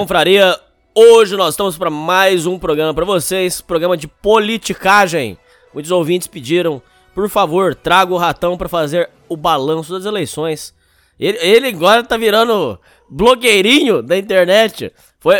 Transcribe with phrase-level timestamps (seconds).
[0.00, 0.58] Confraria!
[0.94, 5.36] Hoje nós estamos para mais um programa para vocês, programa de politicagem.
[5.74, 6.80] Muitos ouvintes pediram,
[7.14, 10.74] por favor, traga o ratão para fazer o balanço das eleições.
[11.18, 12.80] Ele, ele agora tá virando
[13.10, 14.90] blogueirinho da internet.
[15.18, 15.36] Foi,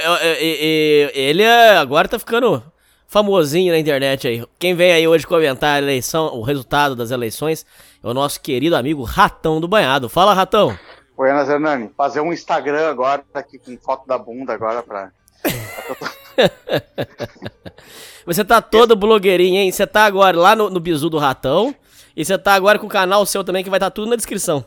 [1.15, 2.63] ele agora tá ficando
[3.09, 4.45] famosinho na internet aí.
[4.59, 7.65] Quem vem aí hoje comentar a eleição, o resultado das eleições,
[8.05, 10.07] é o nosso querido amigo Ratão do Banhado.
[10.11, 10.79] Fala, Ratão!
[11.21, 15.13] Oi, Ana Zernani, fazer um Instagram agora, aqui com foto da bunda agora pra.
[18.25, 19.71] você tá todo blogueirinho, hein?
[19.71, 21.77] Você tá agora lá no, no Bizu do Ratão.
[22.17, 24.17] E você tá agora com o canal seu também, que vai estar tá tudo na
[24.17, 24.65] descrição.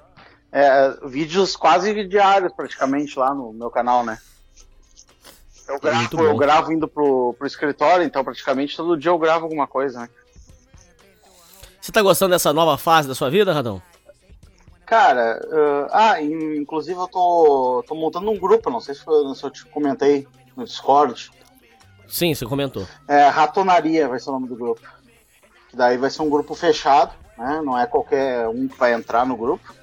[0.52, 4.20] É, vídeos quase diários, praticamente, lá no meu canal, né?
[5.68, 9.66] Eu gravo, eu gravo indo pro, pro escritório, então praticamente todo dia eu gravo alguma
[9.66, 10.10] coisa, né?
[11.82, 13.82] Você tá gostando dessa nova fase da sua vida, Radão?
[14.86, 19.44] Cara, uh, ah, inclusive eu tô, tô montando um grupo, não sei se, foi, se
[19.44, 21.32] eu te comentei no Discord.
[22.08, 22.86] Sim, você comentou.
[23.08, 24.82] É, Ratonaria vai ser o nome do grupo.
[25.70, 27.62] Que daí vai ser um grupo fechado, né?
[27.64, 29.74] Não é qualquer um que vai entrar no grupo.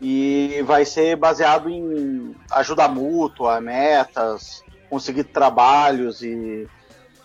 [0.00, 6.68] E vai ser baseado em ajuda mútua, metas, conseguir trabalhos e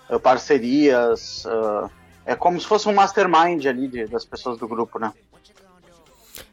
[0.10, 1.44] uh, parcerias.
[1.46, 1.90] Uh,
[2.26, 5.12] é como se fosse um mastermind ali de, das pessoas do grupo, né?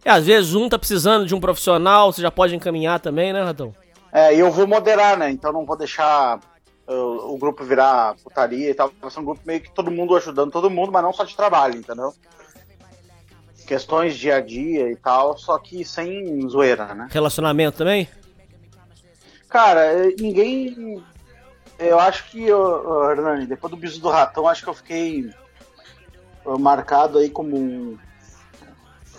[0.04, 3.42] É, às vezes um tá precisando de um profissional, você já pode encaminhar também, né,
[3.42, 3.74] Ratão?
[4.12, 5.30] É, e eu vou moderar, né?
[5.30, 6.40] Então não vou deixar
[6.88, 8.90] uh, o grupo virar putaria e tal.
[9.00, 11.36] Vai ser um grupo meio que todo mundo ajudando todo mundo, mas não só de
[11.36, 12.12] trabalho, entendeu?
[13.66, 17.08] Questões dia a dia e tal, só que sem zoeira, né?
[17.10, 18.08] Relacionamento também?
[19.48, 21.00] Cara, eh, ninguém.
[21.78, 25.30] Eu acho que, Hernani, depois do biso do ratão, acho que eu fiquei
[26.58, 27.98] marcado aí como um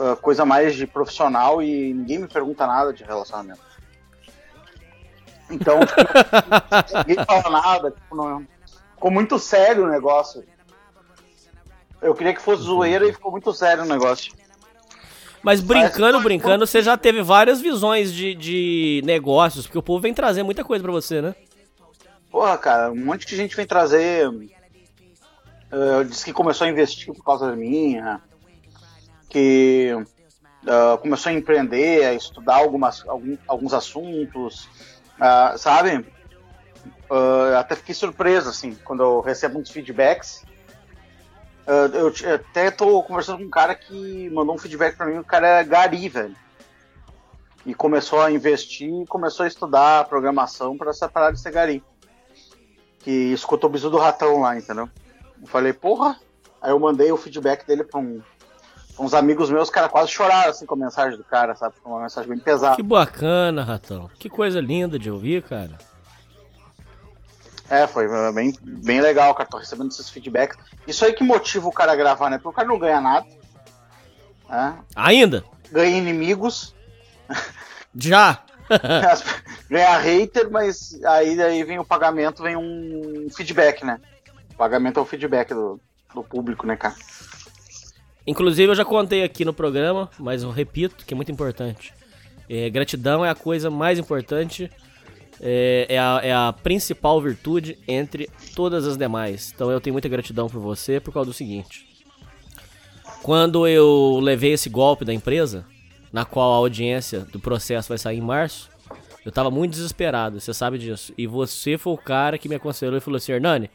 [0.02, 3.62] uh, coisa mais de profissional e ninguém me pergunta nada de relacionamento.
[5.50, 6.02] Então, tipo,
[7.08, 8.46] ninguém fala nada, tipo, não,
[8.96, 10.44] ficou muito sério o negócio.
[12.02, 14.34] Eu queria que fosse zoeira e ficou muito sério o negócio.
[15.44, 20.00] Mas brincando, Mas, brincando, você já teve várias visões de, de negócios, porque o povo
[20.00, 21.36] vem trazer muita coisa para você, né?
[22.30, 24.30] Porra, cara, um monte de gente vem trazer.
[24.30, 28.22] Uh, disse que começou a investir por causa da minha
[29.32, 34.68] que uh, começou a empreender, a estudar algumas, algum, alguns assuntos,
[35.18, 36.06] uh, sabe?
[37.10, 40.44] Uh, até fiquei surpreso, assim, quando eu recebo uns feedbacks.
[41.94, 45.62] eu até tô conversando com um cara que mandou um feedback para mim, o cara
[45.62, 46.36] é gari, velho.
[47.66, 51.82] E começou a investir, começou a estudar programação para separar de ser gari.
[53.00, 54.90] Que escutou o bisu do ratão lá, entendeu?
[55.42, 56.20] Eu falei, porra.
[56.62, 58.22] Aí eu mandei o feedback dele pra um,
[59.00, 61.76] uns amigos meus, cara, quase choraram assim com a mensagem do cara, sabe?
[61.86, 62.76] Uma mensagem bem pesada.
[62.76, 64.10] Que bacana, Ratão.
[64.20, 65.78] Que coisa linda de ouvir, cara.
[67.70, 69.50] É, foi bem, bem legal, cara.
[69.50, 70.58] Tô recebendo esses feedbacks.
[70.86, 72.38] Isso aí que motiva o cara a gravar, né?
[72.38, 73.26] Porque o cara não ganha nada.
[74.50, 74.78] Né?
[74.94, 75.46] Ainda?
[75.72, 76.76] Ganha inimigos.
[77.96, 78.44] Já!
[79.70, 84.00] ganha hater, mas aí, aí vem o pagamento, vem um feedback, né?
[84.54, 85.80] O pagamento é o feedback do,
[86.14, 86.96] do público, né, cara?
[88.32, 91.94] Inclusive, eu já contei aqui no programa, mas eu repito que é muito importante.
[92.50, 94.72] É, gratidão é a coisa mais importante,
[95.42, 99.52] é, é, a, é, a, principal virtude entre todas as demais.
[99.54, 101.86] Então eu tenho muita gratidão por você por causa do seguinte.
[103.22, 105.66] Quando eu levei esse golpe da empresa,
[106.14, 108.70] na qual a audiência do processo vai sair em março,
[109.26, 111.14] eu tava muito desesperado, você sabe disso.
[111.18, 113.70] E você foi o cara que me aconselhou e falou assim: Hernani,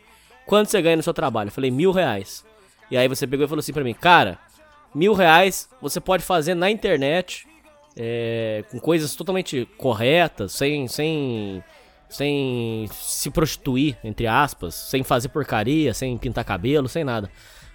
[0.47, 1.49] quanto você ganha no seu trabalho?
[1.49, 2.43] Eu falei: mil reais.
[2.91, 4.38] E aí você pegou e falou assim pra mim, cara,
[4.96, 7.46] mil reais você pode fazer na internet
[7.94, 11.62] é, com coisas totalmente corretas, sem, sem,
[12.08, 17.31] sem se prostituir, entre aspas, sem fazer porcaria, sem pintar cabelo, sem nada.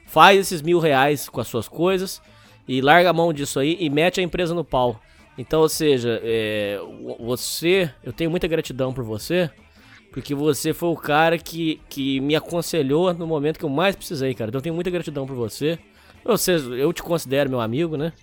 [0.07, 2.21] Faz esses mil reais com as suas coisas
[2.68, 5.00] e larga a mão disso aí e mete a empresa no pau.
[5.38, 6.79] Então, ou seja, é,
[7.19, 9.50] você, eu tenho muita gratidão por você,
[10.12, 14.33] porque você foi o cara que, que me aconselhou no momento que eu mais precisei,
[14.33, 14.50] cara.
[14.50, 15.79] Então eu tenho muita gratidão por você.
[16.23, 18.13] Você, eu te considero meu amigo, né?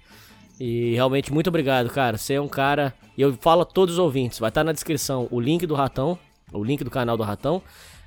[0.60, 2.16] E realmente muito obrigado, cara.
[2.16, 2.94] Você é um cara.
[3.16, 6.18] E eu falo a todos os ouvintes, vai estar na descrição o link do Ratão,
[6.52, 7.62] o link do canal do Ratão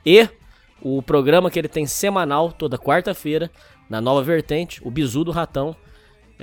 [0.05, 0.27] e
[0.81, 3.51] o programa que ele tem semanal toda quarta-feira
[3.89, 5.75] na Nova Vertente, o Bizu do Ratão.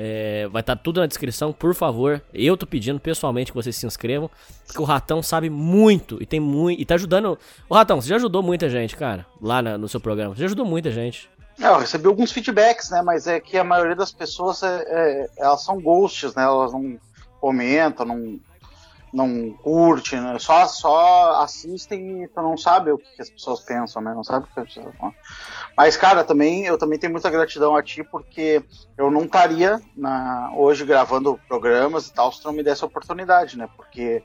[0.00, 2.23] É, vai estar tá tudo na descrição, por favor.
[2.33, 4.31] Eu tô pedindo pessoalmente que vocês se inscrevam,
[4.65, 7.37] porque o Ratão sabe muito e tem muito e tá ajudando.
[7.69, 10.37] O Ratão, você já ajudou muita gente, cara, lá na, no seu programa.
[10.37, 11.29] Você já ajudou muita gente.
[11.59, 13.03] Eu recebi alguns feedbacks, né?
[13.03, 16.45] Mas é que a maioria das pessoas é, é, elas são ghosts, né?
[16.45, 16.99] Elas não
[17.41, 18.41] comentam, não,
[19.13, 20.39] não curte, né?
[20.39, 24.13] só, só assistem e tu não sabe o que as pessoas pensam, né?
[24.15, 25.15] Não sabe o que as pessoas falam.
[25.77, 28.63] Mas, cara, também eu também tenho muita gratidão a ti, porque
[28.97, 32.87] eu não estaria na, hoje gravando programas e tal se tu não me desse a
[32.87, 33.69] oportunidade, né?
[33.77, 34.23] Porque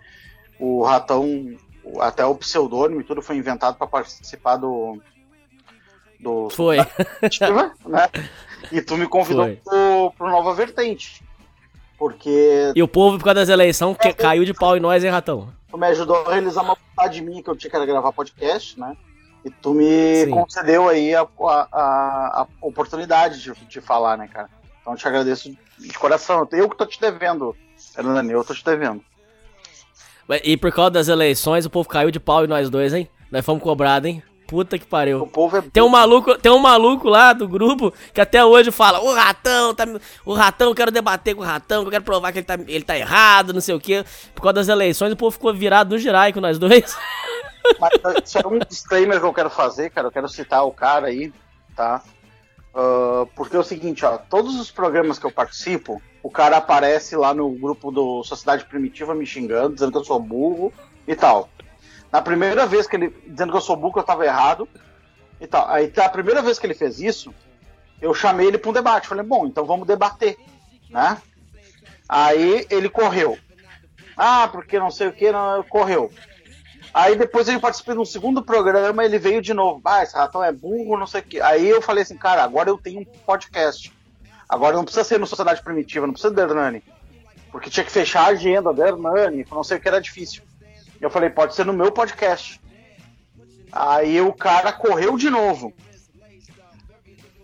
[0.59, 1.55] o ratão,
[1.99, 5.01] até o pseudônimo e tudo foi inventado para participar do.
[6.23, 6.77] Do foi.
[6.77, 8.09] né?
[8.71, 11.21] E tu me convidou pro, pro Nova Vertente.
[11.97, 12.71] Porque.
[12.75, 15.53] E o povo, por causa das eleições, que caiu de pau em nós, hein, ratão?
[15.69, 18.95] Tu me ajudou a realizar uma vontade minha que eu tinha que gravar podcast, né?
[19.45, 20.31] E tu me Sim.
[20.31, 24.49] concedeu aí a, a, a oportunidade de, de falar, né, cara?
[24.81, 26.47] Então eu te agradeço de coração.
[26.51, 27.55] Eu que tô te devendo,
[27.97, 29.03] Hernani, eu tô te devendo.
[30.43, 33.09] E por causa das eleições, o povo caiu de pau e nós dois, hein?
[33.29, 34.23] Nós fomos cobrados, hein?
[34.53, 35.23] Puta que pariu.
[35.23, 35.63] O povo é...
[35.63, 39.73] Tem um maluco, tem um maluco lá do grupo que até hoje fala: "O ratão,
[39.73, 39.83] tá,
[40.23, 42.83] o ratão, eu quero debater com o ratão, eu quero provar que ele tá, ele
[42.83, 44.05] tá errado, não sei o quê".
[44.35, 46.95] Por causa das eleições, o povo ficou virado no girai com nós dois.
[47.81, 50.05] Mas isso é um disclaimer que eu quero fazer, cara.
[50.05, 51.33] Eu quero citar o cara aí,
[51.75, 52.03] tá?
[52.75, 57.15] Uh, porque é o seguinte, ó, todos os programas que eu participo, o cara aparece
[57.15, 60.71] lá no grupo do Sociedade Primitiva me xingando, dizendo que eu sou burro
[61.07, 61.49] e tal.
[62.13, 63.09] Na primeira vez que ele.
[63.25, 64.69] dizendo que eu sou burro, que eu tava errado
[65.41, 65.67] e tal.
[65.67, 67.33] Aí a primeira vez que ele fez isso,
[67.99, 69.07] eu chamei ele para um debate.
[69.07, 70.37] Falei, bom, então vamos debater,
[70.91, 71.19] né?
[72.07, 73.35] Aí ele correu.
[74.15, 76.11] Ah, porque não sei o que, não, correu.
[76.93, 79.81] Aí depois ele participou de um segundo programa, ele veio de novo.
[79.83, 81.41] Ah, esse ratão é burro, não sei o quê.
[81.41, 83.91] Aí eu falei assim, cara, agora eu tenho um podcast.
[84.47, 86.83] Agora não precisa ser no Sociedade Primitiva, não precisa do Hernani.
[87.51, 90.43] Porque tinha que fechar a agenda do Hernani, não sei o que era difícil.
[91.03, 92.61] Eu falei, pode ser no meu podcast.
[93.69, 95.73] Aí o cara correu de novo.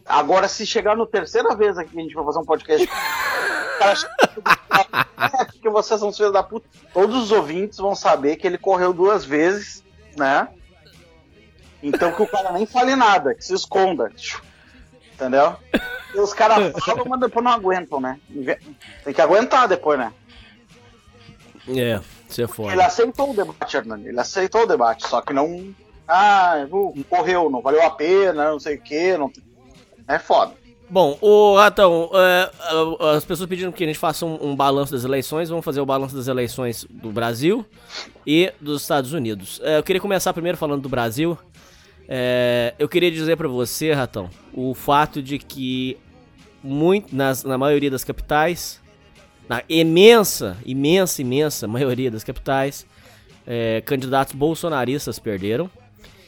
[0.06, 2.88] Agora, se chegar no terceira vez aqui a gente vai fazer um podcast.
[5.62, 6.70] que vocês são filhos da puta.
[6.94, 9.84] Todos os ouvintes vão saber que ele correu duas vezes,
[10.16, 10.48] né?
[11.84, 14.10] Então que o cara nem fale nada, que se esconda.
[15.14, 15.58] Entendeu?
[16.16, 18.18] E os caras falam, mas depois não aguentam, né?
[19.04, 20.14] Tem que aguentar depois, né?
[21.68, 22.72] É, você foi.
[22.72, 24.08] Ele aceitou o debate, Hernani.
[24.08, 25.74] Ele aceitou o debate, só que não.
[26.08, 26.66] Ah,
[27.10, 29.18] correu, não valeu a pena, não sei o quê.
[29.18, 29.32] Não...
[30.08, 30.54] É foda.
[30.90, 32.52] Bom, o Ratão, é,
[33.16, 35.48] as pessoas pediram que a gente faça um, um, balanço das eleições.
[35.50, 37.64] Vamos fazer o balanço das eleições do Brasil
[38.26, 39.62] e dos Estados Unidos.
[39.64, 41.38] É, eu queria começar primeiro falando do Brasil.
[42.08, 45.96] É, eu queria dizer para você, Ratão, o fato de que
[46.64, 48.82] muito, nas, na maioria das capitais,
[49.50, 52.86] na imensa, imensa, imensa maioria das capitais,
[53.48, 55.70] é, candidatos bolsonaristas perderam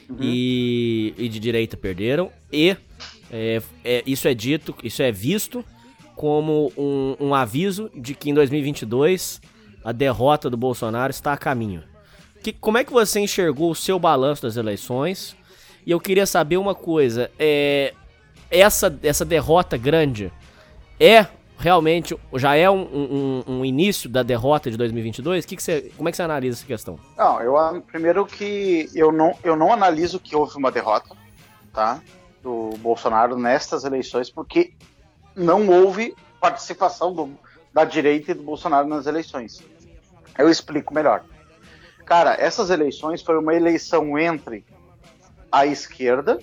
[0.09, 0.17] uhum.
[0.19, 2.75] e, e de direita perderam e
[3.31, 5.63] é, é, isso é dito, isso é visto
[6.15, 9.39] como um, um, aviso de que em 2022
[9.83, 11.83] a derrota do Bolsonaro está a caminho.
[12.43, 15.35] Que, como é que você enxergou o seu balanço das eleições?
[15.85, 17.93] E eu queria saber uma coisa: é,
[18.51, 20.31] essa, essa derrota grande
[20.99, 21.25] é
[21.61, 25.45] realmente já é um, um, um, início da derrota de 2022?
[25.45, 26.99] Que que você, como é que você analisa essa questão?
[27.17, 31.15] Não, eu primeiro que eu não, eu não analiso que houve uma derrota,
[31.71, 32.01] tá?
[32.41, 34.73] do Bolsonaro nestas eleições, porque
[35.35, 37.29] não houve participação do,
[37.73, 39.63] da direita e do Bolsonaro nas eleições.
[40.37, 41.23] Eu explico melhor.
[42.05, 44.65] Cara, essas eleições foi uma eleição entre
[45.51, 46.39] a esquerda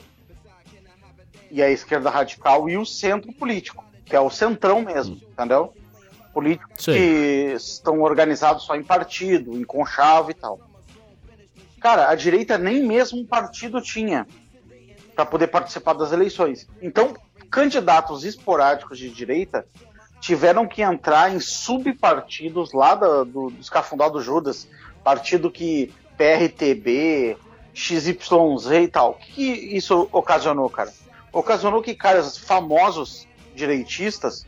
[1.50, 5.74] e a esquerda radical e o centro político, que é o centrão mesmo, entendeu?
[6.32, 6.92] Políticos Sim.
[6.92, 10.60] que estão organizados só em partido, em conchavo e tal.
[11.80, 14.26] Cara, a direita nem mesmo um partido tinha
[15.14, 16.68] para poder participar das eleições.
[16.80, 17.14] Então,
[17.50, 19.66] candidatos esporádicos de direita
[20.20, 24.68] tiveram que entrar em subpartidos lá do, do, do escafundal Judas,
[25.04, 27.36] partido que PRTB,
[27.72, 29.12] XYZ e tal.
[29.12, 30.92] O que isso ocasionou, cara?
[31.32, 33.26] Ocasionou que caras famosos
[33.58, 34.46] direitistas,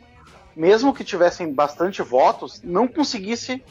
[0.56, 3.62] mesmo que tivessem bastante votos, não conseguissem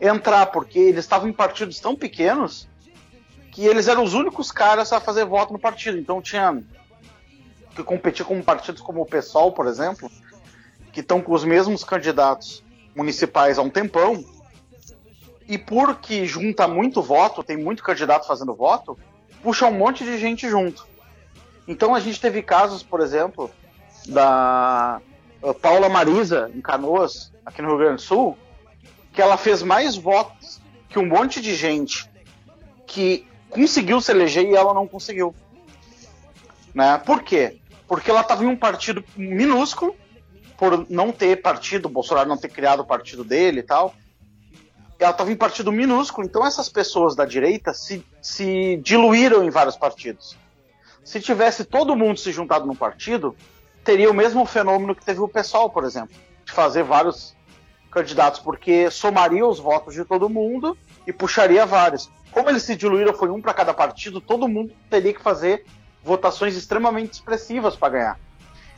[0.00, 2.68] entrar, porque eles estavam em partidos tão pequenos
[3.52, 5.96] que eles eram os únicos caras a fazer voto no partido.
[5.98, 6.62] Então tinha
[7.74, 10.10] que competir com partidos como o PSOL, por exemplo,
[10.92, 12.62] que estão com os mesmos candidatos
[12.94, 14.24] municipais há um tempão,
[15.48, 18.98] e porque junta muito voto, tem muito candidato fazendo voto,
[19.42, 20.86] puxa um monte de gente junto.
[21.68, 23.50] Então a gente teve casos, por exemplo,
[24.06, 25.00] da
[25.60, 28.38] Paula Marisa, em Canoas, aqui no Rio Grande do Sul,
[29.12, 32.08] que ela fez mais votos que um monte de gente
[32.86, 35.34] que conseguiu se eleger e ela não conseguiu.
[36.74, 36.98] Né?
[36.98, 37.58] Por quê?
[37.88, 39.94] Porque ela estava em um partido minúsculo
[40.56, 43.94] por não ter partido, Bolsonaro não ter criado o partido dele e tal.
[44.98, 49.76] Ela estava em partido minúsculo, então essas pessoas da direita se, se diluíram em vários
[49.76, 50.36] partidos.
[51.04, 53.36] Se tivesse todo mundo se juntado num partido,
[53.86, 56.14] teria o mesmo fenômeno que teve o pessoal, por exemplo,
[56.44, 57.36] de fazer vários
[57.88, 60.76] candidatos, porque somaria os votos de todo mundo
[61.06, 62.10] e puxaria vários.
[62.32, 65.64] Como eles se diluíram, foi um para cada partido, todo mundo teria que fazer
[66.02, 68.20] votações extremamente expressivas para ganhar.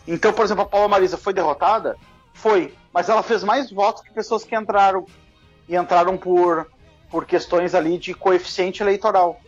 [0.06, 1.96] Então, por exemplo, a Paula Marisa foi derrotada?
[2.34, 5.06] Foi, mas ela fez mais votos que pessoas que entraram
[5.66, 6.70] e entraram por,
[7.10, 9.40] por questões ali de coeficiente eleitoral.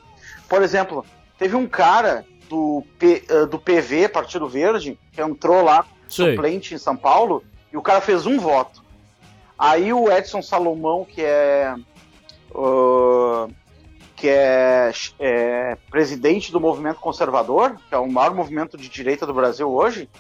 [0.49, 1.05] Por exemplo,
[1.39, 6.33] teve um cara do, P, uh, do PV, Partido Verde, que entrou lá, Sei.
[6.33, 8.83] suplente em São Paulo, e o cara fez um voto.
[9.57, 11.77] Aí o Edson Salomão, que é.
[12.51, 13.49] Uh,
[14.17, 19.33] que é, é, presidente do movimento conservador, que é o maior movimento de direita do
[19.33, 20.11] Brasil hoje,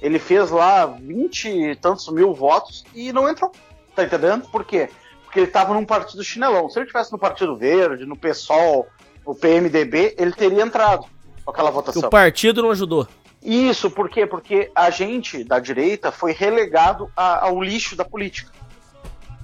[0.00, 3.50] ele fez lá 20 e tantos mil votos e não entrou.
[3.96, 4.48] Tá entendendo?
[4.50, 4.88] Por quê?
[5.24, 6.68] Porque ele estava num partido chinelão.
[6.68, 8.86] Se ele tivesse no Partido Verde, no PSOL,
[9.26, 11.06] no PMDB, ele teria entrado
[11.44, 12.02] com aquela votação.
[12.02, 13.06] O partido não ajudou.
[13.42, 14.26] Isso, por quê?
[14.26, 18.52] Porque a gente da direita foi relegado a, ao lixo da política.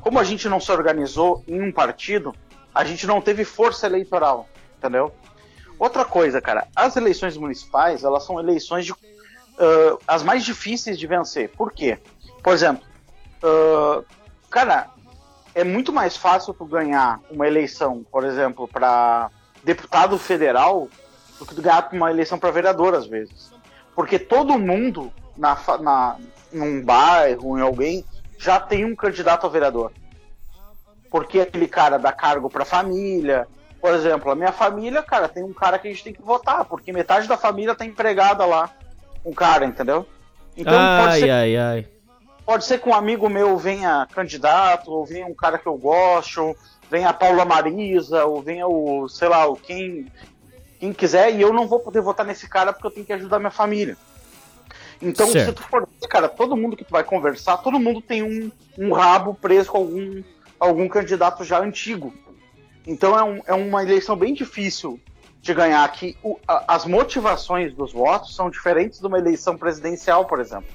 [0.00, 2.34] Como a gente não se organizou em um partido,
[2.74, 4.48] a gente não teve força eleitoral,
[4.78, 5.12] entendeu?
[5.78, 11.06] Outra coisa, cara, as eleições municipais, elas são eleições de uh, as mais difíceis de
[11.06, 11.50] vencer.
[11.50, 11.98] Por quê?
[12.42, 12.86] Por exemplo,
[13.42, 14.04] uh,
[14.50, 14.88] cara,
[15.54, 19.30] é muito mais fácil tu ganhar uma eleição, por exemplo, para
[19.64, 20.88] deputado federal
[21.38, 23.52] do que tu ganhar uma eleição para vereador, às vezes.
[23.94, 26.16] Porque todo mundo na, na,
[26.52, 28.04] num bairro, em alguém,
[28.38, 29.92] já tem um candidato a vereador.
[31.10, 33.46] Porque aquele cara dá cargo para a família.
[33.80, 36.64] Por exemplo, a minha família, cara, tem um cara que a gente tem que votar,
[36.64, 38.70] porque metade da família tá empregada lá
[39.24, 40.06] um cara, entendeu?
[40.56, 41.88] Então ai, pode ser, ai, ai.
[42.44, 46.56] Pode ser que um amigo meu venha candidato, ou venha um cara que eu gosto,
[46.88, 50.06] venha a Paula Marisa, ou venha o, sei lá, o quem,
[50.78, 53.38] quem quiser, e eu não vou poder votar nesse cara porque eu tenho que ajudar
[53.38, 53.96] minha família.
[55.00, 55.48] Então, certo.
[55.48, 58.92] se tu for, cara, todo mundo que tu vai conversar, todo mundo tem um, um
[58.92, 60.22] rabo preso com algum,
[60.58, 62.12] algum candidato já antigo.
[62.86, 65.00] Então é, um, é uma eleição bem difícil
[65.42, 70.24] de ganhar que o, a, as motivações dos votos são diferentes de uma eleição presidencial,
[70.24, 70.68] por exemplo.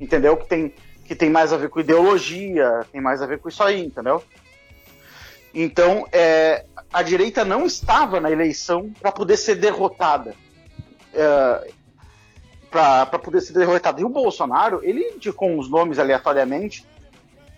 [0.00, 0.36] Entendeu?
[0.36, 0.74] Que tem,
[1.04, 4.22] que tem mais a ver com ideologia, tem mais a ver com isso aí, entendeu?
[5.52, 10.34] Então, é, a direita não estava na eleição para poder ser derrotada.
[11.12, 11.70] É,
[12.70, 14.00] para poder ser derrotada.
[14.00, 16.86] E o Bolsonaro, ele indicou os nomes aleatoriamente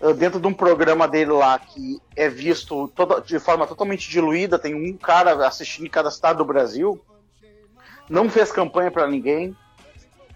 [0.00, 4.58] eh, dentro de um programa dele lá que é visto toda, de forma totalmente diluída,
[4.58, 7.00] tem um cara assistindo em cada estado do Brasil,
[8.08, 9.54] não fez campanha para ninguém,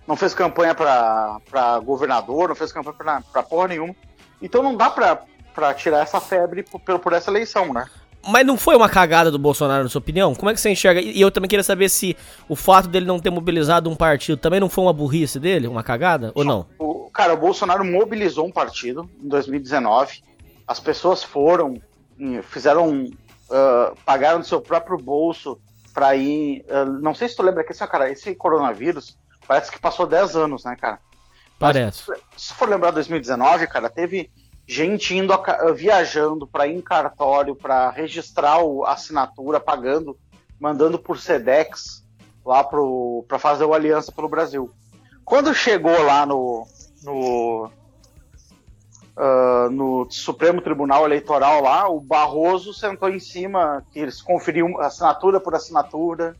[0.06, 3.94] não fez campanha para governador, não fez campanha para porra nenhuma.
[4.42, 7.88] Então não dá para tirar essa febre por, por essa eleição, né?
[8.26, 10.34] Mas não foi uma cagada do Bolsonaro, na sua opinião?
[10.34, 11.00] Como é que você enxerga?
[11.00, 12.16] E eu também queria saber se
[12.48, 15.82] o fato dele não ter mobilizado um partido também não foi uma burrice dele, uma
[15.82, 16.66] cagada, ou não?
[16.78, 20.22] O, cara, o Bolsonaro mobilizou um partido em 2019.
[20.66, 21.80] As pessoas foram,
[22.42, 25.58] fizeram, uh, pagaram do seu próprio bolso
[25.92, 26.64] para ir.
[26.68, 29.16] Uh, não sei se tu lembra que esse, cara, esse coronavírus
[29.46, 30.98] parece que passou 10 anos, né, cara?
[31.58, 32.02] Parece.
[32.08, 34.30] Mas, se for lembrar 2019, cara, teve
[34.66, 40.16] gente indo a, viajando para ir em cartório para registrar a assinatura, pagando,
[40.58, 42.04] mandando por Sedex
[42.44, 44.70] lá para fazer o aliança pelo Brasil.
[45.24, 46.66] Quando chegou lá no
[47.04, 47.70] no,
[49.16, 55.38] uh, no Supremo Tribunal Eleitoral lá, o Barroso sentou em cima, que eles conferiam assinatura
[55.38, 56.34] por assinatura,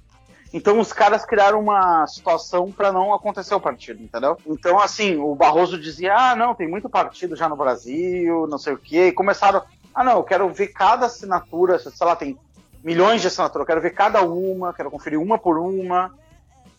[0.55, 4.39] Então os caras criaram uma situação para não acontecer o partido, entendeu?
[4.47, 8.75] Então assim, o Barroso dizia: "Ah, não, tem muito partido já no Brasil, não sei
[8.75, 12.39] o quê", e começaram: "Ah, não, eu quero ver cada assinatura, sei lá, tem
[12.85, 16.15] milhões de assinaturas, eu quero ver cada uma, quero conferir uma por uma".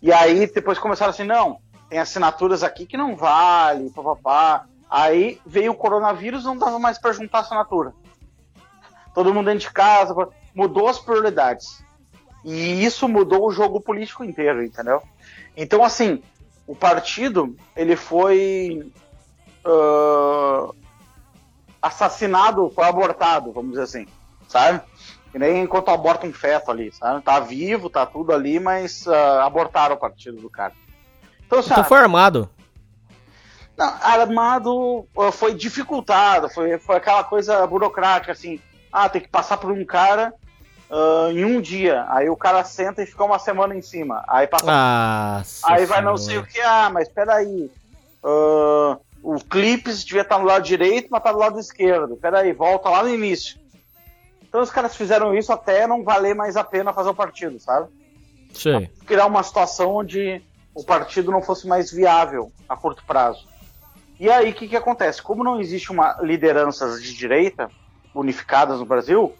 [0.02, 4.68] E aí depois começaram assim: "Não, tem assinaturas aqui que não vale, papapá".
[4.90, 7.94] Aí veio o coronavírus, não dava mais para juntar assinatura.
[9.14, 10.16] Todo mundo dentro de casa,
[10.56, 11.84] mudou as prioridades.
[12.46, 15.02] E isso mudou o jogo político inteiro, entendeu?
[15.58, 16.22] Então, assim,
[16.68, 18.92] o partido ele foi
[19.66, 20.76] uh,
[21.82, 24.08] assassinado, foi abortado, vamos dizer assim,
[24.48, 24.80] sabe?
[25.34, 27.24] E nem enquanto aborta um feto ali, sabe?
[27.24, 30.74] Tá vivo, tá tudo ali, mas uh, abortaram o partido do cara.
[31.48, 32.48] Então, assim, então foi armado.
[33.76, 38.62] Não, armado uh, foi dificultado, foi, foi aquela coisa burocrática, assim,
[38.92, 40.32] ah, tem que passar por um cara
[40.90, 42.06] uh, em um dia.
[42.10, 44.24] Aí o cara senta e fica uma semana em cima.
[44.28, 44.66] Aí passa.
[44.68, 46.60] Ah, aí vai não sei o que.
[46.62, 47.70] Ah, mas peraí.
[48.24, 52.16] Uh, o Clips devia estar no lado direito, mas tá do lado esquerdo.
[52.16, 53.60] Peraí, volta lá no início.
[54.42, 57.90] Então os caras fizeram isso até não valer mais a pena fazer o partido, sabe?
[58.54, 58.88] Sim.
[59.06, 60.42] Criar uma situação onde
[60.74, 63.46] o partido não fosse mais viável a curto prazo.
[64.20, 65.22] E aí o que, que acontece?
[65.22, 67.70] Como não existe uma liderança de direita
[68.14, 69.36] unificadas no Brasil,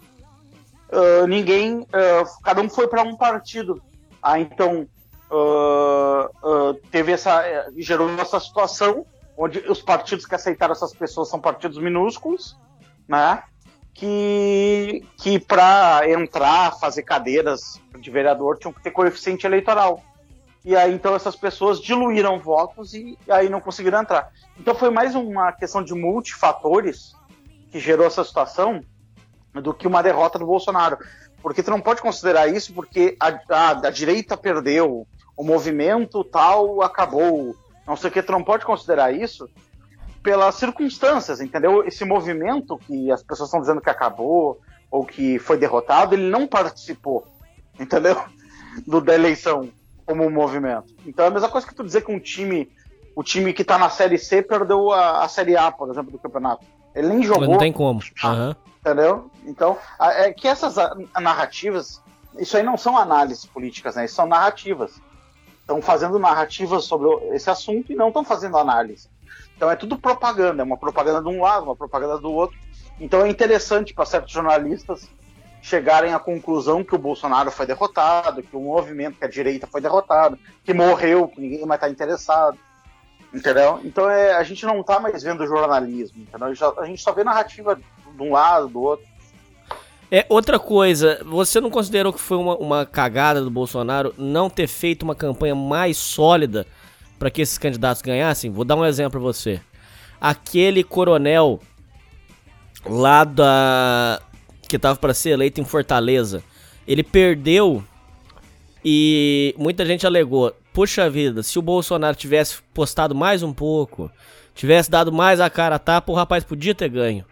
[0.92, 3.82] uh, ninguém, uh, cada um foi para um partido.
[4.22, 4.88] Ah, então
[5.30, 7.42] uh, teve essa,
[7.76, 12.56] gerou essa situação onde os partidos que aceitaram essas pessoas são partidos minúsculos,
[13.06, 13.42] né?
[13.94, 20.02] Que, que para entrar, fazer cadeiras de vereador tinham que ter coeficiente eleitoral.
[20.64, 24.32] E aí então essas pessoas diluíram votos e, e aí não conseguiram entrar.
[24.58, 27.14] Então foi mais uma questão de multifatores
[27.70, 28.82] que gerou essa situação
[29.62, 30.98] do que uma derrota do Bolsonaro.
[31.42, 36.82] Porque tu não pode considerar isso porque a, a, a direita perdeu, o movimento tal
[36.82, 37.54] acabou,
[37.86, 39.48] não sei o que, tu não pode considerar isso
[40.22, 41.86] pelas circunstâncias, entendeu?
[41.86, 44.60] Esse movimento que as pessoas estão dizendo que acabou
[44.90, 47.24] ou que foi derrotado, ele não participou,
[47.78, 48.20] entendeu?
[48.86, 49.70] Do, da eleição
[50.04, 50.94] como um movimento.
[51.06, 52.70] Então é a mesma coisa que tu dizer que um time,
[53.14, 56.18] o time que está na Série C perdeu a, a Série A, por exemplo, do
[56.18, 56.66] campeonato.
[56.96, 57.46] Ele nem jogou.
[57.46, 58.00] Não tem como.
[58.24, 58.54] Uhum.
[58.80, 59.30] Entendeu?
[59.44, 60.76] Então, é que essas
[61.20, 62.02] narrativas,
[62.38, 64.06] isso aí não são análises políticas, né?
[64.06, 65.00] Isso são narrativas.
[65.60, 69.08] Estão fazendo narrativas sobre esse assunto e não estão fazendo análise.
[69.56, 72.56] Então é tudo propaganda, é uma propaganda de um lado, uma propaganda do outro.
[73.00, 75.08] Então é interessante para certos jornalistas
[75.60, 79.80] chegarem à conclusão que o Bolsonaro foi derrotado, que o movimento, que a direita foi
[79.80, 82.56] derrotado, que morreu, que ninguém mais está interessado.
[83.36, 83.80] Entendeu?
[83.84, 86.48] Então é, a gente não está mais vendo jornalismo, entendeu?
[86.78, 89.04] A gente só vê narrativa de um lado, do outro.
[90.10, 94.66] É, outra coisa, você não considerou que foi uma, uma cagada do Bolsonaro não ter
[94.66, 96.66] feito uma campanha mais sólida
[97.18, 98.50] para que esses candidatos ganhassem?
[98.50, 99.60] Vou dar um exemplo pra você.
[100.18, 101.60] Aquele coronel
[102.86, 104.18] lá da.
[104.66, 106.42] que tava para ser eleito em Fortaleza,
[106.88, 107.84] ele perdeu
[108.82, 114.10] e muita gente alegou: puxa vida, se o Bolsonaro tivesse postado mais um pouco,
[114.54, 117.24] tivesse dado mais a cara a tapa, o rapaz podia ter ganho.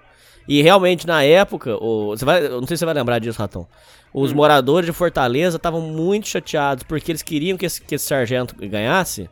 [0.48, 3.38] E realmente, na época, o, você vai, eu não sei se você vai lembrar disso,
[3.38, 3.68] Ratão.
[4.14, 4.37] Os hum.
[4.37, 9.28] moradores de Fortaleza estavam muito chateados porque eles queriam que esse, que esse sargento ganhasse.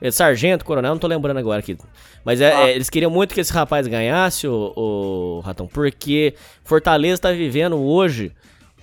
[0.00, 1.76] Esse sargento, coronel, não tô lembrando agora aqui.
[2.24, 2.68] Mas é, ah.
[2.68, 7.76] é, eles queriam muito que esse rapaz ganhasse, o, o Ratão, porque Fortaleza está vivendo
[7.76, 8.32] hoje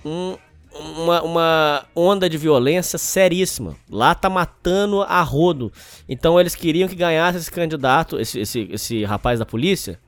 [0.04, 0.36] um,
[0.78, 3.76] uma, uma onda de violência seríssima.
[3.90, 5.72] Lá tá matando a rodo.
[6.08, 9.98] Então eles queriam que ganhasse esse candidato, esse, esse, esse rapaz da polícia,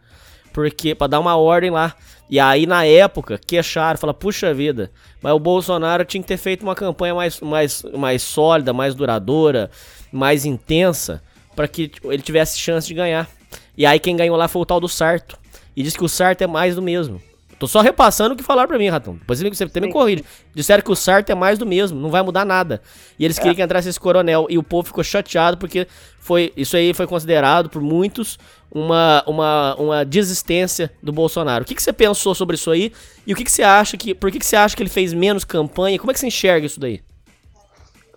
[0.52, 1.94] porque para dar uma ordem lá.
[2.28, 6.62] E aí na época queixaram, falaram, puxa vida, mas o Bolsonaro tinha que ter feito
[6.62, 9.68] uma campanha mais, mais, mais sólida, mais duradoura,
[10.12, 11.22] mais intensa,
[11.56, 13.28] para que ele tivesse chance de ganhar.
[13.76, 15.36] E aí quem ganhou lá foi o tal do Sarto.
[15.74, 17.20] E diz que o Sarto é mais do mesmo.
[17.60, 19.16] Tô só repassando o que falaram pra mim, Ratão.
[19.16, 20.24] Depois você tem me corrige.
[20.54, 22.80] Disseram que o Sarto é mais do mesmo, não vai mudar nada.
[23.18, 23.42] E eles é.
[23.42, 24.46] queriam que entrasse esse coronel.
[24.48, 25.86] E o povo ficou chateado porque
[26.18, 28.38] foi isso aí foi considerado por muitos
[28.72, 31.62] uma, uma, uma desistência do Bolsonaro.
[31.64, 32.94] O que, que você pensou sobre isso aí?
[33.26, 34.14] E o que, que você acha que.
[34.14, 35.98] Por que, que você acha que ele fez menos campanha?
[35.98, 37.02] Como é que você enxerga isso daí?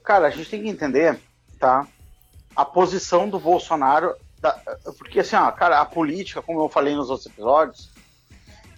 [0.05, 1.19] Cara, a gente tem que entender,
[1.59, 1.85] tá?
[2.55, 4.15] A posição do Bolsonaro.
[4.39, 4.57] Da,
[4.97, 7.92] porque assim, ó, cara, a política, como eu falei nos outros episódios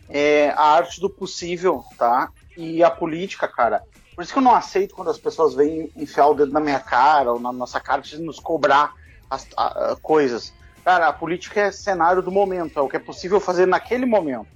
[0.10, 2.30] é a arte do possível, tá?
[2.58, 3.84] E a política, cara.
[4.16, 6.80] Por isso que eu não aceito quando as pessoas vêm enfiar o dedo na minha
[6.80, 8.94] cara ou na nossa cara e nos cobrar
[9.30, 10.54] as a, a, coisas.
[10.84, 14.48] Cara, a política é cenário do momento, é o que é possível fazer naquele momento.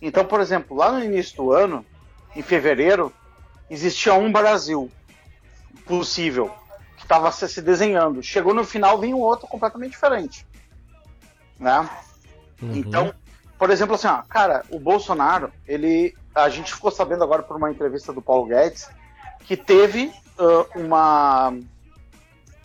[0.00, 1.86] Então, por exemplo, lá no início do ano,
[2.34, 3.12] em fevereiro,
[3.70, 4.90] existia um Brasil.
[5.86, 6.50] possível
[6.96, 8.22] que estava se desenhando.
[8.22, 10.46] Chegou no final, vinha um outro completamente diferente.
[11.58, 11.88] Né?
[12.60, 12.76] Uhum.
[12.76, 13.14] Então,
[13.62, 16.16] por exemplo, assim, ó, cara, o Bolsonaro, ele.
[16.34, 18.90] A gente ficou sabendo agora por uma entrevista do Paulo Guedes
[19.44, 21.50] que teve uh, uma.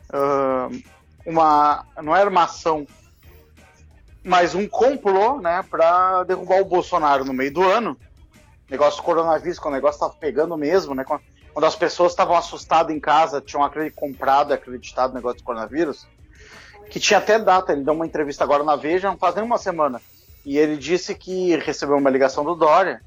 [0.09, 0.83] Uh,
[1.23, 1.85] uma.
[2.01, 2.87] Não era uma ação,
[4.23, 7.95] mas um complô, né, para derrubar o Bolsonaro no meio do ano.
[8.67, 11.05] Negócio do coronavírus, quando o negócio tava pegando mesmo, né?
[11.05, 16.07] Quando as pessoas estavam assustadas em casa, tinham comprado e acreditado no negócio do coronavírus,
[16.89, 17.71] que tinha até data.
[17.71, 20.01] Ele deu uma entrevista agora na Veja, não faz nem uma semana.
[20.47, 23.01] E ele disse que recebeu uma ligação do Dória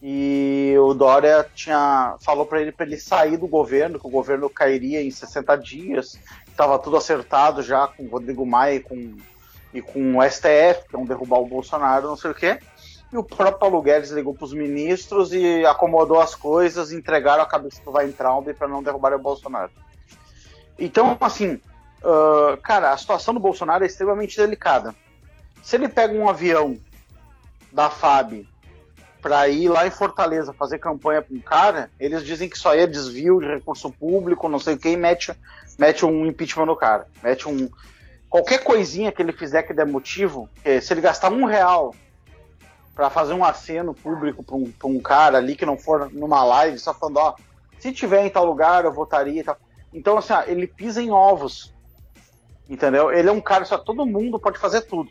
[0.00, 4.48] e o Dória tinha falou para ele para ele sair do governo, que o governo
[4.48, 9.16] cairia em 60 dias, estava tudo acertado já com o Rodrigo Maia e com,
[9.74, 12.60] e com o STF, que iam derrubar o Bolsonaro, não sei o quê.
[13.12, 17.46] E o próprio Paulo Guedes ligou para os ministros e acomodou as coisas, entregaram a
[17.46, 19.72] cabeça do Weintraub para não derrubar o Bolsonaro.
[20.78, 21.54] Então, assim,
[22.04, 24.94] uh, cara, a situação do Bolsonaro é extremamente delicada.
[25.68, 26.78] Se ele pega um avião
[27.70, 28.48] da FAB
[29.20, 32.86] para ir lá em Fortaleza fazer campanha para um cara, eles dizem que só é
[32.86, 35.30] desvio de recurso público, não sei o que, e mete,
[35.78, 37.06] mete um impeachment no cara.
[37.22, 37.68] Mete um.
[38.30, 40.48] Qualquer coisinha que ele fizer que der motivo,
[40.80, 41.94] se ele gastar um real
[42.94, 46.78] para fazer um aceno público para um, um, cara ali que não for numa live,
[46.78, 47.36] só falando, ó,
[47.78, 49.58] se tiver em tal lugar eu votaria e tal.
[49.92, 51.74] Então, assim, ó, ele pisa em ovos.
[52.66, 53.12] Entendeu?
[53.12, 55.10] Ele é um cara, só todo mundo pode fazer tudo.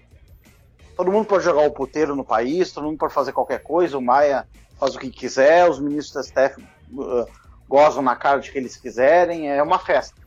[0.97, 4.01] Todo mundo pode jogar o puteiro no país, todo mundo pode fazer qualquer coisa, o
[4.01, 4.47] Maia
[4.79, 6.59] faz o que quiser, os ministros da STF
[6.93, 7.27] uh,
[7.69, 10.19] gozam na cara de que eles quiserem, é uma festa.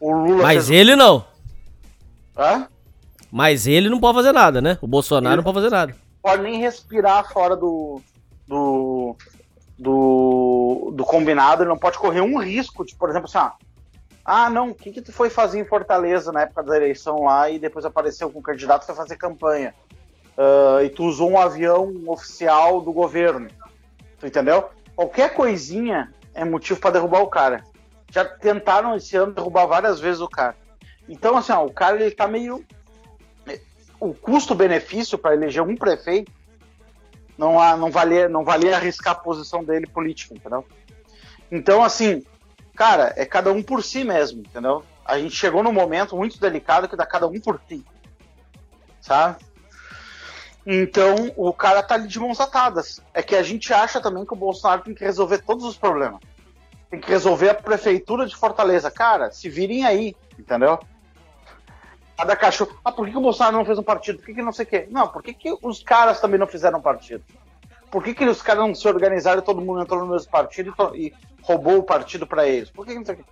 [0.00, 1.26] O Lula Mas ele não.
[2.34, 2.68] Hã?
[3.30, 4.78] Mas ele não pode fazer nada, né?
[4.80, 5.94] O Bolsonaro ele não pode fazer nada.
[6.22, 8.00] Pode nem respirar fora do,
[8.46, 9.14] do,
[9.78, 13.54] do, do combinado, ele não pode correr um risco de, por exemplo, assim, ah,
[14.24, 17.50] ah, não, o que, que tu foi fazer em Fortaleza na época da eleição lá
[17.50, 19.74] e depois apareceu com o candidato foi fazer campanha?
[20.38, 23.48] Uh, e tu usou um avião oficial do governo.
[24.20, 24.70] Tu entendeu?
[24.94, 27.64] Qualquer coisinha é motivo para derrubar o cara.
[28.10, 30.56] Já tentaram esse ano derrubar várias vezes o cara.
[31.08, 32.64] Então, assim, ó, o cara ele tá meio.
[34.00, 36.30] O custo-benefício para eleger um prefeito
[37.36, 40.64] não, há, não, valia, não valia arriscar a posição dele política, entendeu?
[41.50, 42.24] Então, assim,
[42.76, 44.84] cara, é cada um por si mesmo, entendeu?
[45.04, 47.84] A gente chegou num momento muito delicado que dá cada um por si,
[49.00, 49.36] sabe?
[50.70, 53.00] Então o cara tá ali de mãos atadas.
[53.14, 56.20] É que a gente acha também que o Bolsonaro tem que resolver todos os problemas.
[56.90, 58.90] Tem que resolver a prefeitura de Fortaleza.
[58.90, 60.78] Cara, se virem aí, entendeu?
[62.18, 62.78] Cada cachorro.
[62.84, 64.18] Ah, por que, que o Bolsonaro não fez um partido?
[64.18, 64.86] Por que, que não sei o quê?
[64.90, 67.24] Não, por que, que os caras também não fizeram partido?
[67.90, 70.74] Por que, que os caras não se organizaram e todo mundo entrou no mesmo partido
[70.92, 72.70] e, e roubou o partido para eles?
[72.70, 73.24] Por que, que não sei o quê?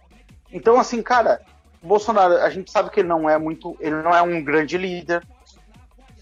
[0.51, 1.43] Então, assim, cara,
[1.83, 3.77] Bolsonaro, a gente sabe que ele não é muito.
[3.79, 5.23] Ele não é um grande líder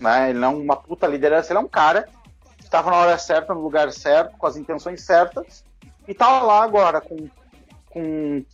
[0.05, 0.31] né?
[0.31, 2.07] Ele não é uma puta liderança, ele é um cara
[2.57, 5.65] que estava na hora certa, no lugar certo, com as intenções certas,
[6.07, 7.29] e tá lá agora com,
[7.91, 8.45] com,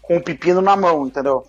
[0.00, 1.44] com o pepino na mão, entendeu?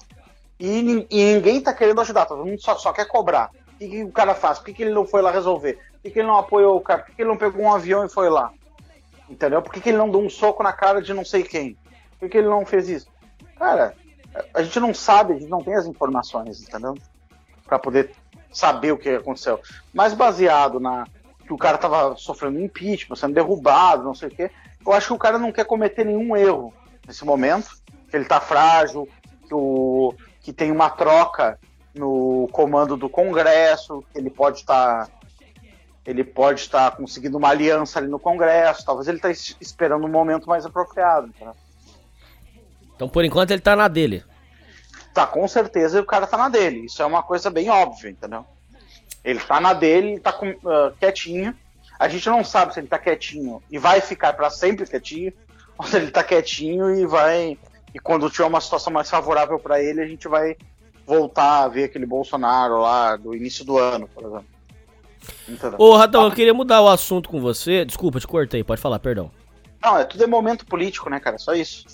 [0.60, 3.52] E, e ninguém tá querendo ajudar, todo mundo só, só quer cobrar.
[3.76, 4.58] O que, que, o cara faz?
[4.58, 5.76] Por que, que ele não foi lá resolver?
[5.76, 7.04] Por que, que ele não apoiou o cara?
[7.04, 8.52] Por que, ele não pegou um avião e foi lá?
[9.30, 9.62] Entendeu?
[9.62, 11.78] Por que, ele não deu um soco na cara de não sei quem?
[12.20, 13.08] Por que ele não fez isso?
[13.60, 13.94] Cara,
[14.54, 16.96] a gente não sabe, a gente não tem as informações, entendeu?
[17.68, 18.12] Para poder
[18.52, 19.60] saber o que aconteceu.
[19.94, 21.06] Mas baseado na
[21.46, 24.52] que o cara tava sofrendo impeachment, sendo derrubado, não sei o quê,
[24.86, 26.74] eu acho que o cara não quer cometer nenhum erro
[27.08, 27.70] nesse momento,
[28.10, 29.08] que ele tá frágil,
[29.48, 31.58] que, o, que tem uma troca
[31.96, 35.08] no comando do Congresso, que ele pode estar.
[35.08, 35.12] Tá,
[36.06, 40.48] ele pode estar conseguindo uma aliança ali no Congresso, talvez ele tá esperando um momento
[40.48, 41.28] mais apropriado.
[41.28, 41.54] Entendeu?
[42.96, 44.24] Então, por enquanto, ele tá na dele
[45.18, 46.86] tá com certeza o cara tá na dele.
[46.86, 48.46] Isso é uma coisa bem óbvia, entendeu?
[49.24, 51.56] Ele tá na dele, ele tá com, uh, quietinho.
[52.00, 55.34] A gente não sabe se ele tá quietinho e vai ficar para sempre quietinho,
[55.76, 57.58] ou se ele tá quietinho e vai.
[57.96, 60.56] E quando tiver uma situação mais favorável para ele, a gente vai
[61.04, 64.46] voltar a ver aquele Bolsonaro lá do início do ano, por exemplo.
[65.50, 65.80] Entendeu?
[65.80, 67.84] Ô, Ratão, eu queria mudar o assunto com você.
[67.84, 69.32] Desculpa, te cortei, pode falar, perdão.
[69.82, 71.40] Não, é tudo é momento político, né, cara?
[71.40, 71.86] Só isso.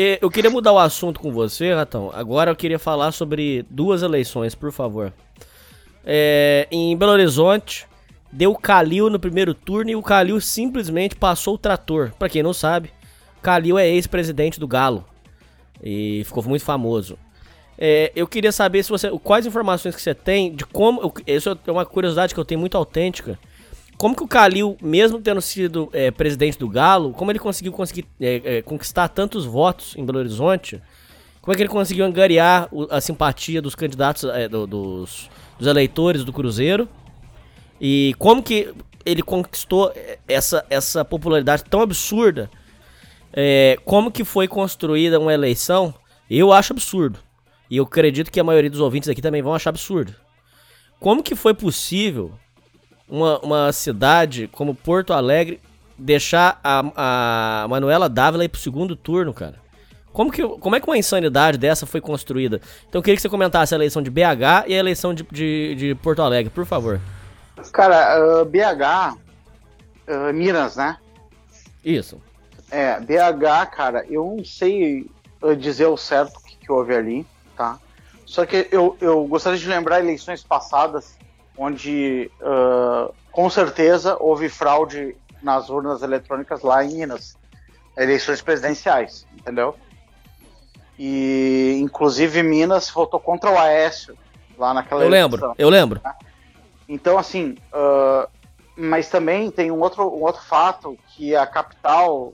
[0.00, 2.12] É, eu queria mudar o assunto com você, Ratão.
[2.14, 5.12] Agora eu queria falar sobre duas eleições, por favor.
[6.06, 7.84] É, em Belo Horizonte,
[8.30, 12.12] deu Calil no primeiro turno e o Calil simplesmente passou o trator.
[12.16, 12.92] Para quem não sabe,
[13.42, 15.04] Calil é ex-presidente do Galo
[15.82, 17.18] e ficou muito famoso.
[17.76, 21.72] É, eu queria saber se você, quais informações que você tem de como, isso é
[21.72, 23.36] uma curiosidade que eu tenho muito autêntica.
[23.98, 28.06] Como que o Calil, mesmo tendo sido é, presidente do Galo, como ele conseguiu conseguir,
[28.20, 30.80] é, é, conquistar tantos votos em Belo Horizonte?
[31.42, 35.66] Como é que ele conseguiu angariar o, a simpatia dos candidatos, é, do, dos, dos
[35.66, 36.88] eleitores do Cruzeiro?
[37.80, 38.72] E como que
[39.04, 39.92] ele conquistou
[40.28, 42.48] essa, essa popularidade tão absurda?
[43.32, 45.92] É, como que foi construída uma eleição?
[46.30, 47.18] Eu acho absurdo.
[47.68, 50.14] E eu acredito que a maioria dos ouvintes aqui também vão achar absurdo.
[51.00, 52.32] Como que foi possível
[53.08, 55.60] uma, uma cidade como Porto Alegre
[55.96, 59.56] deixar a, a Manuela Dávila ir pro segundo turno, cara?
[60.12, 62.60] Como, que, como é que uma insanidade dessa foi construída?
[62.88, 65.74] Então eu queria que você comentasse a eleição de BH e a eleição de, de,
[65.74, 67.00] de Porto Alegre, por favor.
[67.72, 69.16] Cara, uh, BH,
[70.08, 70.96] uh, Minas, né?
[71.84, 72.20] Isso.
[72.70, 75.06] É, BH, cara, eu não sei
[75.42, 77.78] uh, dizer o certo o que, que houve ali, tá?
[78.24, 81.16] Só que eu, eu gostaria de lembrar eleições passadas,
[81.58, 87.36] onde uh, com certeza houve fraude nas urnas eletrônicas lá em Minas.
[87.96, 89.74] Eleições presidenciais, entendeu?
[90.96, 94.16] E inclusive Minas votou contra o Aécio
[94.56, 96.00] lá naquela Eu eleição, lembro, eu lembro.
[96.00, 96.16] Tá?
[96.88, 98.28] Então, assim, uh,
[98.76, 102.32] mas também tem um outro, um outro fato que a capital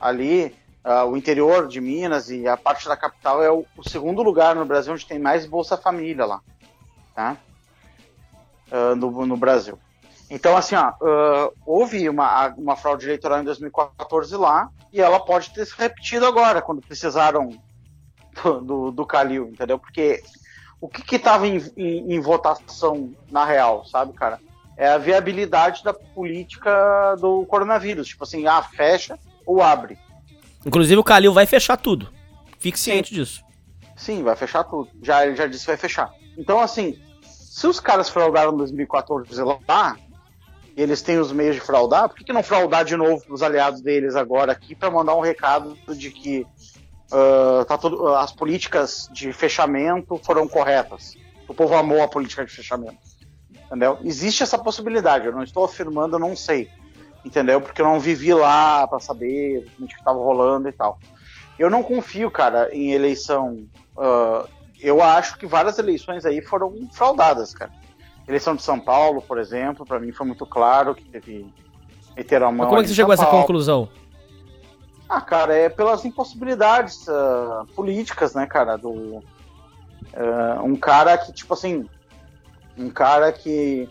[0.00, 0.54] ali
[0.84, 4.56] Uh, o interior de Minas e a parte da capital é o, o, segundo lugar
[4.56, 6.40] no Brasil onde tem mais Bolsa Família lá,
[7.14, 7.36] tá?
[8.72, 9.78] Uh, no, no, Brasil.
[10.30, 15.50] Então, assim, ó, uh, houve uma, uma fraude eleitoral em 2014 lá e ela pode
[15.50, 17.50] ter se repetido agora, quando precisaram
[18.42, 19.78] do, do, do Calil, entendeu?
[19.78, 20.22] Porque
[20.80, 24.40] o que estava em, em, em votação na real, sabe, cara?
[24.76, 28.08] É a viabilidade da política do coronavírus.
[28.08, 29.96] Tipo assim, ah, fecha ou abre.
[30.66, 32.12] Inclusive o Calil vai fechar tudo.
[32.58, 33.14] Fique ciente Sim.
[33.14, 33.44] disso.
[33.96, 34.90] Sim, vai fechar tudo.
[35.02, 36.10] Já, ele já disse que vai fechar.
[36.36, 37.00] Então, assim,
[37.52, 39.96] se os caras fraudaram em 2014 lá,
[40.74, 43.34] e eles têm os meios de fraudar, por que, que não fraudar de novo para
[43.34, 46.46] os aliados deles agora aqui para mandar um recado de que
[47.12, 51.14] uh, tá tudo, uh, as políticas de fechamento foram corretas?
[51.46, 52.96] O povo amou a política de fechamento.
[53.66, 53.98] Entendeu?
[54.02, 56.70] Existe essa possibilidade, eu não estou afirmando, eu não sei
[57.22, 57.60] entendeu?
[57.60, 60.98] Porque eu não vivi lá para saber o que estava rolando e tal.
[61.58, 63.66] Eu não confio, cara, em eleição.
[63.94, 64.48] Uh,
[64.82, 67.70] eu acho que várias eleições aí foram fraudadas, cara.
[68.26, 71.46] Eleição de São Paulo, por exemplo, para mim foi muito claro que teve
[72.16, 72.58] meteram a mão.
[72.58, 73.88] Mas como é que você chegou a essa conclusão?
[75.08, 79.22] Ah, cara, é pelas impossibilidades uh, políticas, né, cara, do uh,
[80.64, 81.86] um cara que tipo assim,
[82.78, 83.88] um cara que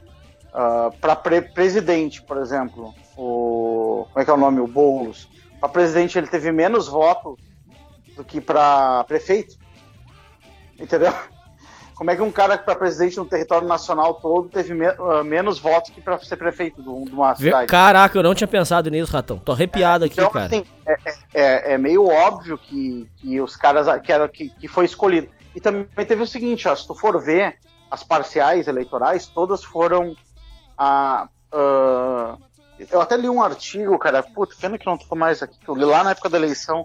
[0.47, 5.29] uh, para pre presidente, por exemplo, o como é que é o nome, o Boulos,
[5.59, 7.37] para presidente ele teve menos votos
[8.15, 9.57] do que para prefeito,
[10.81, 11.13] entendeu?
[11.95, 15.59] Como é que um cara para presidente no território nacional todo teve me uh, menos
[15.59, 17.67] votos que para ser prefeito de uma cidade?
[17.67, 19.37] Caraca, eu não tinha pensado nisso, Ratão.
[19.37, 20.47] Tô arrepiado é, aqui, então, cara.
[20.47, 20.95] Assim, é,
[21.31, 25.29] é, é, meio óbvio que, que os caras que, era, que, que foi escolhido.
[25.55, 27.57] E também teve o seguinte, ó, se tu for ver
[27.91, 30.15] as parciais eleitorais, todas foram
[30.75, 32.41] a, uh,
[32.89, 35.75] eu até li um artigo, cara, puta, pena que não tô mais aqui, que eu
[35.75, 36.83] li lá na época da eleição,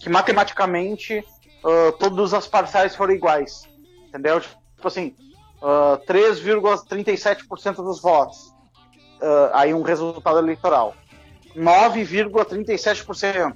[0.00, 1.24] que matematicamente
[1.64, 3.68] uh, todas as parciais foram iguais.
[4.08, 4.40] Entendeu?
[4.40, 5.14] Tipo assim,
[5.62, 8.54] uh, 3,37% dos votos.
[9.20, 10.94] Uh, aí um resultado eleitoral.
[11.56, 13.54] 9,37%.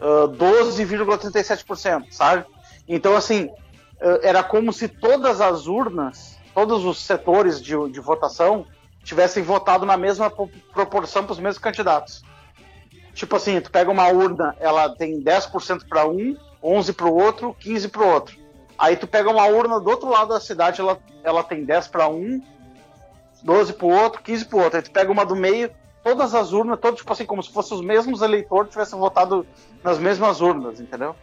[0.00, 2.44] Uh, 12,37%, sabe?
[2.86, 8.66] Então, assim, uh, era como se todas as urnas, todos os setores de, de votação
[9.02, 10.30] tivessem votado na mesma
[10.72, 12.22] proporção para os mesmos candidatos.
[13.12, 17.54] Tipo assim, tu pega uma urna, ela tem 10% para um, 11 para o outro,
[17.60, 18.38] 15 para o outro.
[18.78, 22.08] Aí tu pega uma urna do outro lado da cidade, ela, ela tem 10 para
[22.08, 22.42] um,
[23.42, 24.76] 12 para o outro, 15 para o outro.
[24.78, 25.70] Aí tu pega uma do meio,
[26.02, 29.46] todas as urnas, todos tipo assim, como se fossem os mesmos eleitores tivessem votado
[29.82, 31.14] nas mesmas urnas, entendeu?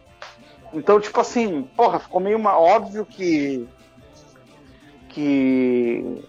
[0.72, 3.68] Então, tipo assim, porra, ficou meio uma, óbvio que
[5.08, 6.24] que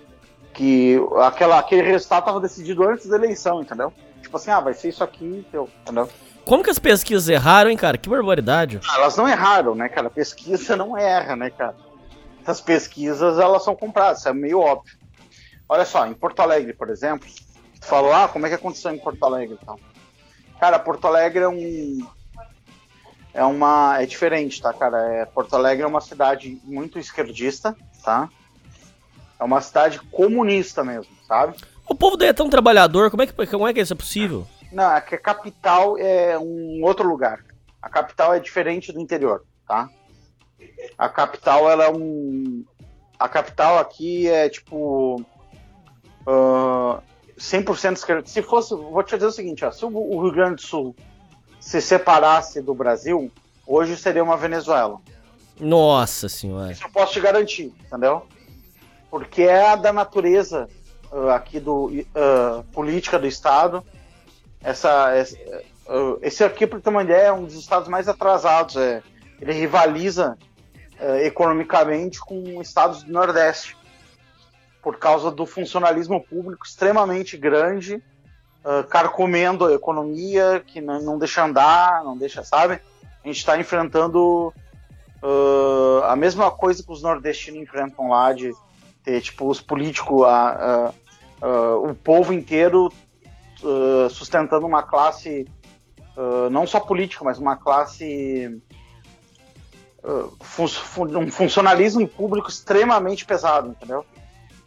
[0.53, 3.91] que aquela, aquele resultado estava decidido antes da eleição, entendeu?
[4.21, 6.09] Tipo assim, ah, vai ser isso aqui, entendeu?
[6.45, 7.97] Como que as pesquisas erraram, hein, cara?
[7.97, 8.79] Que barbaridade.
[8.89, 10.09] Ah, elas não erraram, né, cara?
[10.09, 11.75] pesquisa não erra, né, cara?
[12.45, 14.97] As pesquisas, elas são compradas, isso é meio óbvio.
[15.69, 17.27] Olha só, em Porto Alegre, por exemplo,
[17.79, 19.79] tu falou, ah, como é que aconteceu em Porto Alegre então?
[20.59, 22.07] Cara, Porto Alegre é um.
[23.33, 24.01] É uma.
[24.01, 24.97] É diferente, tá, cara?
[25.13, 28.29] É, Porto Alegre é uma cidade muito esquerdista, tá?
[29.39, 31.57] É uma cidade comunista mesmo, sabe?
[31.87, 34.47] O povo daí é tão trabalhador, como é que, como é, que isso é possível?
[34.73, 37.39] Não, é que a capital é um outro lugar.
[37.81, 39.89] A capital é diferente do interior, tá?
[40.97, 42.65] A capital, ela é um...
[43.19, 45.23] A capital aqui é tipo...
[46.25, 47.01] Uh,
[47.37, 48.27] 100% esquerda.
[48.27, 50.95] Se fosse, vou te dizer o seguinte, ó, se o Rio Grande do Sul
[51.59, 53.31] se separasse do Brasil,
[53.65, 54.99] hoje seria uma Venezuela.
[55.59, 56.71] Nossa senhora.
[56.71, 58.23] Isso eu posso te garantir, entendeu?
[59.09, 60.67] Porque é da natureza
[61.11, 63.83] uh, aqui do uh, política do estado.
[64.63, 65.35] Essa, esse,
[65.87, 68.75] uh, esse aqui, para ter uma ideia, é um dos estados mais atrasados.
[68.77, 69.03] É,
[69.41, 70.37] ele rivaliza
[71.25, 73.75] economicamente com estados do Nordeste
[74.83, 78.03] por causa do funcionalismo público extremamente grande,
[78.65, 82.81] uh, carcomendo a economia, que não, não, deixa andar, não deixa, sabe?
[83.23, 84.53] A gente está enfrentando
[85.23, 88.51] uh, a mesma coisa que os nordestinos enfrentam lá, de
[89.05, 90.91] ter, tipo, os políticos, a,
[91.41, 92.91] a, a, o povo inteiro
[93.63, 95.47] uh, sustentando uma classe,
[96.51, 98.61] não só política, mas uma classe
[101.17, 104.05] um funcionalismo público extremamente pesado, entendeu?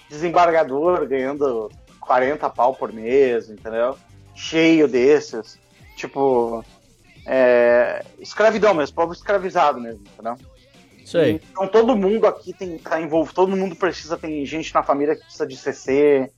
[0.09, 3.97] desembargador ganhando 40 pau por mês, entendeu?
[4.35, 5.59] Cheio desses.
[5.97, 6.65] Tipo,
[7.27, 10.37] é, escravidão mesmo, povo escravizado mesmo, entendeu?
[10.99, 11.41] Isso aí.
[11.51, 15.23] Então todo mundo aqui tem tá envolvido, todo mundo precisa, tem gente na família que
[15.23, 16.31] precisa de CC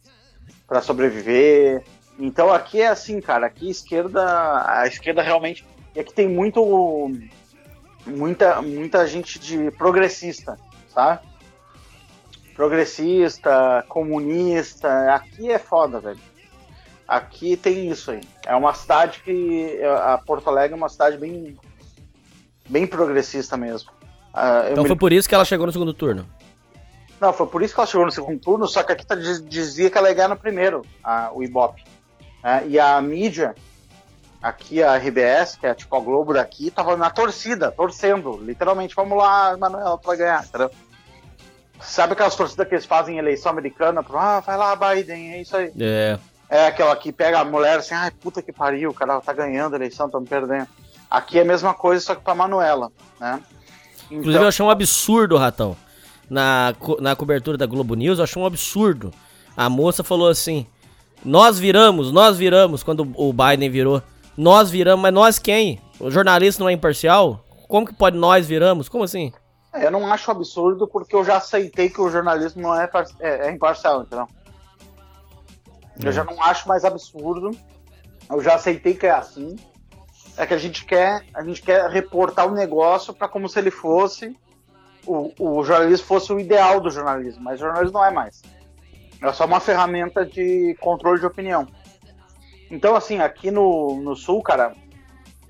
[0.67, 1.83] para sobreviver.
[2.19, 7.13] Então aqui é assim, cara, aqui a esquerda, a esquerda realmente, e aqui tem muito
[8.07, 10.59] muita muita gente de progressista,
[10.93, 11.21] sabe?
[12.59, 15.15] progressista, comunista.
[15.15, 16.19] Aqui é foda, velho.
[17.07, 18.21] Aqui tem isso aí.
[18.45, 19.81] É uma cidade que.
[19.85, 21.57] A Porto Alegre é uma cidade bem.
[22.69, 23.93] bem progressista mesmo.
[24.35, 24.89] Uh, então me...
[24.89, 26.29] foi por isso que ela chegou no segundo turno?
[27.21, 29.89] Não, foi por isso que ela chegou no segundo turno, só que aqui tá, dizia
[29.89, 31.85] que ela ia ganhar no primeiro, a, o Ibope.
[32.43, 33.55] É, e a mídia,
[34.43, 39.19] aqui a RBS, que é tipo a Globo daqui, tava na torcida, torcendo, literalmente, vamos
[39.19, 40.71] lá, Manuel, tu vai ganhar, entendeu?
[41.81, 44.05] Sabe aquelas torcidas que eles fazem em eleição americana?
[44.15, 45.73] Ah, vai lá, Biden, é isso aí.
[45.79, 46.19] É.
[46.51, 49.75] É aquela que pega a mulher assim, ai, puta que pariu, o cara tá ganhando
[49.75, 50.67] a eleição, estamos perdendo.
[51.11, 53.41] Aqui é a mesma coisa, só que pra Manuela, né?
[54.07, 54.19] Então...
[54.19, 55.77] Inclusive eu achei um absurdo, Ratão.
[56.29, 59.13] Na, na cobertura da Globo News, eu achei um absurdo.
[59.57, 60.67] A moça falou assim:
[61.25, 64.03] Nós viramos, nós viramos, quando o Biden virou.
[64.37, 65.81] Nós viramos, mas nós quem?
[65.99, 67.45] O jornalista não é imparcial?
[67.67, 68.89] Como que pode nós viramos?
[68.89, 69.33] Como assim?
[69.73, 72.89] É, eu não acho absurdo porque eu já aceitei que o jornalismo não é,
[73.21, 74.27] é, é imparcial, entendeu?
[76.03, 77.51] Eu já não acho mais absurdo.
[78.31, 79.57] Eu já aceitei que é assim.
[80.37, 83.73] É que a gente quer, a gente quer reportar o negócio para como se ele
[83.73, 84.37] fosse
[85.09, 88.43] o, o jornalismo fosse o ideal do jornalismo, mas o jornalismo não é mais.
[89.21, 91.67] É só uma ferramenta de controle de opinião.
[92.71, 94.75] Então, assim, aqui no, no Sul, cara,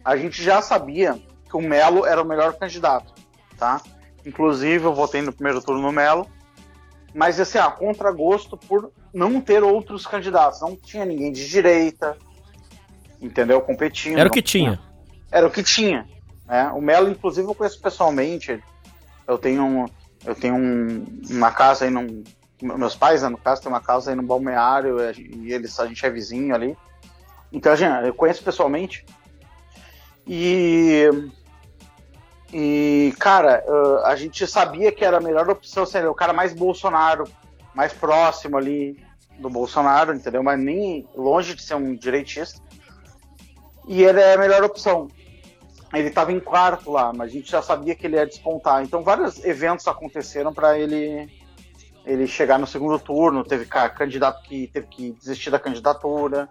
[0.04, 3.12] a gente já sabia que o Melo era o melhor candidato,
[3.58, 3.80] tá?
[4.24, 6.26] Inclusive, eu votei no primeiro turno no Melo.
[7.14, 10.60] Mas, assim, a contragosto por não ter outros candidatos.
[10.60, 12.16] Não tinha ninguém de direita,
[13.20, 13.60] entendeu?
[13.60, 14.18] Competindo.
[14.18, 14.78] Era o que tinha.
[15.30, 16.06] Era o que tinha.
[16.46, 16.70] Né?
[16.74, 18.62] O Melo, inclusive, eu conheço pessoalmente.
[19.26, 19.86] Eu tenho,
[20.24, 22.22] eu tenho um, uma casa aí num.
[22.60, 26.04] Meus pais, né, no caso, tem uma casa aí no balneário e eles, a gente
[26.04, 26.76] é vizinho ali.
[27.52, 29.06] Então, gente, eu conheço pessoalmente.
[30.26, 31.08] E
[32.52, 33.62] e, cara,
[34.04, 37.24] a gente sabia que era a melhor opção seria o cara mais Bolsonaro,
[37.74, 38.98] mais próximo ali
[39.38, 40.42] do Bolsonaro, entendeu?
[40.42, 42.60] Mas nem longe de ser um direitista.
[43.86, 45.08] E ele é a melhor opção.
[45.92, 48.82] Ele estava em quarto lá, mas a gente já sabia que ele ia despontar.
[48.82, 51.30] Então, vários eventos aconteceram para ele
[52.08, 53.44] ele chegar no segundo turno.
[53.44, 56.48] Teve candidato que teve que desistir da candidatura,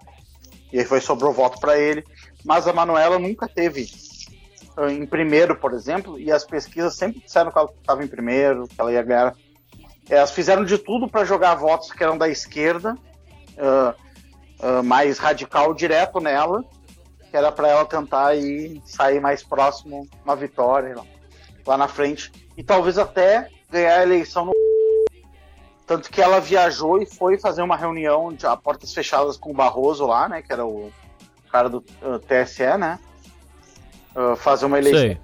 [0.71, 2.05] e aí foi sobrou voto para ele.
[2.45, 3.87] Mas a Manuela nunca teve
[4.91, 8.79] em primeiro, por exemplo, e as pesquisas sempre disseram que ela estava em primeiro, que
[8.79, 9.35] ela ia ganhar.
[10.07, 12.95] Elas fizeram de tudo para jogar votos que eram da esquerda,
[13.57, 13.93] uh,
[14.63, 16.63] uh, mais radical, direto nela,
[17.29, 21.05] que era para ela tentar ir, sair mais próximo uma vitória lá,
[21.65, 22.31] lá na frente.
[22.55, 24.56] E talvez até ganhar a eleição no.
[25.87, 29.53] Tanto que ela viajou e foi fazer uma reunião de, a portas fechadas com o
[29.53, 30.43] Barroso lá, né?
[30.43, 30.91] Que era o
[31.49, 32.99] cara do uh, TSE, né?
[34.17, 35.17] uh, fazer uma eleição,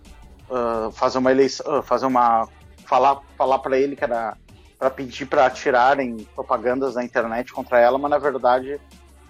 [0.50, 2.48] uh, fazer uma eleição, uh, fazer uma
[2.86, 4.38] falar falar para ele que era
[4.78, 8.80] para pedir para tirarem propagandas na internet contra ela, mas na verdade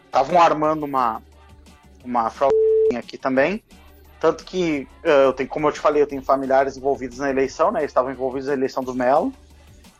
[0.05, 1.21] estavam armando uma
[2.03, 2.55] uma fraude
[2.97, 3.63] aqui também.
[4.19, 7.83] Tanto que eu tenho, como eu te falei, eu tenho familiares envolvidos na eleição, né?
[7.83, 9.33] Estavam envolvidos na eleição do Melo.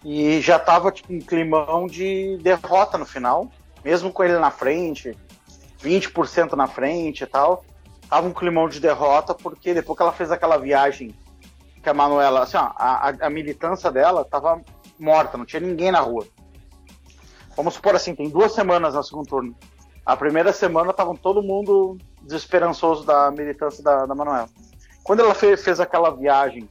[0.04, 3.50] E já tava tipo um climão de derrota no final,
[3.84, 5.18] mesmo com ele na frente,
[5.82, 7.64] 20% na frente e tal
[8.14, 11.16] tava um climão de derrota, porque depois que ela fez aquela viagem
[11.82, 14.62] que a Manuela, assim, ó, a, a militância dela tava
[15.00, 16.28] morta, não tinha ninguém na rua.
[17.58, 19.56] vamos supor assim, tem duas semanas no segundo turno.
[20.06, 24.48] A primeira semana estavam todo mundo desesperançoso da militância da, da Manuela.
[25.04, 26.70] Quando ela fez, fez aquela viagem,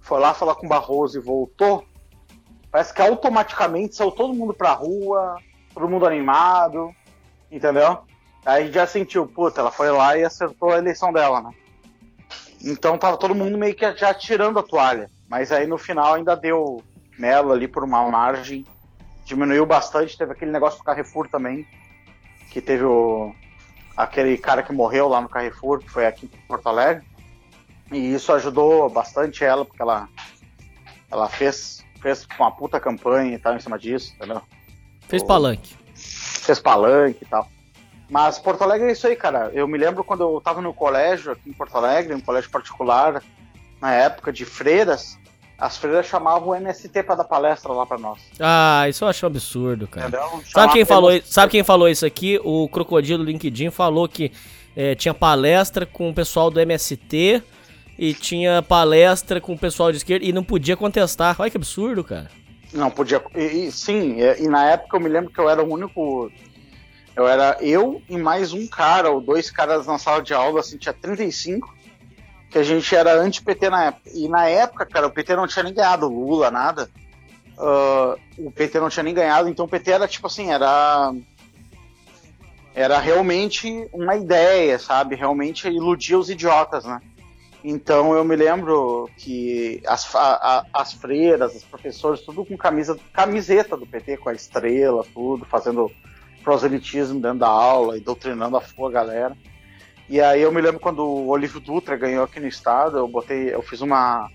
[0.00, 1.84] foi lá falar com o Barroso e voltou,
[2.70, 5.36] parece que automaticamente saiu todo mundo pra rua,
[5.74, 6.94] todo mundo animado,
[7.50, 7.98] entendeu?
[8.44, 11.50] Aí já sentiu, puta, ela foi lá e acertou a eleição dela, né?
[12.64, 15.10] Então tava todo mundo meio que já tirando a toalha.
[15.28, 16.82] Mas aí no final ainda deu
[17.18, 18.64] Melo ali por uma margem.
[19.24, 20.16] Diminuiu bastante.
[20.16, 21.66] Teve aquele negócio do Carrefour também.
[22.50, 23.34] Que teve o.
[23.96, 27.04] aquele cara que morreu lá no Carrefour, que foi aqui em Porto Alegre.
[27.92, 30.08] E isso ajudou bastante ela, porque ela,
[31.10, 34.42] ela fez, fez uma puta campanha e tal em cima disso, entendeu?
[35.08, 35.76] Fez palanque.
[35.94, 37.48] Fez palanque e tal.
[38.10, 39.50] Mas Porto Alegre é isso aí, cara.
[39.52, 43.22] Eu me lembro quando eu tava no colégio aqui em Porto Alegre, um colégio particular,
[43.80, 45.18] na época de freiras,
[45.58, 48.18] as freiras chamavam o MST para dar palestra lá para nós.
[48.38, 50.10] Ah, isso eu acho um absurdo, cara.
[50.44, 52.40] Sabe quem, falou, sabe quem falou isso aqui?
[52.44, 54.32] O Crocodilo LinkedIn falou que
[54.76, 57.42] é, tinha palestra com o pessoal do MST
[57.98, 61.36] e tinha palestra com o pessoal de esquerda e não podia contestar.
[61.38, 62.30] Olha que absurdo, cara.
[62.72, 63.22] Não podia.
[63.34, 66.30] E, e, sim, e, e, na época eu me lembro que eu era o único
[67.18, 70.78] eu era eu e mais um cara, ou dois caras na sala de aula, assim,
[70.78, 71.74] tinha 35,
[72.48, 74.10] que a gente era anti-PT na época.
[74.14, 76.88] E na época, cara, o PT não tinha nem ganhado Lula, nada.
[77.58, 81.12] Uh, o PT não tinha nem ganhado, então o PT era tipo assim, era.
[82.72, 85.16] Era realmente uma ideia, sabe?
[85.16, 87.00] Realmente iludia os idiotas, né?
[87.62, 93.76] Então eu me lembro que as, a, as freiras, os professores, tudo com camisa, camiseta
[93.76, 95.90] do PT, com a estrela, tudo, fazendo
[96.44, 99.36] proselitismo dentro da aula e doutrinando a fuga galera.
[100.08, 103.52] E aí eu me lembro quando o Olívio Dutra ganhou aqui no estado, eu botei,
[103.52, 104.30] eu fiz uma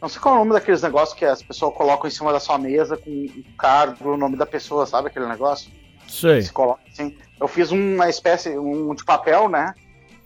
[0.00, 2.40] não sei qual é o nome daqueles negócios que as pessoas colocam em cima da
[2.40, 5.70] sua mesa com o cargo, o nome da pessoa, sabe aquele negócio?
[6.08, 6.48] Sei.
[6.48, 7.16] Coloca, assim.
[7.38, 9.74] Eu fiz uma espécie, um de papel, né?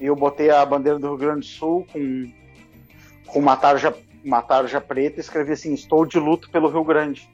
[0.00, 2.32] E eu botei a bandeira do Rio Grande do Sul com,
[3.26, 7.28] com uma tarja, uma tarja preta e escrevi assim, estou de luto pelo Rio Grande.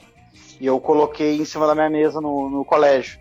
[0.60, 3.18] E eu coloquei em cima da minha mesa no, no colégio.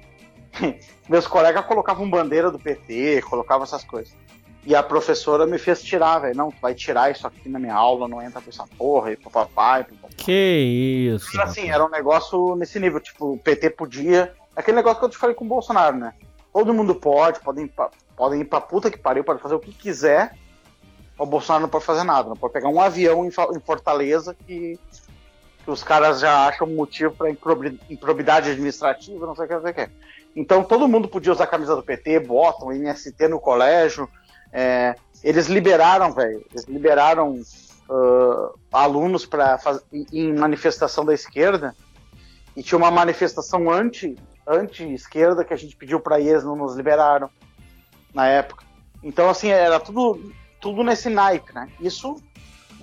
[1.07, 4.13] meus colegas colocavam bandeira do PT, colocavam essas coisas.
[4.65, 6.35] E a professora me fez tirar, velho.
[6.35, 9.17] Não, tu vai tirar isso aqui na minha aula, não entra com essa porra, e
[9.17, 9.85] papai.
[10.17, 11.35] Que isso.
[11.35, 14.33] E, assim, era um negócio nesse nível, tipo, o PT podia.
[14.55, 16.13] Aquele negócio que eu te falei com o Bolsonaro, né?
[16.51, 17.67] Todo mundo pode, podem
[18.19, 20.35] podem ir pra puta que pariu, pode fazer o que quiser.
[21.17, 24.77] O Bolsonaro não pode fazer nada, não pode pegar um avião em, em Fortaleza que,
[25.63, 29.71] que os caras já acham motivo para improbidade administrativa, não sei o que, não sei
[29.71, 29.89] o que.
[30.35, 34.09] Então todo mundo podia usar a camisa do PT, botam MST no colégio.
[34.51, 39.57] É, eles liberaram, velho, eles liberaram uh, alunos para
[40.11, 41.73] em manifestação da esquerda
[42.53, 47.29] e tinha uma manifestação anti anti-esquerda que a gente pediu para eles não nos liberaram
[48.13, 48.65] na época.
[49.03, 51.69] Então assim era tudo tudo nesse naipe, né?
[51.79, 52.21] Isso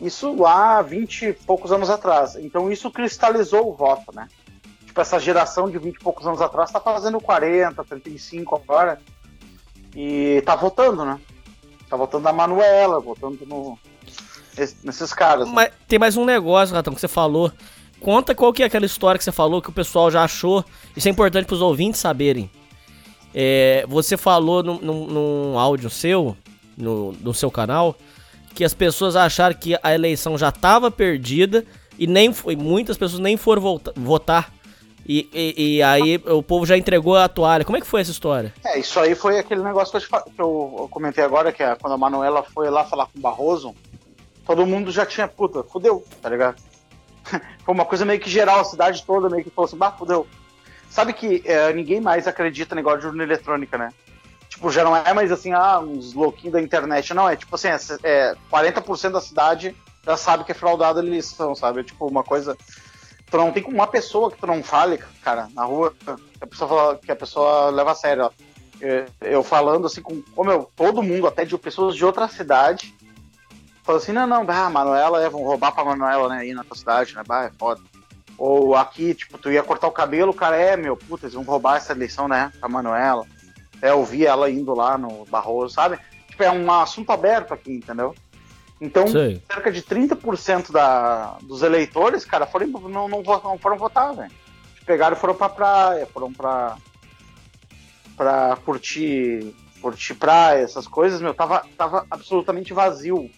[0.01, 2.37] isso lá 20 e poucos anos atrás.
[2.37, 4.29] Então isso cristalizou o voto, né?
[4.97, 9.01] tipo, essa geração de 20 e poucos anos atrás tá fazendo 40, 35 agora.
[9.95, 11.21] E tá votando, né?
[11.89, 13.79] Tá votando na Manuela, votando no,
[14.83, 15.47] nesses caras.
[15.47, 15.55] Né?
[15.55, 17.53] Mas tem mais um negócio, Ratão, que você falou.
[18.01, 20.65] Conta qual que é aquela história que você falou que o pessoal já achou.
[20.97, 22.51] Isso é importante para os ouvintes saberem.
[23.39, 26.35] É, você falou num, num, num áudio seu,
[26.75, 27.95] no, no seu canal,
[28.55, 31.63] que as pessoas acharam que a eleição já estava perdida
[31.99, 34.51] e nem foi, muitas pessoas nem foram volta, votar
[35.07, 37.65] e, e, e, aí o povo já entregou a toalha.
[37.65, 38.53] Como é que foi essa história?
[38.65, 41.93] É, isso aí foi aquele negócio que eu, que eu comentei agora, que é quando
[41.93, 43.73] a Manuela foi lá falar com o Barroso,
[44.45, 46.57] todo mundo já tinha, puta, fudeu, tá ligado?
[47.65, 50.27] foi uma coisa meio que geral, a cidade toda meio que falou assim, bah, fudeu.
[50.97, 53.93] Sabe que é, ninguém mais acredita no negócio de urna eletrônica, né?
[54.49, 57.13] Tipo, já não é mais assim, ah, uns louquinhos da internet.
[57.13, 61.05] Não, é tipo assim, é, é 40% da cidade já sabe que é fraudada a
[61.05, 61.81] eleição, sabe?
[61.81, 62.57] É tipo uma coisa
[63.31, 66.69] tu não tem uma pessoa que tu não fale, cara, na rua, que a pessoa,
[66.69, 68.25] fala, que a pessoa leva a sério.
[68.25, 68.31] Ó.
[68.81, 72.95] Eu, eu, falando assim com, como eu, todo mundo, até de pessoas de outra cidade,
[73.83, 76.77] falando assim, não, não, bah, Manuela, é, vão roubar pra Manuela, né, aí na tua
[76.77, 77.83] cidade, né, bah, é foda.
[78.39, 81.45] Ou aqui, tipo, tu ia cortar o cabelo, o cara, é, meu, puta, eles vão
[81.45, 83.27] roubar essa eleição, né, pra Manuela.
[83.81, 85.99] É, eu vi ela indo lá no Barroso, sabe?
[86.29, 88.15] Tipo, é um assunto aberto aqui, entendeu?
[88.81, 89.43] Então, Sei.
[89.51, 94.31] cerca de 30% da, dos eleitores, cara, foram, não, não, não foram votar, velho.
[94.85, 96.77] Pegaram e foram pra praia, foram pra,
[98.17, 103.31] pra curtir, curtir praia, essas coisas, meu, tava, tava absolutamente vazio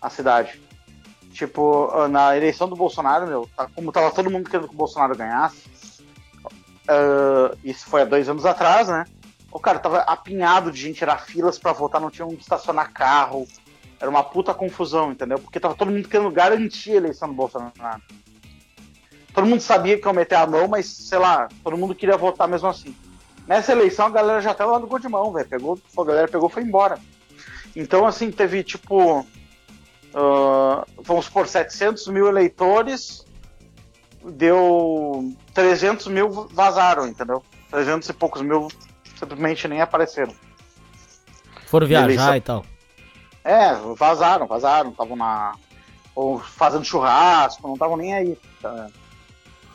[0.00, 0.60] a cidade.
[1.34, 5.16] Tipo, na eleição do Bolsonaro, meu, tá, como tava todo mundo querendo que o Bolsonaro
[5.16, 5.68] ganhasse,
[6.88, 9.04] uh, isso foi há dois anos atrás, né?
[9.50, 13.48] O cara tava apinhado de gente, era filas para votar, não tinha onde estacionar carro.
[14.00, 15.40] Era uma puta confusão, entendeu?
[15.40, 17.72] Porque tava todo mundo querendo garantir a eleição do Bolsonaro.
[19.32, 22.46] Todo mundo sabia que ia meter a mão, mas, sei lá, todo mundo queria votar
[22.46, 22.94] mesmo assim.
[23.44, 25.48] Nessa eleição a galera já tava lá no gol de mão, velho.
[25.48, 26.96] Pegou, a galera pegou foi embora.
[27.74, 29.26] Então, assim, teve tipo.
[30.14, 33.26] Uh, vamos por 700 mil eleitores,
[34.24, 37.42] deu 300 mil vazaram, entendeu?
[37.70, 38.68] 300 e poucos mil
[39.18, 40.32] simplesmente nem apareceram.
[41.66, 42.64] Foram viajar e tal.
[43.42, 45.56] É, vazaram, vazaram, estavam na.
[46.14, 48.38] ou fazendo churrasco, não estavam nem aí.
[48.62, 48.88] Tá?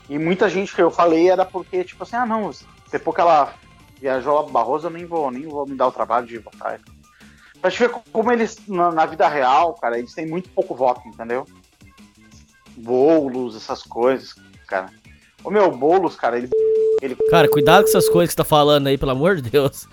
[0.10, 2.50] E muita gente que eu falei era porque, tipo assim, ah não,
[2.90, 3.54] depois que ela
[4.00, 6.80] viajou lá pro Barroso, eu nem vou, nem vou me dar o trabalho de votar.
[7.62, 11.08] Pra gente ver como eles, na, na vida real, cara, eles têm muito pouco voto,
[11.08, 11.46] entendeu?
[12.78, 14.36] Bolos, essas coisas,
[14.66, 14.90] cara.
[15.44, 16.50] O meu Boulos, cara, ele,
[17.02, 17.16] ele.
[17.30, 19.88] Cara, cuidado com essas coisas que você tá falando aí, pelo amor de Deus.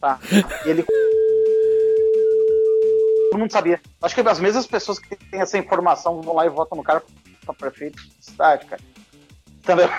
[0.00, 0.18] Tá.
[0.64, 0.84] Ele
[3.34, 3.80] todo mundo sabia.
[4.00, 7.02] Acho que as mesmas pessoas que têm essa informação vão lá e votam no cara
[7.44, 8.80] pra prefeito de cidade, cara.
[9.58, 9.90] Entendeu?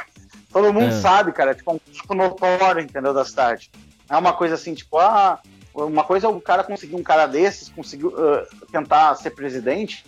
[0.51, 1.01] Todo mundo é.
[1.01, 1.51] sabe, cara.
[1.51, 3.69] É tipo um tipo notório, entendeu, da cidade.
[4.09, 5.39] É uma coisa assim, tipo, ah,
[5.83, 10.05] uma coisa é o cara conseguir um cara desses, conseguir uh, tentar ser presidente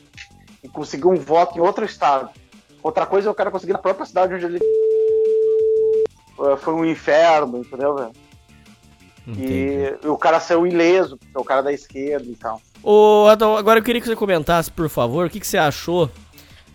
[0.63, 2.29] e conseguir um voto em outro estado.
[2.81, 4.59] Outra coisa é o cara conseguir na própria cidade onde ele
[6.37, 8.11] uh, foi um inferno, entendeu, velho?
[9.37, 12.61] E, e o cara saiu ileso, porque é o cara da esquerda e tal.
[12.81, 16.09] Ô, Adão, agora eu queria que você comentasse, por favor, o que, que você achou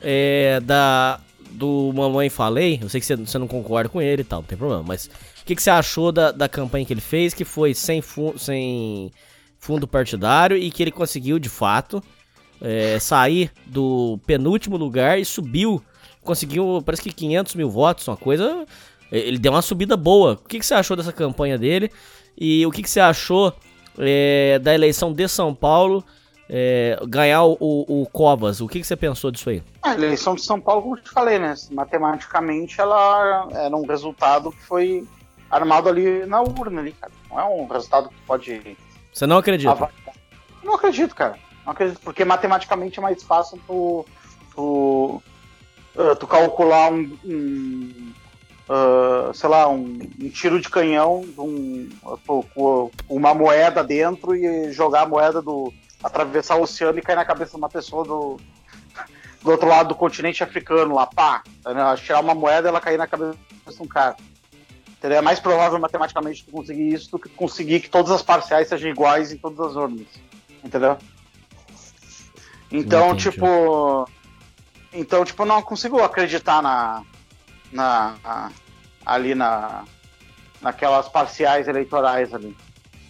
[0.02, 1.18] é, da
[1.52, 2.78] do Mamãe Falei.
[2.82, 5.08] Eu sei que você, você, não concorda com ele e tal, não tem problema, mas
[5.42, 8.38] o que, que você achou da, da campanha que ele fez, que foi sem, fu
[8.38, 9.10] sem
[9.58, 12.02] fundo partidário e que ele conseguiu, de fato,
[12.60, 15.82] é, sair do penúltimo lugar e subiu,
[16.22, 18.64] conseguiu, parece que 500 mil votos, uma coisa...
[19.10, 20.40] Ele deu uma subida boa.
[20.42, 21.90] O que, que você achou dessa campanha dele?
[22.34, 23.54] E o que, que você achou
[23.98, 26.02] é, da eleição de São Paulo
[26.48, 28.60] é, ganhar o, o, o, Covas.
[28.60, 29.62] O que, que, você pensou disso aí?
[29.82, 31.54] A eleição de São Paulo, como eu te falei, né?
[31.70, 35.06] Matematicamente ela era um resultado que foi
[35.52, 37.12] armado ali na urna ali, cara.
[37.30, 38.76] Não é um resultado que pode.
[39.12, 39.90] Você não acredita?
[40.64, 41.38] Não acredito, cara.
[41.64, 44.06] Não acredito, porque matematicamente é mais fácil tu,
[44.54, 45.22] tu,
[45.94, 48.12] uh, tu calcular um, um
[48.68, 51.88] uh, sei lá, um, um, tiro de canhão, um,
[53.08, 55.72] uma moeda dentro e jogar a moeda do.
[56.02, 58.40] atravessar o oceano e cair na cabeça de uma pessoa do,
[59.42, 61.42] do outro lado do continente africano lá, pá.
[61.64, 61.96] Né?
[61.96, 63.36] Tirar uma moeda e ela cair na cabeça
[63.68, 64.16] de um cara.
[65.02, 68.90] É mais provável matematicamente tu conseguir isso do que conseguir que todas as parciais sejam
[68.90, 70.06] iguais em todas as urnas.
[70.62, 70.96] Entendeu?
[72.70, 74.08] Então, tipo.
[74.92, 77.02] Então, tipo, não consigo acreditar na,
[77.72, 78.50] na,
[79.04, 79.84] ali na,
[80.60, 82.56] naquelas parciais eleitorais ali.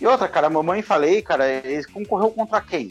[0.01, 2.91] E outra, cara, a mamãe falei, cara, ele concorreu contra quem?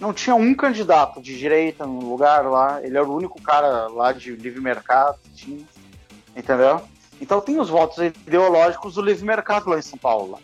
[0.00, 4.12] Não tinha um candidato de direita no lugar lá, ele era o único cara lá
[4.12, 5.64] de livre mercado, tinha,
[6.34, 6.82] entendeu?
[7.22, 10.38] Então tem os votos ideológicos do livre mercado lá em São Paulo,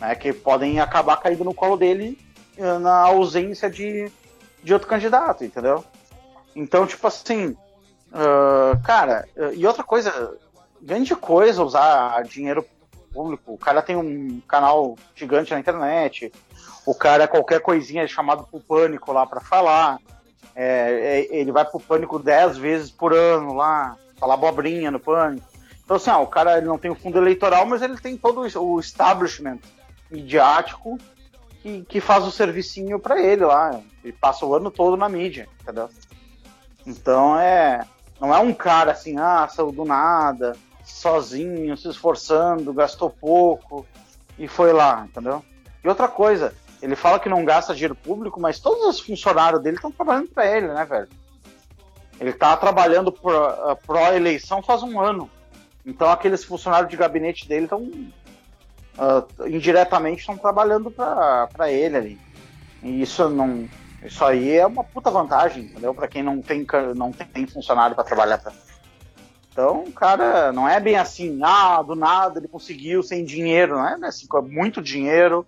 [0.00, 2.16] né, que podem acabar caindo no colo dele
[2.56, 4.10] eh, na ausência de,
[4.62, 5.84] de outro candidato, entendeu?
[6.56, 7.54] Então, tipo assim,
[8.08, 10.34] Uh, cara, e outra coisa,
[10.80, 12.64] grande coisa usar dinheiro
[13.12, 13.52] público.
[13.52, 16.32] O cara tem um canal gigante na internet,
[16.86, 19.98] o cara, qualquer coisinha é chamado pro pânico lá para falar.
[20.54, 25.46] É, ele vai pro pânico 10 vezes por ano lá, falar abobrinha no pânico.
[25.88, 28.42] Então, assim, ó, o cara ele não tem o fundo eleitoral, mas ele tem todo
[28.42, 29.58] o establishment
[30.10, 30.98] midiático
[31.62, 33.80] que, que faz o servicinho para ele lá.
[34.04, 35.88] Ele passa o ano todo na mídia, entendeu?
[36.86, 37.86] Então é.
[38.20, 43.86] Não é um cara assim, ah, saiu do nada, sozinho, se esforçando, gastou pouco
[44.38, 45.42] e foi lá, entendeu?
[45.82, 49.76] E outra coisa, ele fala que não gasta dinheiro público, mas todos os funcionários dele
[49.76, 51.08] estão trabalhando para ele, né, velho?
[52.20, 55.30] Ele tá trabalhando ah, pró-eleição faz um ano.
[55.88, 62.20] Então aqueles funcionários de gabinete dele estão uh, indiretamente estão trabalhando para ele ali.
[62.82, 63.66] E isso não,
[64.04, 65.94] isso aí é uma puta vantagem, entendeu?
[65.94, 68.52] Para quem não tem, não tem funcionário para trabalhar pra...
[69.50, 74.06] Então, cara, não é bem assim, ah, do nada ele conseguiu sem dinheiro, não é
[74.06, 75.44] assim, com muito dinheiro,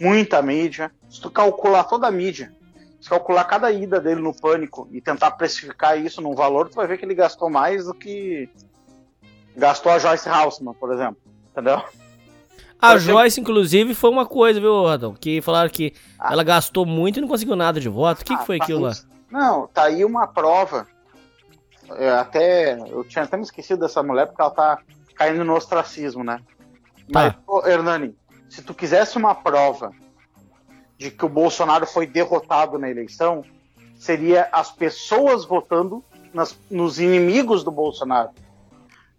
[0.00, 0.92] muita mídia.
[1.10, 2.54] Se tu calcular toda a mídia,
[3.00, 6.86] se calcular cada ida dele no pânico e tentar precificar isso num valor, tu vai
[6.86, 8.48] ver que ele gastou mais do que
[9.56, 11.18] gastou a Joyce Houseman, por exemplo,
[11.50, 11.82] entendeu?
[12.80, 15.14] A Joyce, inclusive, foi uma coisa, viu, Adão?
[15.14, 16.32] Que falaram que ah.
[16.32, 18.22] ela gastou muito e não conseguiu nada de voto.
[18.22, 18.92] O que, ah, que foi tá aquilo lá?
[19.30, 20.86] Não, tá aí uma prova
[21.90, 22.78] é, até.
[22.90, 24.78] Eu tinha até me esquecido dessa mulher porque ela tá
[25.14, 26.40] caindo no ostracismo, né?
[27.12, 27.70] Mas, Tá.
[27.70, 28.16] Hernani,
[28.48, 29.92] se tu quisesse uma prova
[30.96, 33.44] de que o Bolsonaro foi derrotado na eleição,
[33.96, 38.30] seria as pessoas votando nas- nos inimigos do Bolsonaro.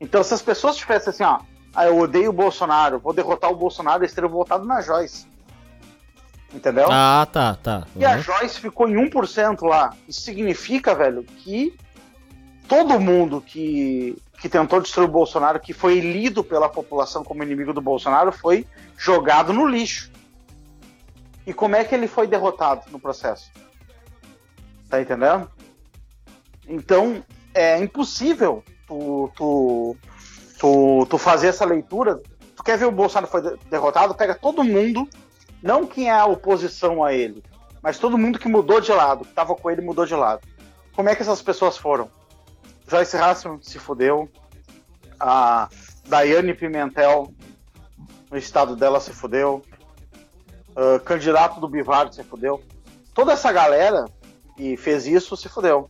[0.01, 1.39] Então, se as pessoas tivessem assim, ó,
[1.75, 5.27] ah, eu odeio o Bolsonaro, vou derrotar o Bolsonaro, eles teriam votado na Joyce.
[6.51, 6.87] Entendeu?
[6.91, 7.85] Ah, tá, tá.
[7.95, 8.21] E a Uhum.
[8.23, 9.93] Joyce ficou em 1% lá.
[10.07, 11.77] Isso significa, velho, que
[12.67, 17.71] todo mundo que, que tentou destruir o Bolsonaro, que foi lido pela população como inimigo
[17.71, 18.65] do Bolsonaro, foi
[18.97, 20.11] jogado no lixo.
[21.45, 23.51] E como é que ele foi derrotado no processo?
[24.89, 25.49] Tá entendendo?
[26.67, 27.23] Então,
[27.53, 29.97] é impossível tu, tu,
[30.59, 32.21] tu, tu fazer essa leitura.
[32.55, 34.13] Tu quer ver o Bolsonaro foi de- derrotado?
[34.13, 35.07] Pega todo mundo,
[35.63, 37.41] não quem é a oposição a ele,
[37.81, 40.41] mas todo mundo que mudou de lado, que tava com ele mudou de lado.
[40.93, 42.09] Como é que essas pessoas foram?
[42.87, 44.29] Joyce Hasselman se fudeu,
[45.19, 45.69] a
[46.07, 47.33] Daiane Pimentel,
[48.29, 49.63] no estado dela, se fudeu,
[50.75, 52.61] ah, candidato do Bivar se fudeu.
[53.13, 54.05] Toda essa galera
[54.57, 55.89] que fez isso se fudeu.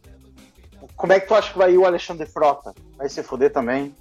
[0.96, 2.74] Como é que tu acha que vai ir o Alexandre Frota?
[2.98, 3.96] Vai se fuder também.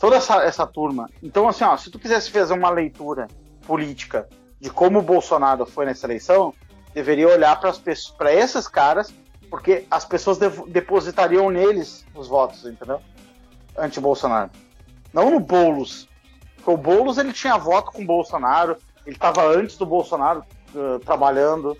[0.00, 1.08] Toda essa, essa turma.
[1.22, 3.28] Então, assim, ó, se tu quisesse fazer uma leitura
[3.66, 4.28] política
[4.60, 6.54] de como o Bolsonaro foi nessa eleição,
[6.94, 9.12] deveria olhar para esses caras,
[9.50, 13.00] porque as pessoas depositariam neles os votos, entendeu?
[13.76, 14.50] Anti-Bolsonaro.
[15.12, 16.08] Não no Boulos.
[16.56, 18.76] Porque o Boulos ele tinha voto com o Bolsonaro,
[19.06, 21.76] ele estava antes do Bolsonaro eh, trabalhando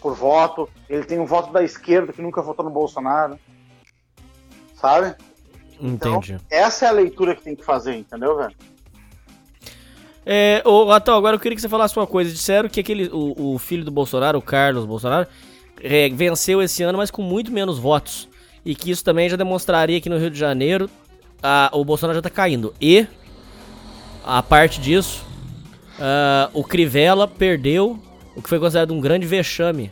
[0.00, 3.38] por voto, ele tem um voto da esquerda que nunca votou no Bolsonaro.
[4.74, 5.14] Sabe?
[5.80, 6.38] Então, Entendi.
[6.50, 8.54] essa é a leitura que tem que fazer, entendeu, velho?
[10.24, 12.30] É, ô, Atão, agora eu queria que você falasse uma coisa.
[12.30, 15.26] Disseram que aquele, o, o filho do Bolsonaro, o Carlos Bolsonaro,
[15.82, 18.28] é, venceu esse ano, mas com muito menos votos.
[18.64, 20.90] E que isso também já demonstraria que no Rio de Janeiro
[21.42, 22.74] a- o Bolsonaro já tá caindo.
[22.80, 23.06] E,
[24.24, 25.24] a parte disso,
[25.98, 27.98] ah, o Crivella perdeu
[28.38, 29.90] o que foi considerado um grande vexame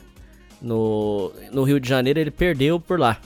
[0.62, 2.20] no, no Rio de Janeiro.
[2.20, 3.18] Ele perdeu por lá.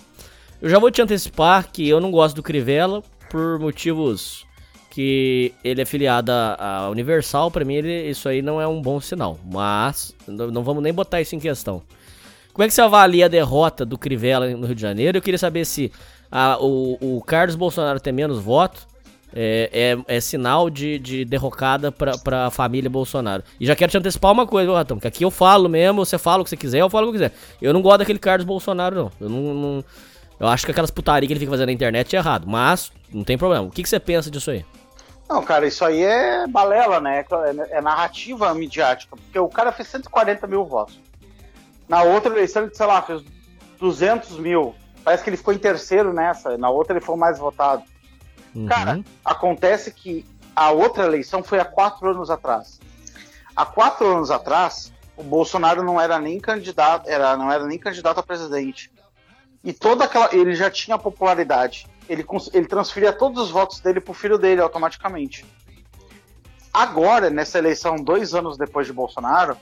[0.63, 4.47] Eu já vou te antecipar que eu não gosto do Crivella por motivos
[4.89, 8.99] que ele é filiado à Universal, pra mim ele, isso aí não é um bom
[8.99, 9.39] sinal.
[9.45, 11.83] Mas não vamos nem botar isso em questão.
[12.53, 15.19] Como é que você avalia a derrota do Crivella no Rio de Janeiro?
[15.19, 15.93] Eu queria saber se
[16.33, 18.87] ah, o, o Carlos Bolsonaro ter menos votos
[19.35, 23.43] é, é- é sinal de, de derrocada pra, pra família Bolsonaro.
[23.59, 26.41] E já quero te antecipar uma coisa, Ratão, que aqui eu falo mesmo, você fala
[26.41, 27.39] o que você quiser, eu falo o que eu quiser.
[27.61, 29.13] Eu não gosto daquele Carlos Bolsonaro, não.
[29.21, 29.55] Eu não.
[29.55, 29.85] não-
[30.39, 33.23] eu acho que aquelas putaria que ele fica fazendo na internet é errado, mas não
[33.23, 33.67] tem problema.
[33.67, 34.65] O que, que você pensa disso aí?
[35.29, 37.25] Não, cara, isso aí é balela, né?
[37.71, 40.99] É, é narrativa midiática, porque o cara fez 140 mil votos.
[41.87, 43.23] Na outra eleição, ele, sei lá, fez
[43.79, 44.75] 200 mil.
[45.05, 46.57] Parece que ele ficou em terceiro nessa.
[46.57, 47.83] Na outra, ele foi mais votado.
[48.55, 48.67] Uhum.
[48.67, 50.25] Cara, acontece que
[50.55, 52.81] a outra eleição foi há quatro anos atrás.
[53.55, 58.19] Há quatro anos atrás, o Bolsonaro não era nem candidato, era, não era nem candidato
[58.19, 58.91] a presidente.
[59.63, 60.35] E toda aquela.
[60.35, 61.87] Ele já tinha popularidade.
[62.09, 65.45] Ele, ele transferia todos os votos dele pro filho dele automaticamente.
[66.73, 69.57] Agora, nessa eleição, dois anos depois de Bolsonaro,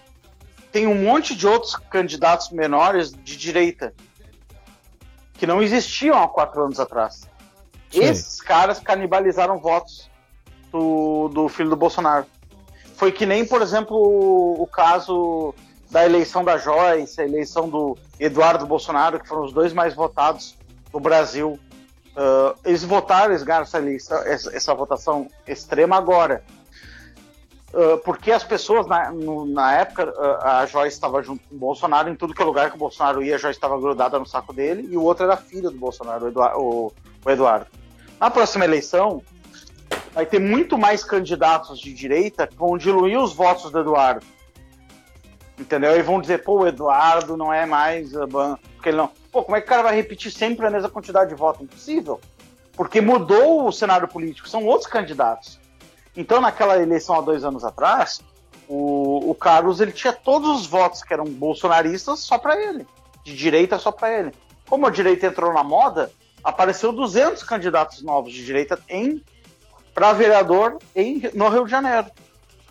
[0.71, 3.95] tem um monte de outros candidatos menores de direita
[5.35, 7.28] que não existiam há quatro anos atrás.
[7.91, 8.05] Sim.
[8.05, 10.11] Esses caras canibalizaram votos
[10.71, 12.27] do, do filho do Bolsonaro.
[12.97, 15.55] Foi que nem, por exemplo, o, o caso
[15.91, 20.55] da eleição da Joyce, a eleição do Eduardo Bolsonaro, que foram os dois mais votados
[20.93, 21.59] no Brasil.
[22.17, 23.79] Ah, eles votaram, eles ganharam essa,
[24.29, 26.45] essa, essa votação extrema agora.
[27.73, 30.13] Ah, porque as pessoas, na, no- na época,
[30.43, 32.79] ah, a Joyce estava junto com o Bolsonaro, em tudo que é lugar que o
[32.81, 35.79] Bolsonaro ia, a Joyce estava grudada no saco dele, e o outro era filho do
[35.79, 36.59] Bolsonaro, o.
[36.59, 36.93] O,
[37.25, 37.67] o Eduardo.
[38.21, 39.23] Na próxima eleição,
[40.13, 44.27] vai ter muito mais candidatos de direita que vão diluir os votos do Eduardo.
[45.59, 45.97] Entendeu?
[45.97, 48.11] E vão dizer, pô, o Eduardo não é mais.
[48.75, 49.11] Porque ele não.
[49.31, 51.63] Pô, como é que o cara vai repetir sempre a mesma quantidade de votos?
[51.63, 52.21] Impossível.
[52.73, 55.59] Porque mudou o cenário político, são outros candidatos.
[56.17, 58.21] Então, naquela eleição há dois anos atrás,
[58.69, 62.87] o, o Carlos ele tinha todos os votos que eram bolsonaristas só para ele,
[63.25, 64.33] de direita só para ele.
[64.69, 66.13] Como a direita entrou na moda,
[66.49, 69.23] apareceu 200 candidatos novos de direita em
[69.95, 72.07] para vereador em, no Rio de Janeiro.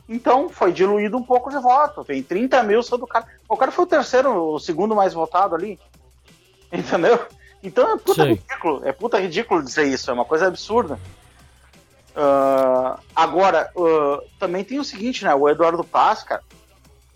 [0.10, 2.04] Então foi diluído um pouco de voto.
[2.04, 3.28] Tem 30 mil só do cara.
[3.48, 5.80] O cara foi o terceiro, o segundo mais votado ali.
[6.72, 7.20] Entendeu?
[7.62, 8.30] Então é puta Sim.
[8.30, 8.82] ridículo.
[8.84, 10.10] É puta ridículo dizer isso.
[10.10, 10.98] É uma coisa absurda.
[12.16, 15.36] Ah, agora, ah, também tem o seguinte, né?
[15.36, 16.42] O Eduardo Paz, cara,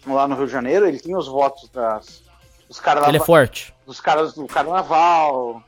[0.06, 2.22] lá no Rio de Janeiro, ele tem os votos das,
[2.68, 3.74] dos caras Ele é forte.
[3.86, 5.64] dos caras do carnaval,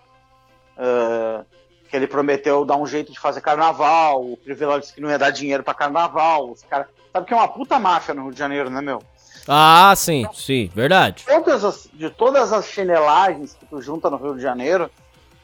[0.77, 1.45] Uh,
[1.89, 5.19] que ele prometeu dar um jeito de fazer carnaval, o Crivella disse que não ia
[5.19, 6.51] dar dinheiro para carnaval.
[6.51, 6.89] Os cara...
[7.11, 8.99] Sabe que é uma puta máfia no Rio de Janeiro, né, meu?
[9.47, 11.25] Ah, sim, sim, verdade.
[11.25, 14.89] Todas as, de todas as chinelagens que tu junta no Rio de Janeiro,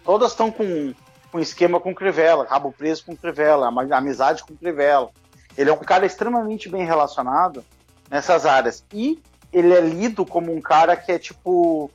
[0.03, 0.93] todas estão com,
[1.31, 5.09] com esquema com Crivella, rabo preso com Crivella, amizade com Crivella.
[5.57, 7.63] Ele é um cara extremamente bem relacionado
[8.09, 8.83] nessas áreas.
[8.93, 9.21] E
[9.51, 11.91] ele é lido como um cara que é tipo.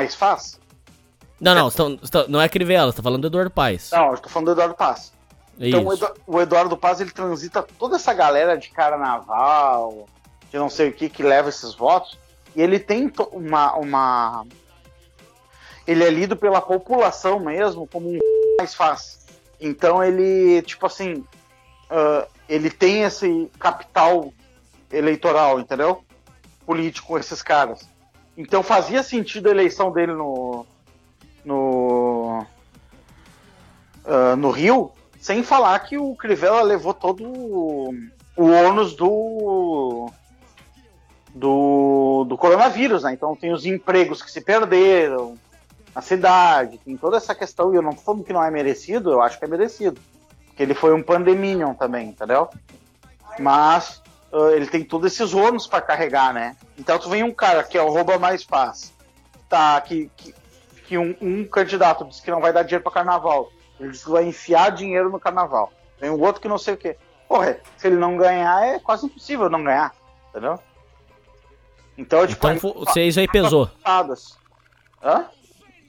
[0.00, 0.58] mais fácil.
[1.40, 3.90] Não, não, estão, estão, não é Crivella, você tá falando do Eduardo Paz.
[3.92, 5.12] Não, eu tô falando do Eduardo Paz.
[5.58, 10.06] Então o, Edu, o, Eduardo Paz ele transita toda essa galera de carnaval,
[10.50, 12.18] de não sei o que, que leva esses votos,
[12.54, 13.76] e ele tem uma.
[13.76, 14.46] uma
[15.86, 18.18] ele é lido pela população mesmo como um
[18.58, 19.20] mais fácil.
[19.60, 21.24] Então ele, tipo assim,
[21.90, 24.32] uh, ele tem esse capital
[24.92, 26.04] eleitoral, entendeu?
[26.64, 27.88] Político com esses caras.
[28.36, 30.64] Então fazia sentido a eleição dele no,
[31.48, 32.44] no,
[34.04, 37.94] uh, no Rio, sem falar que o Crivella levou todo o,
[38.36, 40.10] o ônus do,
[41.34, 43.14] do, do coronavírus, né?
[43.14, 45.36] Então tem os empregos que se perderam
[45.94, 49.10] na cidade, tem toda essa questão, e eu não tô falando que não é merecido,
[49.10, 49.98] eu acho que é merecido.
[50.46, 52.48] Porque ele foi um pandeminion também, entendeu?
[53.38, 56.56] Mas uh, ele tem todos esses ônus para carregar, né?
[56.76, 58.92] Então tu vem um cara que é o rouba mais fácil,
[59.48, 60.34] tá, que, que
[60.88, 63.52] que um, um candidato diz que não vai dar dinheiro para carnaval.
[63.78, 65.70] Ele diz que vai enfiar dinheiro no carnaval.
[66.00, 66.96] Tem um outro que não sei o quê.
[67.28, 69.94] Porra, se ele não ganhar, é quase impossível não ganhar.
[70.30, 70.58] Entendeu?
[71.98, 73.70] Então, tipo, então você, isso aí pesou.
[75.02, 75.26] Hã?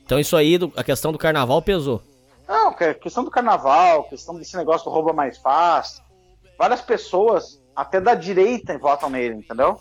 [0.04, 2.04] Então isso aí, a questão do carnaval pesou.
[2.46, 6.04] Não, questão do carnaval, questão desse negócio do rouba mais fácil.
[6.58, 9.80] Várias pessoas, até da direita, votam nele, entendeu?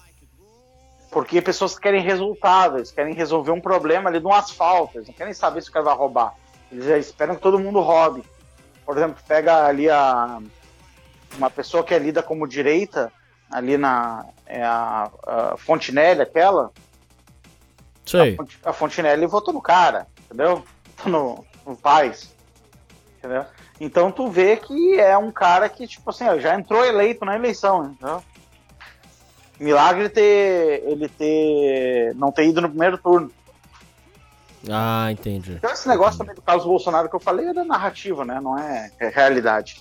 [1.10, 5.32] Porque pessoas querem resultado, eles querem resolver um problema ali no asfalto, eles não querem
[5.32, 6.34] saber se o cara vai roubar.
[6.70, 8.22] Eles já esperam que todo mundo roube.
[8.84, 10.38] Por exemplo, pega ali a
[11.36, 13.12] uma pessoa que é lida como direita,
[13.50, 16.70] ali na é a, a Fontinelli, aquela.
[18.04, 18.38] Sei.
[18.64, 20.64] A, Fontinelli votou no cara, entendeu?
[20.96, 22.34] Votou no, no Paz.
[23.18, 23.44] Entendeu?
[23.80, 27.84] Então tu vê que é um cara que, tipo assim, já entrou eleito na eleição,
[27.84, 28.22] entendeu?
[29.58, 33.30] Milagre ter ele ter não ter ido no primeiro turno.
[34.70, 35.52] Ah, entendi.
[35.52, 36.18] Então esse negócio entendi.
[36.18, 38.40] também do caso Bolsonaro que eu falei é da narrativa, né?
[38.40, 39.80] Não é, é realidade.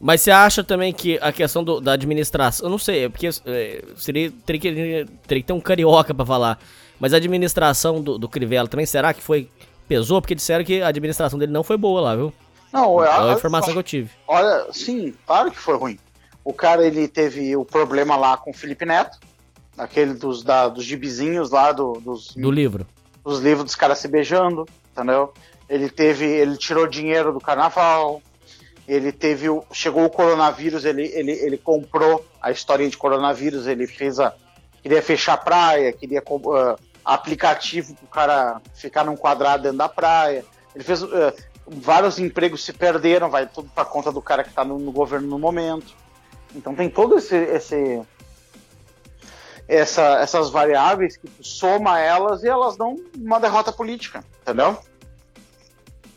[0.00, 3.28] Mas você acha também que a questão do, da administração, eu não sei, é porque
[3.46, 6.58] é, seria, teria, que, teria que ter um carioca para falar,
[6.98, 9.48] mas a administração do, do Crivella também, será que foi,
[9.86, 10.20] pesou?
[10.20, 12.32] Porque disseram que a administração dele não foi boa lá, viu?
[12.72, 14.10] Não, é a, a informação que eu tive.
[14.26, 15.98] Olha, sim, claro que foi ruim.
[16.44, 19.18] O cara ele teve o problema lá com o Felipe Neto,
[19.76, 22.34] aquele dos, da, dos gibizinhos lá do, dos.
[22.34, 22.86] Do livro.
[23.24, 25.32] Dos livros dos caras se beijando, entendeu?
[25.68, 26.26] Ele teve.
[26.26, 28.20] Ele tirou dinheiro do carnaval.
[28.86, 29.46] Ele teve.
[29.72, 34.34] Chegou o coronavírus, ele, ele, ele comprou a historinha de coronavírus, ele fez a.
[34.82, 39.88] Queria fechar a praia, queria uh, aplicativo para o cara ficar num quadrado dentro da
[39.88, 40.44] praia.
[40.74, 41.02] Ele fez.
[41.02, 41.32] Uh,
[41.64, 45.28] vários empregos se perderam, vai tudo para conta do cara que está no, no governo
[45.28, 45.94] no momento.
[46.54, 48.02] Então tem todo esse, esse
[49.68, 54.76] essa, essas variáveis que tu soma elas e elas dão uma derrota política, entendeu?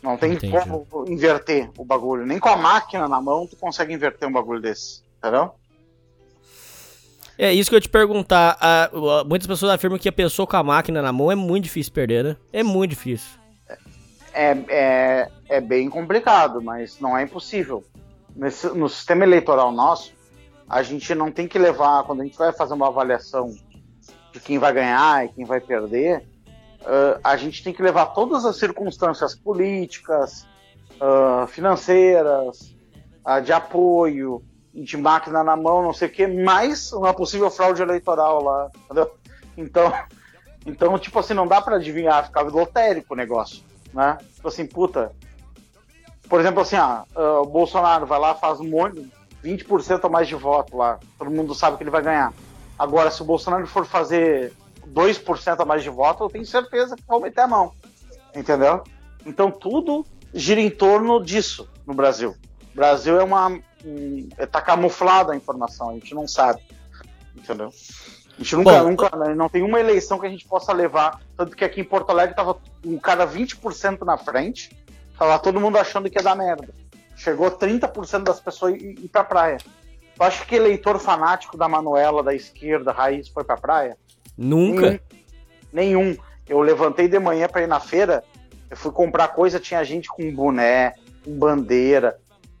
[0.02, 0.52] Não tem Entendi.
[0.52, 2.26] como inverter o bagulho.
[2.26, 5.52] Nem com a máquina na mão tu consegue inverter um bagulho desse, entendeu?
[7.38, 8.58] É isso que eu te perguntar.
[9.26, 12.24] muitas pessoas afirmam que a pessoa com a máquina na mão é muito difícil perder,
[12.24, 12.36] né?
[12.52, 13.28] É muito difícil.
[14.32, 17.84] É, é, é bem complicado, mas não é impossível.
[18.34, 20.12] Nesse, no sistema eleitoral nosso,
[20.68, 23.54] a gente não tem que levar, quando a gente vai fazer uma avaliação
[24.32, 26.26] de quem vai ganhar e quem vai perder,
[26.82, 30.46] uh, a gente tem que levar todas as circunstâncias políticas,
[31.00, 32.74] uh, financeiras,
[33.24, 34.42] uh, de apoio,
[34.74, 39.14] de máquina na mão, não sei o que, mais uma possível fraude eleitoral lá, entendeu?
[39.56, 39.92] Então,
[40.66, 43.62] então tipo assim, não dá para adivinhar, fica lotérico o negócio,
[43.94, 44.18] né?
[44.34, 45.12] Tipo assim, puta.
[46.28, 49.08] Por exemplo, assim, ah, o Bolsonaro vai lá, faz um monte,
[49.46, 50.98] 20% a mais de voto lá.
[51.18, 52.32] Todo mundo sabe que ele vai ganhar.
[52.78, 54.52] Agora, se o Bolsonaro for fazer
[54.86, 57.72] 2% a mais de voto, eu tenho certeza que vai meter a mão.
[58.34, 58.82] Entendeu?
[59.24, 62.36] Então tudo gira em torno disso no Brasil.
[62.72, 63.58] O Brasil é uma.
[64.38, 66.60] está camuflada a informação, a gente não sabe.
[67.34, 67.68] Entendeu?
[67.68, 71.20] A gente nunca, Bom, nunca né, não tem uma eleição que a gente possa levar.
[71.36, 74.76] Tanto que aqui em Porto Alegre tava um cara 20% na frente,
[75.18, 76.68] tava todo mundo achando que ia dar merda
[77.16, 79.56] chegou 30% das pessoas ir, ir pra praia.
[80.14, 83.96] Tu acha que eleitor fanático da Manuela, da esquerda, raiz, foi pra praia?
[84.36, 85.00] Nunca.
[85.72, 86.06] Nenhum.
[86.06, 86.16] Nenhum.
[86.48, 88.22] Eu levantei de manhã para ir na feira,
[88.70, 90.94] Eu fui comprar coisa, tinha gente com boné,
[91.24, 92.18] com bandeira,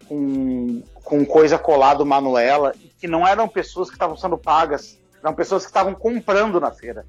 [0.08, 5.62] com, com coisa colado Manuela, que não eram pessoas que estavam sendo pagas, eram pessoas
[5.62, 7.06] que estavam comprando na feira.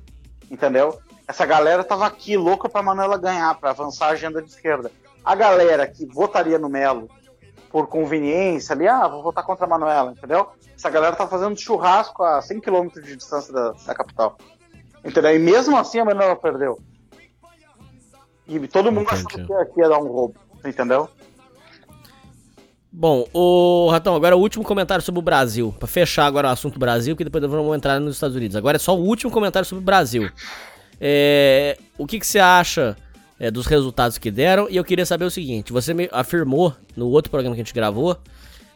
[0.49, 0.99] Entendeu?
[1.27, 4.91] Essa galera tava aqui louca pra Manuela ganhar, para avançar a agenda de esquerda.
[5.25, 7.09] A galera que votaria no Melo
[7.69, 10.47] por conveniência ali, ah, vou votar contra a Manuela, entendeu?
[10.75, 14.37] Essa galera tá fazendo churrasco a 100 km de distância da, da capital.
[15.03, 15.35] Entendeu?
[15.35, 16.79] E mesmo assim a Manuela perdeu.
[18.47, 21.09] E todo mundo achou que aqui ia dar um roubo, entendeu?
[22.91, 25.75] Bom, o Ratão, agora o último comentário sobre o Brasil.
[25.77, 28.55] Para fechar agora o assunto Brasil, que depois vamos entrar nos Estados Unidos.
[28.55, 30.31] Agora é só o último comentário sobre o Brasil.
[30.99, 32.97] É, o que, que você acha
[33.39, 34.67] é, dos resultados que deram?
[34.69, 37.73] E eu queria saber o seguinte: você me afirmou no outro programa que a gente
[37.73, 38.17] gravou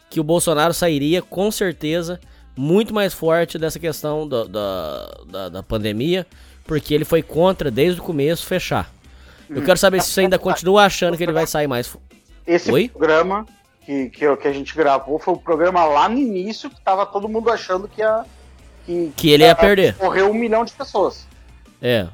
[0.10, 2.20] que o Bolsonaro sairia com certeza
[2.56, 6.28] muito mais forte dessa questão da, da, da, da pandemia,
[6.66, 8.92] porque ele foi contra desde o começo fechar.
[9.50, 11.96] Eu quero saber se você ainda continua achando que ele vai sair mais.
[12.48, 12.90] Esse Oi?
[12.90, 13.46] programa
[13.86, 17.28] que, que, que, a gente gravou foi o programa lá no início que tava todo
[17.28, 18.24] mundo achando que ia.
[18.86, 19.96] Que, que ele ia, perder.
[20.00, 21.28] Morreu um milhão de pessoas.
[21.82, 22.08] É.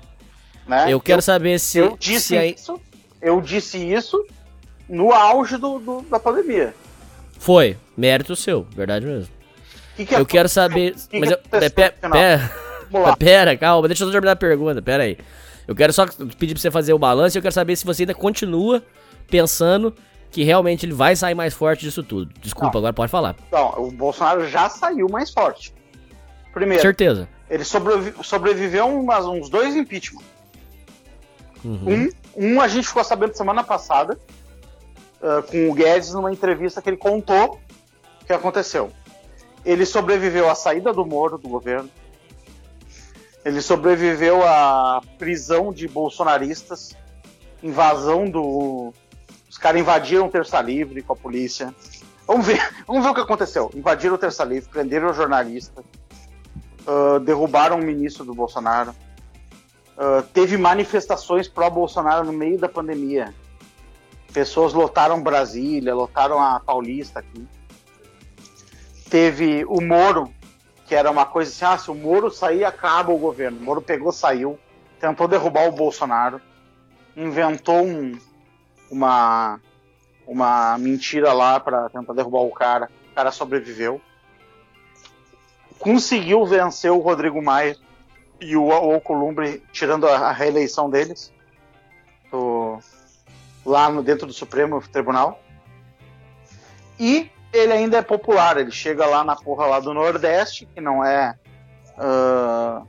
[0.68, 0.86] Né?
[0.92, 1.80] Eu quero eu, saber se.
[1.80, 2.82] Eu disse, se isso,
[3.22, 4.26] eu disse isso
[4.90, 6.74] no auge do, do, da pandemia.
[7.40, 7.78] Foi.
[7.96, 9.34] Mérito seu, verdade mesmo.
[9.96, 10.96] Que que eu quero saber.
[11.10, 11.38] Que mas eu.
[11.38, 11.96] Pera, pera,
[13.18, 15.18] pera, calma, deixa eu terminar a pergunta, pera aí.
[15.68, 16.06] Eu quero só
[16.38, 18.84] pedir pra você fazer o balanço e eu quero saber se você ainda continua
[19.30, 19.94] pensando
[20.32, 22.32] que realmente ele vai sair mais forte disso tudo.
[22.42, 23.36] Desculpa, não, agora pode falar.
[23.52, 25.74] Não, o Bolsonaro já saiu mais forte.
[26.54, 26.82] Primeiro.
[26.82, 27.28] Certeza.
[27.50, 30.24] Ele sobrevi sobreviveu umas, uns dois impeachment.
[31.64, 32.10] Uhum.
[32.36, 34.18] Um, um a gente ficou sabendo semana passada,
[35.22, 37.60] uh, com o Guedes, numa entrevista que ele contou
[38.22, 38.92] o que aconteceu.
[39.66, 41.90] Ele sobreviveu à saída do Moro do governo.
[43.44, 46.96] Ele sobreviveu à prisão de bolsonaristas,
[47.64, 48.94] invasão do.
[49.50, 51.74] Os caras invadiram o Terça Livre com a polícia.
[52.26, 53.72] Vamos ver, vamos ver o que aconteceu.
[53.74, 55.84] Invadiram o Terça Livre, prenderam o jornalista,
[56.86, 58.94] uh, derrubaram o ministro do Bolsonaro.
[59.98, 63.34] Uh, teve manifestações pró-Bolsonaro no meio da pandemia.
[64.32, 67.48] Pessoas lotaram Brasília, lotaram a Paulista aqui.
[69.10, 70.32] Teve o Moro,
[70.86, 73.58] que era uma coisa assim: ah, se o Moro sair, acaba o governo.
[73.58, 74.60] O Moro pegou, saiu,
[75.00, 76.40] tentou derrubar o Bolsonaro,
[77.16, 78.20] inventou um,
[78.92, 79.60] uma,
[80.28, 82.92] uma mentira lá para tentar derrubar o cara.
[83.12, 84.00] O cara sobreviveu.
[85.80, 87.76] Conseguiu vencer o Rodrigo Maia
[88.40, 91.34] e o Alcolumbre, tirando a, reeleição deles,
[92.32, 92.80] do,
[93.66, 95.42] lá no, dentro do Supremo Tribunal.
[97.00, 101.04] E ele ainda é popular, ele chega lá na porra lá do Nordeste, que não
[101.04, 101.36] é.
[101.98, 102.86] Uh,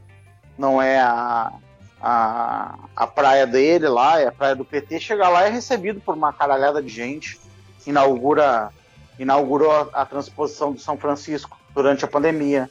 [0.58, 1.52] não é a,
[2.00, 6.00] a, a praia dele lá, é a praia do PT, chega lá e é recebido
[6.00, 7.38] por uma caralhada de gente,
[7.86, 8.70] inaugura,
[9.18, 12.68] inaugurou a, a transposição do São Francisco durante a pandemia.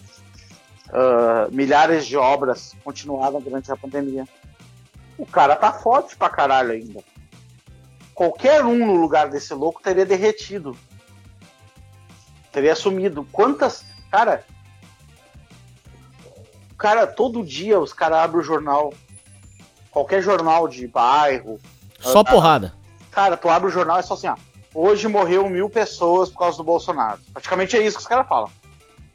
[0.88, 4.28] Uh, milhares de obras continuaram durante a pandemia.
[5.18, 7.04] O cara tá forte pra caralho ainda.
[8.14, 10.78] Qualquer um no lugar desse louco teria derretido
[12.58, 13.24] teria sumido.
[13.32, 13.86] Quantas.
[14.10, 14.44] Cara.
[16.76, 18.94] Cara, todo dia os caras abrem o jornal.
[19.92, 21.60] Qualquer jornal de bairro.
[22.00, 22.74] Só cara, porrada.
[23.12, 24.36] Cara, tu abre o jornal e é só assim, ó.
[24.74, 27.20] Hoje morreu mil pessoas por causa do Bolsonaro.
[27.32, 28.50] Praticamente é isso que os caras falam.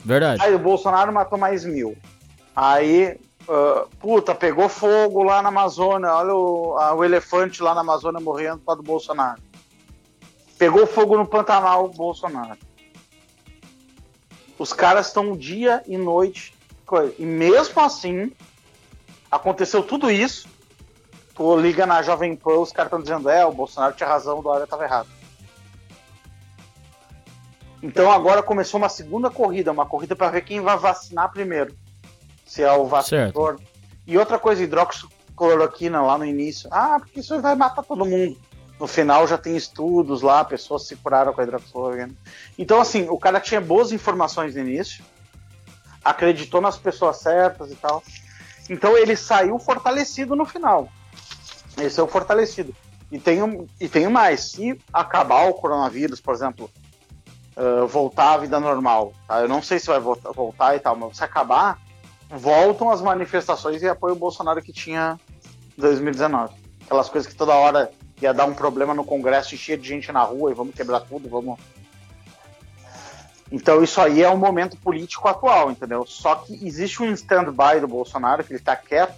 [0.05, 0.43] Verdade.
[0.43, 1.97] Aí o Bolsonaro matou mais mil.
[2.55, 6.13] Aí, uh, puta, pegou fogo lá na Amazônia.
[6.13, 9.41] Olha o, a, o elefante lá na Amazônia morrendo por causa do Bolsonaro.
[10.59, 12.59] Pegou fogo no Pantanal, Bolsonaro.
[14.59, 16.55] Os caras estão dia e noite.
[17.19, 18.31] E mesmo assim,
[19.31, 20.47] aconteceu tudo isso.
[21.35, 24.43] Tu liga na Jovem Pan, os caras estão dizendo: é, o Bolsonaro tinha razão, o
[24.43, 25.09] Dória estava errado.
[27.83, 31.75] Então agora começou uma segunda corrida, uma corrida para ver quem vai vacinar primeiro.
[32.47, 33.59] Se é o vacinador.
[33.59, 33.73] Certo.
[34.07, 36.69] E outra coisa, hidroxicloroquina lá no início.
[36.71, 38.37] Ah, porque isso vai matar todo mundo.
[38.79, 42.13] No final já tem estudos lá, pessoas se curaram com a hidroxicloroquina.
[42.59, 45.05] Então, assim, o cara tinha boas informações no início,
[46.05, 48.03] acreditou nas pessoas certas e tal.
[48.71, 50.89] Então ele saiu fortalecido no final.
[51.81, 52.75] Esse é o fortalecido.
[53.11, 54.53] E tem, e tem mais.
[54.53, 56.71] Se acabar o coronavírus, por exemplo,
[57.57, 59.41] uh, voltar à vida normal, tá?
[59.41, 61.79] eu não sei se vai voltar, voltar e tal, mas se acabar,
[62.31, 65.19] voltam as manifestações e apoio o Bolsonaro que tinha
[65.77, 66.55] em 2019.
[66.85, 67.91] Aquelas coisas que toda hora
[68.21, 71.29] ia dar um problema no Congresso, encher de gente na rua e vamos quebrar tudo,
[71.29, 71.59] vamos.
[73.51, 76.07] Então isso aí é o momento político atual, entendeu?
[76.07, 79.15] Só que existe um stand-by do Bolsonaro, que ele tá quieto,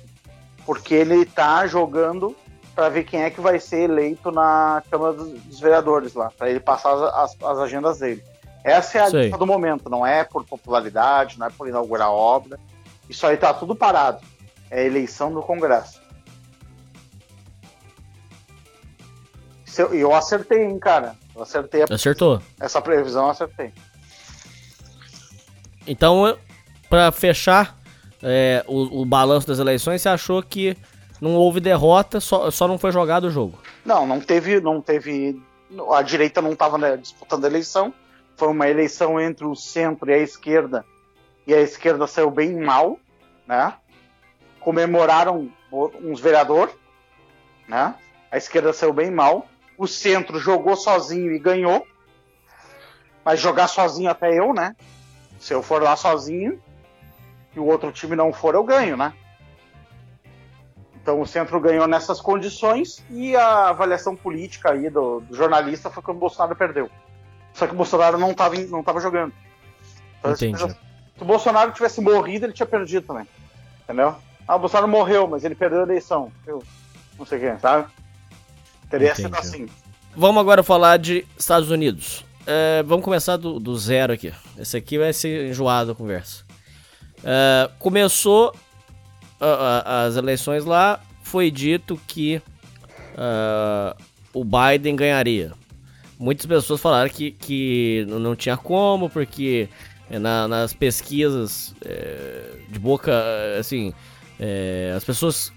[0.66, 2.35] porque ele tá jogando
[2.75, 6.61] para ver quem é que vai ser eleito na Câmara dos Vereadores lá, para ele
[6.61, 8.22] passar as, as, agendas dele.
[8.64, 12.59] Essa é a lista do momento, não é por popularidade, não é por inaugurar obra.
[13.09, 14.20] Isso aí tá tudo parado.
[14.70, 16.03] É a eleição do Congresso.
[19.93, 21.14] E eu acertei, hein, cara.
[21.35, 21.83] Eu acertei.
[21.83, 21.87] A...
[21.91, 22.41] Acertou.
[22.59, 23.72] Essa previsão eu acertei.
[25.87, 26.39] Então,
[26.89, 27.77] para fechar
[28.22, 30.77] é, o, o balanço das eleições, você achou que
[31.25, 33.59] não houve derrota, só, só não foi jogado o jogo?
[33.83, 35.43] Não, não teve, não teve.
[35.93, 37.95] A direita não estava né, disputando a eleição.
[38.37, 40.85] Foi uma eleição entre o centro e a esquerda.
[41.47, 42.99] E a esquerda saiu bem mal,
[43.47, 43.72] né?
[44.61, 46.75] Comemoraram uns vereadores,
[47.66, 47.95] né?
[48.31, 49.47] A esquerda saiu bem mal.
[49.79, 51.87] O centro jogou sozinho e ganhou.
[53.25, 54.77] Mas jogar sozinho até eu, né?
[55.39, 56.61] Se eu for lá sozinho
[57.57, 59.14] e o outro time não for, eu ganho, né?
[61.05, 66.03] Então o centro ganhou nessas condições e a avaliação política aí do, do jornalista foi
[66.03, 66.91] que o Bolsonaro perdeu.
[67.53, 69.31] Só que o Bolsonaro não estava não tava jogando.
[70.19, 73.29] Então, se, se o Bolsonaro tivesse morrido, ele tinha perdido também.
[73.83, 74.17] Entendeu?
[74.49, 76.33] Ah, o Bolsonaro morreu, mas ele perdeu a eleição.
[76.47, 76.63] Eu
[77.19, 77.87] não sei quem, sabe?
[78.89, 79.29] Teria Entendi.
[79.29, 79.69] sido assim.
[80.17, 82.25] Vamos agora falar de Estados Unidos.
[82.47, 84.33] É, vamos começar do, do, zero aqui.
[84.59, 86.45] Esse aqui vai ser enjoado a conversa.
[87.23, 88.55] É, começou
[89.84, 92.40] as eleições lá, foi dito que
[93.14, 93.97] uh,
[94.32, 95.53] o Biden ganharia.
[96.18, 99.68] Muitas pessoas falaram que, que não tinha como, porque
[100.11, 103.12] na, nas pesquisas é, de boca,
[103.59, 103.92] assim,
[104.38, 105.53] é, as pessoas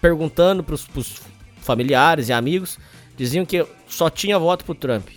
[0.00, 1.20] perguntando para os
[1.60, 2.78] familiares e amigos
[3.16, 5.08] diziam que só tinha voto pro Trump.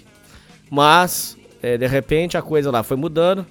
[0.70, 3.46] Mas, é, de repente, a coisa lá foi mudando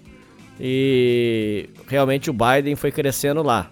[0.62, 3.70] e realmente o Biden foi crescendo lá.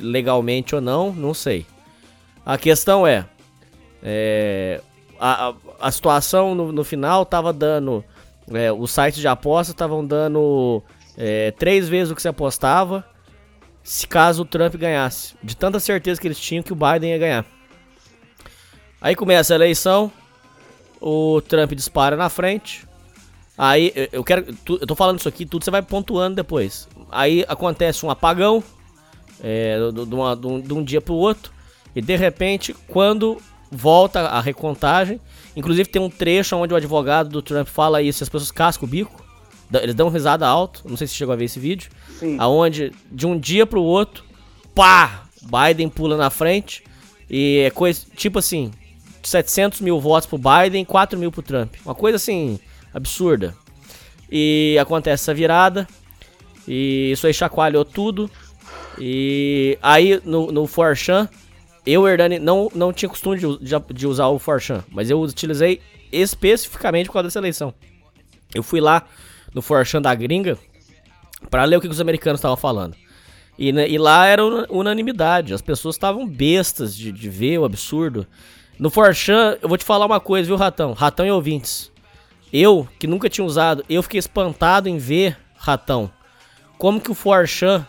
[0.00, 1.64] Legalmente ou não, não sei.
[2.44, 3.26] A questão é,
[4.02, 4.80] é
[5.20, 8.04] a, a, situação no, no final tava dando.
[8.52, 10.82] É, os sites de aposta estavam dando
[11.16, 13.06] é, três vezes o que se apostava
[13.84, 15.36] se caso o Trump ganhasse.
[15.40, 17.46] De tanta certeza que eles tinham que o Biden ia ganhar.
[19.00, 20.10] Aí começa a eleição,
[21.00, 22.89] o Trump dispara na frente.
[23.62, 24.56] Aí eu quero.
[24.66, 26.88] Eu tô falando isso aqui, tudo você vai pontuando depois.
[27.10, 28.64] Aí acontece um apagão
[29.38, 31.52] é, de, uma, de, um, de um dia pro outro.
[31.94, 33.36] E de repente, quando
[33.70, 35.20] volta a recontagem,
[35.54, 38.90] inclusive tem um trecho onde o advogado do Trump fala isso, as pessoas cascam o
[38.90, 39.22] bico.
[39.74, 41.90] Eles dão risada alto, não sei se você chegou a ver esse vídeo.
[42.18, 42.36] Sim.
[42.38, 44.24] Aonde de um dia pro outro,
[44.74, 45.24] pá!
[45.42, 46.82] Biden pula na frente.
[47.28, 48.70] E é coisa, tipo assim,
[49.22, 51.74] 700 mil votos pro Biden, 4 mil pro Trump.
[51.84, 52.58] Uma coisa assim,
[52.92, 53.54] absurda.
[54.30, 55.86] E acontece essa virada.
[56.66, 58.30] E isso aí chacoalhou tudo.
[58.98, 61.28] E aí no, no Forchan,
[61.86, 63.46] eu, Hernani, não, não tinha costume de,
[63.94, 65.80] de, usar o Forchan, mas eu utilizei
[66.12, 67.72] especificamente por causa dessa eleição.
[68.54, 69.06] Eu fui lá
[69.54, 70.58] no Forchan da gringa
[71.48, 72.94] para ler o que os americanos estavam falando.
[73.58, 78.26] E, né, e, lá era unanimidade, as pessoas estavam bestas de, de ver o absurdo.
[78.78, 80.92] No Forchan, eu vou te falar uma coisa, viu, Ratão?
[80.92, 81.89] Ratão e ouvintes.
[82.52, 86.10] Eu, que nunca tinha usado, eu fiquei espantado em ver, Ratão,
[86.76, 87.86] como que o Forchan,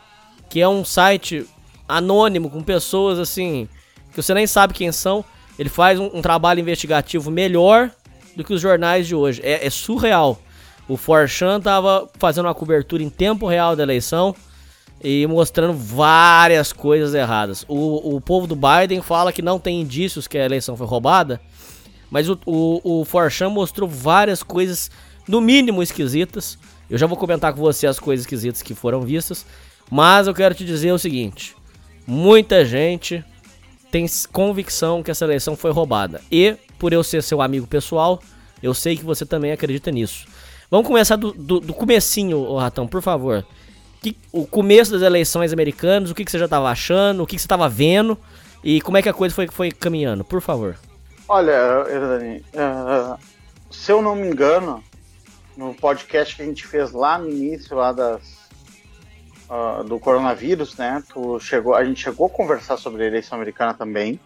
[0.50, 1.48] que é um site
[1.88, 3.68] anônimo, com pessoas assim,
[4.12, 5.26] que você nem sabe quem são,
[5.58, 7.92] ele faz um, um trabalho investigativo melhor
[8.36, 9.42] do que os jornais de hoje.
[9.44, 10.40] É, é surreal.
[10.88, 14.36] O Forchan tava fazendo uma cobertura em tempo real da eleição
[15.04, 17.66] e mostrando várias coisas erradas.
[17.68, 21.42] O, o povo do Biden fala que não tem indícios que a eleição foi roubada,
[22.12, 24.92] mas o, o, o Forchan mostrou várias coisas,
[25.28, 26.60] no mínimo, esquisitas.
[26.88, 29.46] Eu já vou comentar com você as coisas esquisitas que foram vistas,
[29.90, 31.56] mas eu quero te dizer o seguinte:
[32.06, 33.24] muita gente
[33.90, 36.22] tem convicção que essa eleição foi roubada.
[36.32, 38.22] E, por eu ser seu amigo pessoal,
[38.62, 40.28] eu sei que você também acredita nisso.
[40.70, 43.46] Vamos começar do, do, do comecinho, Ratão, por favor
[44.02, 47.36] que, o começo das eleições americanas, o que, que você já estava achando, o que,
[47.36, 48.18] que você estava vendo
[48.64, 50.76] e como é que a coisa foi, foi caminhando, por favor.
[51.34, 53.18] Olha, Hernani, uh,
[53.72, 54.84] se eu não me engano,
[55.56, 58.50] no podcast que a gente fez lá no início lá das,
[59.50, 61.02] uh, do coronavírus, né?
[61.08, 64.20] Tu chegou, a gente chegou a conversar sobre a eleição americana também.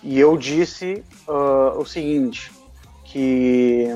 [0.00, 2.52] E eu disse uh, o seguinte,
[3.04, 3.88] que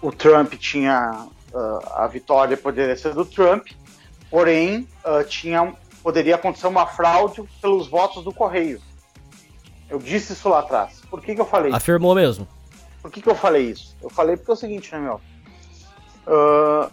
[0.00, 3.66] o Trump tinha uh, a vitória poderia ser do Trump,
[4.30, 4.86] porém
[5.28, 8.80] tinha, poderia acontecer uma fraude pelos votos do Correio.
[9.88, 11.00] Eu disse isso lá atrás.
[11.10, 12.40] Por que, que eu falei Afirmou isso?
[12.40, 12.48] mesmo.
[13.02, 13.96] Por que, que eu falei isso?
[14.02, 15.20] Eu falei porque é o seguinte, né, meu?
[16.26, 16.90] Uh,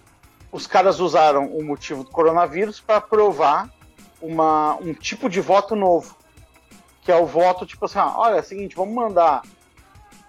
[0.52, 3.70] os caras usaram o motivo do coronavírus para provar
[4.22, 6.16] uma, um tipo de voto novo.
[7.02, 9.42] que é o voto, tipo assim, ah, olha, é o seguinte, vamos mandar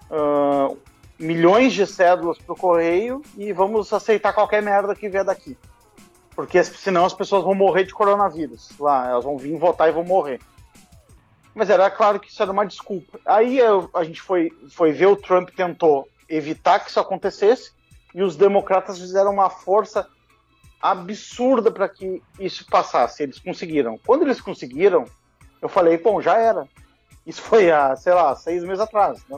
[0.09, 0.77] uh,
[1.19, 5.57] milhões de cédulas pro correio e vamos aceitar qualquer merda que vier daqui.
[6.35, 8.71] Porque senão as pessoas vão morrer de coronavírus.
[8.79, 10.39] Lá, elas vão vir votar e vão morrer.
[11.53, 13.19] Mas era claro que isso era uma desculpa.
[13.25, 17.71] Aí eu, a gente foi, foi ver o Trump tentou evitar que isso acontecesse
[18.13, 20.07] e os democratas fizeram uma força
[20.81, 23.23] absurda para que isso passasse.
[23.23, 23.99] Eles conseguiram.
[24.05, 25.05] Quando eles conseguiram,
[25.61, 26.67] eu falei, bom, já era.
[27.25, 29.23] Isso foi há, sei lá, seis meses atrás.
[29.29, 29.37] Né?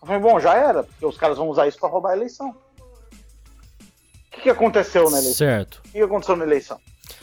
[0.00, 2.50] Eu falei, bom, já era, porque os caras vão usar isso para roubar a eleição.
[2.50, 5.34] O que, que aconteceu na eleição?
[5.34, 5.76] Certo.
[5.78, 6.80] O que, que aconteceu na eleição?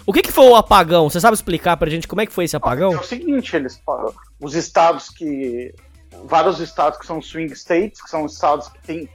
[0.08, 1.10] O que, que foi o apagão?
[1.10, 2.94] Você sabe explicar pra gente como é que foi esse apagão?
[2.94, 3.84] É o seguinte, eles
[4.40, 5.76] os estados que
[6.24, 9.10] vários estados que são swing states, que são estados que tem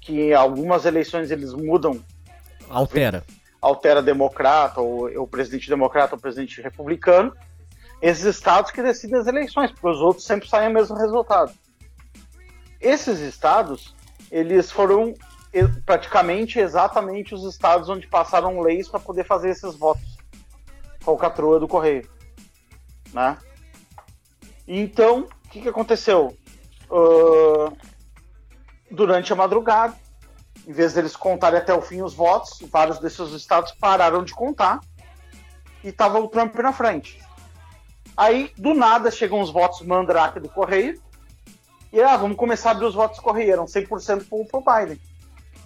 [0.00, 2.04] que algumas eleições eles mudam,
[2.68, 3.22] altera,
[3.60, 7.32] altera democrata ou o presidente democrata ou o presidente republicano.
[8.00, 11.52] Esses estados que decidem as eleições, porque os outros sempre saem o mesmo resultado.
[12.80, 13.94] Esses estados,
[14.28, 15.14] eles foram
[15.86, 20.20] praticamente exatamente os estados onde passaram leis para poder fazer esses votos
[21.02, 22.08] falcatrua do correio,
[23.12, 23.36] né?
[24.66, 26.36] Então, o que, que aconteceu?
[26.90, 27.76] Uh,
[28.90, 29.96] durante a madrugada,
[30.66, 34.80] em vez deles contarem até o fim os votos, vários desses estados pararam de contar
[35.82, 37.20] e tava o Trump na frente.
[38.16, 41.00] Aí, do nada, chegam os votos mandrake do correio
[41.92, 45.00] e, ah, vamos começar a abrir os votos correio, eram 100% pro, pro Biden.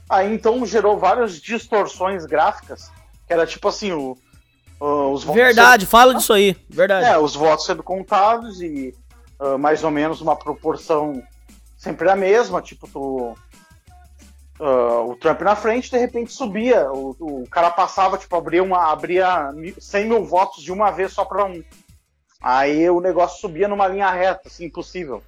[0.09, 2.91] Aí, então, gerou várias distorções gráficas,
[3.27, 4.17] que era tipo assim, o,
[4.81, 5.91] Uh, os Verdade, sendo...
[5.91, 6.57] fala disso aí.
[6.69, 7.07] Verdade.
[7.07, 8.95] É, os votos sendo contados e
[9.41, 11.23] uh, mais ou menos uma proporção
[11.77, 13.35] sempre a mesma, tipo, tu,
[14.61, 18.91] uh, o Trump na frente, de repente subia, o, o cara passava, tipo, abria, uma,
[18.91, 21.63] abria 100 mil votos de uma vez só para um.
[22.43, 25.23] Aí o negócio subia numa linha reta, assim, impossível.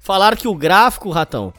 [0.00, 1.52] Falaram que o gráfico, Ratão,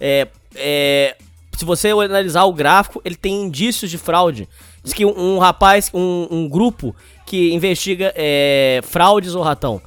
[0.00, 1.16] é, é,
[1.56, 4.48] se você analisar o gráfico, ele tem indícios de fraude.
[4.84, 9.80] Diz que um, um rapaz, um, um, grupo que investiga é, fraudes, ou ratão,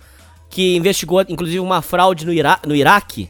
[0.49, 3.29] que investigou inclusive uma fraude no, Ira no Iraque,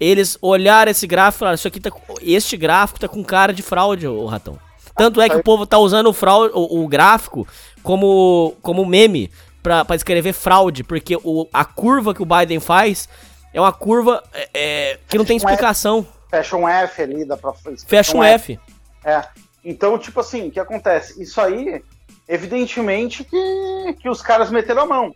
[0.00, 1.90] eles olharam esse gráfico e falaram, isso aqui tá,
[2.22, 4.58] este gráfico tá com cara de fraude, o ratão.
[4.96, 7.46] Tanto é que o povo tá usando o, fraude, o, o gráfico
[7.82, 9.30] como, como meme
[9.62, 13.06] pra escrever fraude, porque o, a curva que o Biden faz
[13.52, 16.06] é uma curva é, é que não tem explicação.
[16.30, 17.52] Fecha um F ali, dá pra...
[17.86, 18.54] Fecha um F.
[18.54, 18.60] F.
[19.04, 19.45] É.
[19.68, 21.20] Então, tipo assim, o que acontece?
[21.20, 21.82] Isso aí,
[22.28, 25.12] evidentemente que, que os caras meteram a mão,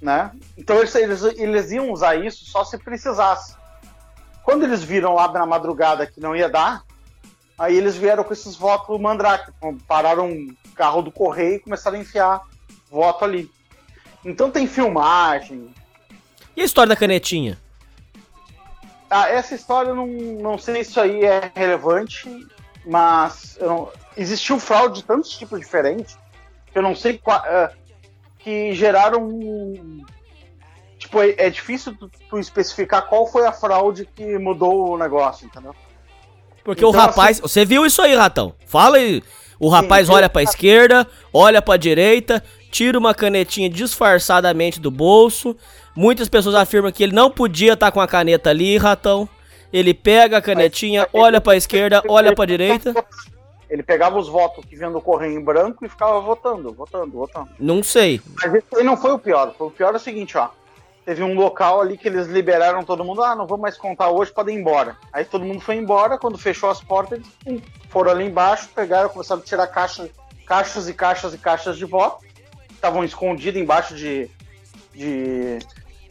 [0.00, 0.30] né?
[0.56, 3.56] Então eles, eles, eles iam usar isso só se precisasse.
[4.44, 6.84] Quando eles viram lá na madrugada que não ia dar,
[7.58, 9.50] aí eles vieram com esses votos mandrake,
[9.88, 12.42] pararam um carro do correio e começaram a enfiar
[12.88, 13.50] voto ali.
[14.24, 15.74] Então tem filmagem.
[16.56, 17.58] E a história da canetinha?
[19.10, 22.46] Ah, essa história eu não, não sei se isso aí é relevante
[22.84, 26.18] mas não, existiu fraude de tantos tipos diferentes
[26.72, 27.74] que eu não sei qual, uh,
[28.38, 29.28] que geraram
[30.98, 35.46] tipo é, é difícil tu, tu, especificar qual foi a fraude que mudou o negócio,
[35.46, 35.74] entendeu?
[36.62, 38.54] Porque então, o rapaz, assim, você viu isso aí, ratão?
[38.66, 39.22] Fala aí.
[39.58, 45.54] O rapaz sim, olha para esquerda, olha para direita, tira uma canetinha disfarçadamente do bolso.
[45.94, 49.28] Muitas pessoas afirmam que ele não podia estar tá com a caneta ali, ratão.
[49.72, 52.94] Ele pega a canetinha, olha para a esquerda, olha para a direita.
[53.68, 57.50] Ele pegava os votos que vinham do correio em branco e ficava votando, votando, votando.
[57.58, 58.20] Não sei.
[58.42, 59.54] Mas esse não foi o pior.
[59.60, 60.48] O pior é o seguinte, ó.
[61.04, 63.22] Teve um local ali que eles liberaram todo mundo.
[63.22, 64.96] Ah, não vou mais contar hoje, podem ir embora.
[65.12, 66.18] Aí todo mundo foi embora.
[66.18, 70.10] Quando fechou as portas, eles foram ali embaixo, pegaram, começaram a tirar caixa,
[70.44, 72.24] caixas e caixas e caixas de voto.
[72.72, 74.28] Estavam escondidos embaixo de,
[74.92, 75.60] de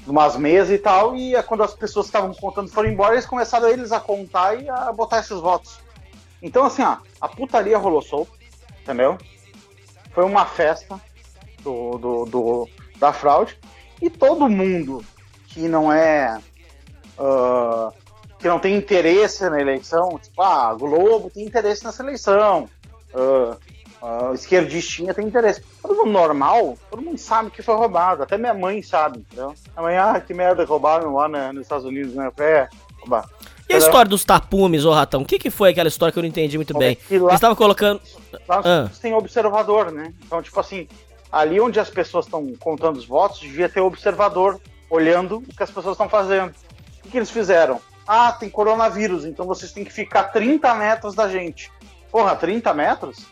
[0.07, 3.67] umas mesas e tal, e é quando as pessoas estavam contando foram embora, eles começaram
[3.69, 5.79] eles a contar e a botar esses votos.
[6.41, 8.31] Então, assim, ó, a putaria rolou solto,
[8.81, 9.17] entendeu?
[10.11, 10.99] Foi uma festa
[11.61, 13.57] do, do, do da fraude,
[14.01, 15.03] e todo mundo
[15.47, 16.39] que não é.
[17.17, 17.93] Uh,
[18.39, 22.69] que não tem interesse na eleição, tipo, ah, Globo tem interesse nessa eleição,
[23.13, 23.57] uh,
[24.01, 25.61] Uh, esquerdistinha tem interesse.
[25.81, 28.23] Todo mundo normal, todo mundo sabe que foi roubado.
[28.23, 29.53] Até minha mãe sabe, entendeu?
[29.75, 32.31] A mãe, ah, que merda, roubaram lá né, nos Estados Unidos, né?
[32.37, 32.69] É,
[32.99, 33.27] roubar.
[33.69, 35.21] E a história dos tapumes, ô Ratão?
[35.21, 36.97] O que, que foi aquela história que eu não entendi muito bem?
[37.11, 38.01] Lá, estava colocando.
[38.47, 38.89] Lá ah.
[39.01, 40.11] tem observador, né?
[40.25, 40.87] Então, tipo assim,
[41.31, 44.59] ali onde as pessoas estão contando os votos, devia ter observador
[44.89, 46.49] olhando o que as pessoas estão fazendo.
[46.49, 47.79] O que, que eles fizeram?
[48.07, 51.71] Ah, tem coronavírus, então vocês têm que ficar 30 metros da gente.
[52.11, 53.27] Porra, 30 metros?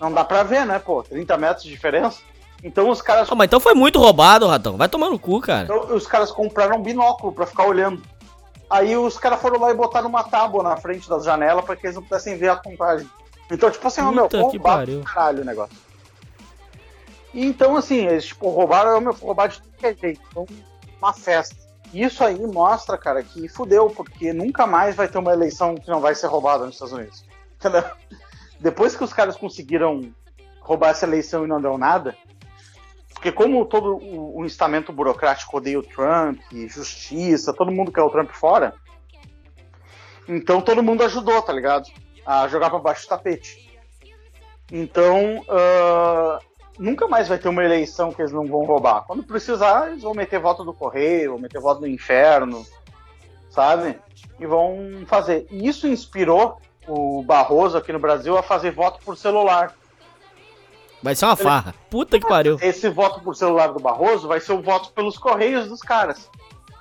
[0.00, 1.02] Não dá pra ver, né, pô?
[1.02, 2.20] 30 metros de diferença.
[2.62, 3.28] Então os caras.
[3.30, 4.76] Ah, mas então foi muito roubado, Ratão.
[4.76, 5.64] Vai tomar no cu, cara.
[5.64, 8.02] Então, os caras compraram um binóculo pra ficar olhando.
[8.68, 11.86] Aí os caras foram lá e botaram uma tábua na frente das janelas pra que
[11.86, 13.08] eles não pudessem ver a contagem.
[13.50, 14.98] Então, tipo assim, ó, meu, que roubaram pariu.
[14.98, 15.76] do caralho o negócio.
[17.32, 20.20] E então, assim, eles, tipo, roubaram, meu, roubaram de tudo que é jeito.
[20.30, 20.46] Então,
[20.98, 21.54] uma festa.
[21.94, 26.00] Isso aí mostra, cara, que fudeu, porque nunca mais vai ter uma eleição que não
[26.00, 27.24] vai ser roubada nos Estados Unidos.
[27.60, 27.84] Entendeu?
[28.60, 30.12] Depois que os caras conseguiram
[30.60, 32.16] roubar essa eleição e não deu nada,
[33.14, 38.10] porque como todo o, o instamento burocrático odeia o Trump, justiça, todo mundo quer o
[38.10, 38.74] Trump fora,
[40.28, 41.88] então todo mundo ajudou, tá ligado?
[42.24, 43.66] A jogar pra baixo do tapete.
[44.70, 46.40] Então, ah,
[46.78, 49.04] nunca mais vai ter uma eleição que eles não vão roubar.
[49.06, 52.66] Quando precisar, eles vão meter voto do correio, vão meter voto do inferno,
[53.50, 53.98] sabe?
[54.38, 55.46] E vão fazer.
[55.50, 59.74] E isso inspirou o Barroso aqui no Brasil a fazer voto por celular.
[61.02, 61.74] Vai ser uma farra.
[61.90, 62.58] Puta que pariu.
[62.60, 66.28] Esse voto por celular do Barroso vai ser o voto pelos correios dos caras.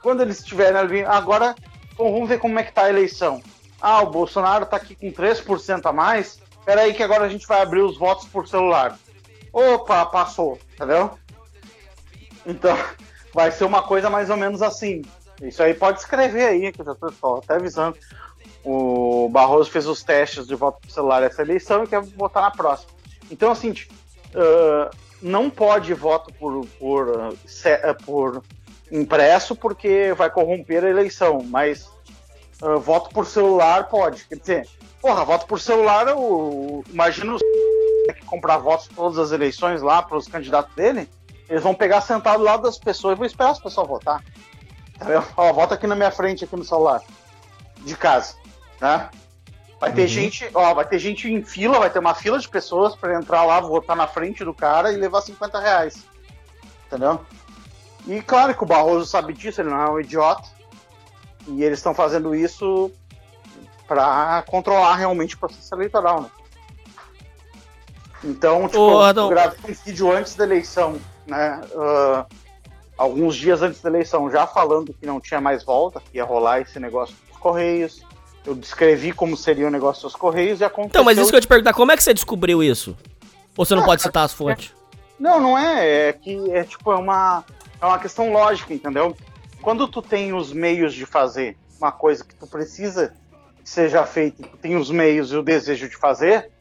[0.02, 1.56] Quando eles estiverem ali, agora
[1.98, 3.41] bom, vamos ver como é que tá a eleição.
[3.82, 6.40] Ah, o Bolsonaro tá aqui com 3% a mais.
[6.65, 8.98] Peraí que agora a gente vai abrir os votos por celular.
[9.52, 11.11] Opa, passou, entendeu?
[12.45, 12.76] Então,
[13.34, 15.02] vai ser uma coisa mais ou menos assim.
[15.41, 17.98] Isso aí pode escrever aí, que eu já tô até avisando.
[18.66, 22.52] O Barroso fez os testes de voto por celular essa eleição e quer botar na
[22.52, 22.92] próxima.
[23.30, 23.74] Então, assim,
[24.36, 24.90] ah,
[25.22, 28.44] não pode voto por, por, ah, por
[28.92, 31.90] impresso porque vai corromper a eleição, mas
[32.62, 34.26] ah, voto por celular pode.
[34.26, 34.70] Quer dizer,
[35.02, 37.42] porra, voto por celular, o, imagina os
[38.14, 41.10] que comprar votos todas as eleições lá para os candidatos dele,
[41.50, 44.24] eles vão pegar sentado lá das pessoas e vão esperar as pessoas votar.
[45.36, 47.02] Ó, vota aqui na minha frente, aqui no celular,
[47.82, 48.36] de casa,
[48.80, 49.10] né?
[49.80, 52.96] Vai ter gente, ó, vai ter gente em fila, vai ter uma fila de pessoas
[52.96, 56.06] para entrar lá, votar na frente do cara e levar 50 reais.
[56.88, 57.22] Entendeu?
[58.08, 60.44] E claro que o Barroso sabe disso, ele não é um idiota.
[61.48, 62.92] E eles estão fazendo isso
[63.88, 66.30] para controlar realmente o processo eleitoral, né?
[68.24, 71.62] Então, tipo, Ô, eu gravei um vídeo antes da eleição, né?
[71.78, 72.26] ah,
[72.98, 76.62] alguns dias antes da eleição, já falando que não tinha mais volta, que ia rolar
[76.62, 78.04] esse negócio dos Correios.
[78.46, 80.90] Eu descrevi como seria o negócio dos Correios e aconteceu.
[80.90, 82.96] Então, mas isso que eu te perguntar, como é que você descobriu isso?
[83.58, 84.74] Ou você não pode citar as fontes?
[85.20, 86.10] Não, não é.
[86.10, 87.44] É que é tipo, é uma,
[87.82, 89.16] é uma questão lógica, entendeu?
[89.62, 93.14] Quando tu tem os meios de fazer uma coisa que tu precisa
[93.64, 96.52] que seja feita, tu tem os meios e o desejo de fazer,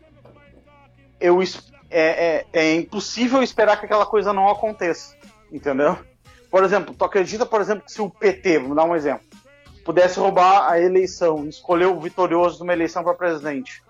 [1.21, 1.47] eu, é,
[1.91, 5.15] é, é impossível esperar que aquela coisa não aconteça,
[5.53, 5.99] entendeu?
[6.51, 9.27] Por exemplo, tu acredita, por exemplo, que se o PT, vamos dar um exemplo,
[9.85, 13.83] pudesse roubar a eleição, escolher o vitorioso de uma eleição para presidente,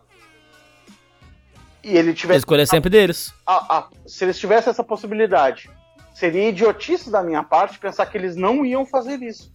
[1.82, 3.32] e ele A tivesse escolha é sempre deles.
[3.46, 5.70] a- a- se eles tivessem essa possibilidade,
[6.14, 9.52] seria idiotice da minha parte pensar que eles não iam fazer isso.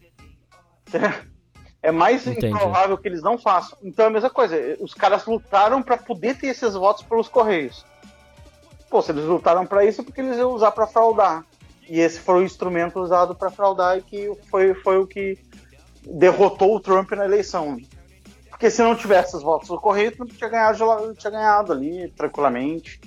[1.81, 2.47] É mais Entendi.
[2.47, 3.77] improvável que eles não façam.
[3.81, 4.57] Então é a mesma coisa.
[4.81, 7.85] Os caras lutaram para poder ter esses votos pelos correios.
[8.89, 11.45] Pô, se eles lutaram para isso, é porque eles iam usar para fraudar.
[11.87, 15.37] E esse foi o instrumento usado para fraudar e que foi, foi o que
[16.05, 17.77] derrotou o Trump na eleição.
[18.49, 22.99] Porque se não tivesse os votos do correio, Trump tinha ganhado, tinha ganhado ali tranquilamente.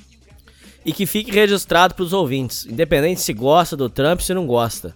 [0.85, 4.95] E que fique registrado pros ouvintes, independente se gosta do Trump se não gosta.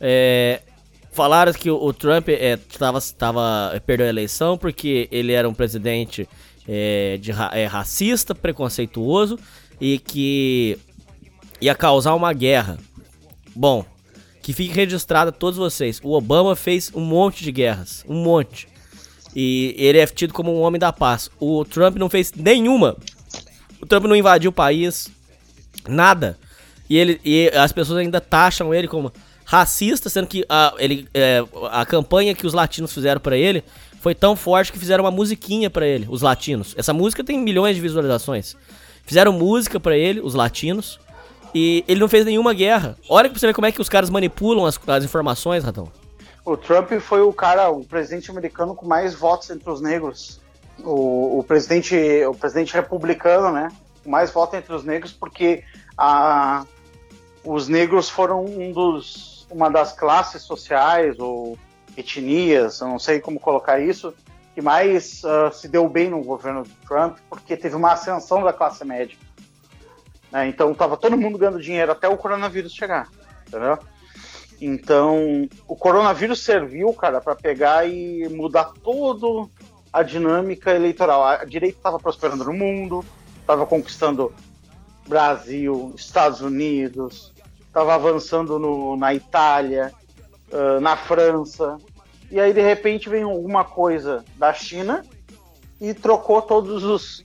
[0.00, 0.60] É,
[1.12, 2.58] falaram que o, Trump é,
[3.16, 6.28] tava, perdeu a eleição porque ele era um presidente
[6.68, 9.38] é, de, é, racista, preconceituoso
[9.80, 10.78] e que
[11.60, 12.78] ia causar uma guerra.
[13.54, 13.84] Bom,
[14.44, 15.98] que fique registrado a todos vocês.
[16.04, 18.68] O Obama fez um monte de guerras, um monte.
[19.34, 21.30] E ele é tido como um homem da paz.
[21.40, 22.94] O Trump não fez nenhuma.
[23.80, 25.10] O Trump não invadiu o país,
[25.88, 26.38] nada.
[26.90, 29.10] E, ele, e as pessoas ainda taxam ele como
[29.46, 33.64] racista, sendo que a, ele, é, a campanha que os latinos fizeram pra ele
[34.02, 36.74] foi tão forte que fizeram uma musiquinha pra ele, os latinos.
[36.76, 38.54] Essa música tem milhões de visualizações.
[39.06, 41.00] Fizeram música pra ele, os latinos,
[41.54, 42.96] e ele não fez nenhuma guerra.
[43.08, 45.90] Olha pra você ver como é que os caras manipulam as, as informações, Ratão.
[46.44, 50.40] O Trump foi o cara, o presidente americano com mais votos entre os negros.
[50.80, 53.68] O, o presidente, o presidente republicano, né?
[54.04, 55.62] Mais votos entre os negros, porque
[55.96, 56.66] a,
[57.44, 61.56] os negros foram um dos, uma das classes sociais ou
[61.96, 64.12] etnias, eu não sei como colocar isso,
[64.54, 68.52] que mais ah, se deu bem no governo do Trump, porque teve uma ascensão da
[68.52, 69.16] classe média.
[70.34, 70.48] Né?
[70.48, 73.08] Então estava todo mundo ganhando dinheiro até o coronavírus chegar,
[73.46, 73.78] entendeu?
[74.60, 79.48] Então, o coronavírus serviu, cara, para pegar e mudar todo
[79.92, 81.22] a dinâmica eleitoral.
[81.22, 83.04] A direita estava prosperando no mundo,
[83.40, 84.34] estava conquistando
[85.06, 87.32] Brasil, Estados Unidos,
[87.66, 89.92] estava avançando no, na Itália,
[90.50, 91.76] uh, na França,
[92.30, 95.04] e aí de repente vem alguma coisa da China
[95.80, 97.24] e trocou todos os.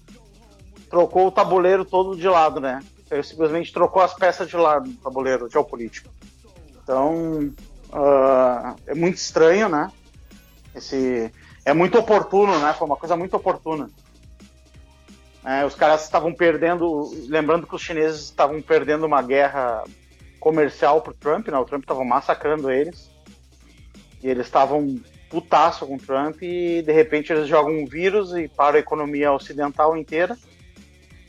[0.90, 2.81] trocou o tabuleiro todo de lado, né?
[3.11, 6.10] Ele simplesmente trocou as peças de lado do tabuleiro geopolítico.
[6.81, 7.53] Então,
[7.90, 9.91] uh, é muito estranho, né?
[10.76, 11.31] Esse,
[11.65, 12.73] é muito oportuno, né?
[12.73, 13.90] Foi uma coisa muito oportuna.
[15.44, 19.84] É, os caras estavam perdendo, lembrando que os chineses estavam perdendo uma guerra
[20.40, 21.57] comercial pro Trump, né?
[21.57, 23.10] O Trump estava massacrando eles.
[24.22, 24.99] E eles estavam
[25.30, 29.31] putaço com o Trump e de repente eles jogam um vírus e para a economia
[29.31, 30.38] ocidental inteira.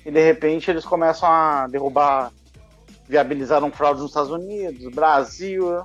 [0.04, 2.32] E de repente eles começam a derrubar,
[3.08, 5.82] viabilizaram fraude nos Estados Unidos, Brasil.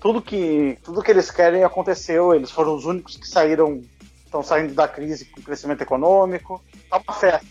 [0.00, 2.34] Tudo que, tudo que eles querem aconteceu.
[2.34, 3.82] Eles foram os únicos que saíram,
[4.24, 6.62] estão saindo da crise com crescimento econômico.
[6.90, 7.46] Tá uma festa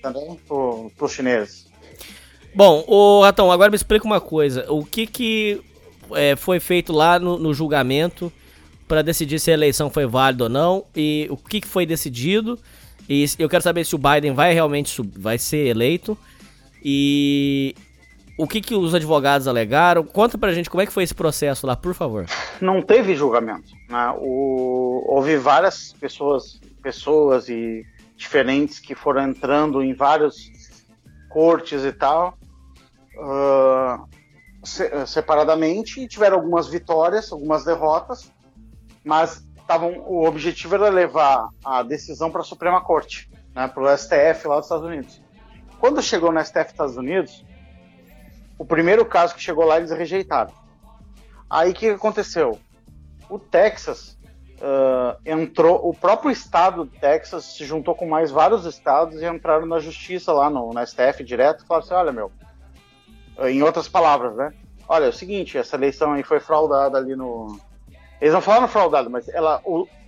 [0.00, 1.66] também para os chineses.
[2.54, 4.70] Bom, o Ratão, agora me explica uma coisa.
[4.72, 5.62] O que que
[6.12, 8.32] é, foi feito lá no, no julgamento
[8.86, 12.58] para decidir se a eleição foi válida ou não e o que, que foi decidido.
[13.08, 16.16] E eu quero saber se o Biden vai realmente vai ser eleito
[16.84, 17.74] e
[18.38, 20.04] o que, que os advogados alegaram.
[20.04, 22.26] Conta pra gente como é que foi esse processo lá, por favor.
[22.60, 23.72] Não teve julgamento.
[23.88, 24.14] Né?
[24.18, 27.84] O, houve várias pessoas, pessoas e
[28.16, 30.50] diferentes que foram entrando em vários
[31.30, 32.38] cortes e tal.
[33.16, 34.06] Uh,
[35.06, 38.30] separadamente e tiveram algumas vitórias, algumas derrotas,
[39.04, 43.96] mas tavam, o objetivo era levar a decisão para a Suprema Corte, né, para o
[43.96, 45.22] STF lá dos Estados Unidos.
[45.78, 47.44] Quando chegou no STF dos Estados Unidos,
[48.58, 50.52] o primeiro caso que chegou lá eles rejeitaram.
[51.50, 52.58] Aí o que aconteceu?
[53.28, 54.18] O Texas
[54.56, 59.66] uh, entrou, o próprio estado do Texas se juntou com mais vários estados e entraram
[59.66, 62.32] na justiça lá no, no STF direto e falaram assim: olha, meu,
[63.46, 64.50] em outras palavras, né?
[64.88, 67.60] Olha, é o seguinte, essa eleição aí foi fraudada ali no.
[68.20, 69.62] Eles não falaram fraudada, mas ela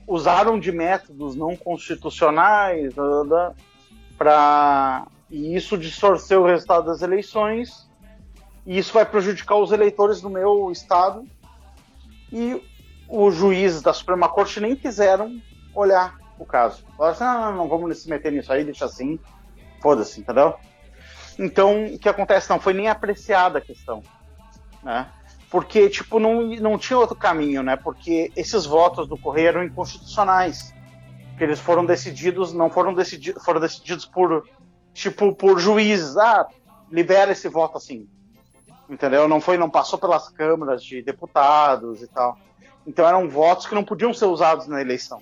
[0.07, 2.95] usaram de métodos não constitucionais
[4.19, 7.89] para e isso distorceu o resultado das eleições
[8.67, 11.25] e isso vai prejudicar os eleitores do meu estado
[12.33, 12.61] e
[13.09, 15.41] os juízes da Suprema Corte nem quiseram
[15.75, 16.85] olhar o caso.
[16.97, 19.19] Falaram assim, não, não, não vamos se meter nisso aí, deixa assim,
[19.81, 20.55] foda-se, entendeu?
[21.39, 22.51] Então, o que acontece?
[22.51, 24.03] Não foi nem apreciada a questão,
[24.83, 25.09] né?
[25.51, 27.77] Porque, tipo, não, não tinha outro caminho, né?
[27.77, 30.73] Porque esses votos do Correio eram inconstitucionais.
[31.39, 34.49] Eles foram decididos, não foram decididos, foram decididos por,
[34.95, 36.17] tipo, por juízes.
[36.17, 36.47] Ah,
[36.91, 38.09] libera esse voto assim.
[38.89, 39.27] Entendeu?
[39.27, 42.39] Não foi, não passou pelas câmaras de deputados e tal.
[42.87, 45.21] Então eram votos que não podiam ser usados na eleição.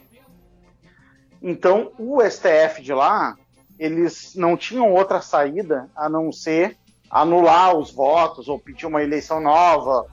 [1.41, 3.37] Então, o STF de lá
[3.79, 6.77] eles não tinham outra saída a não ser
[7.09, 10.07] anular os votos, ou pedir uma eleição nova,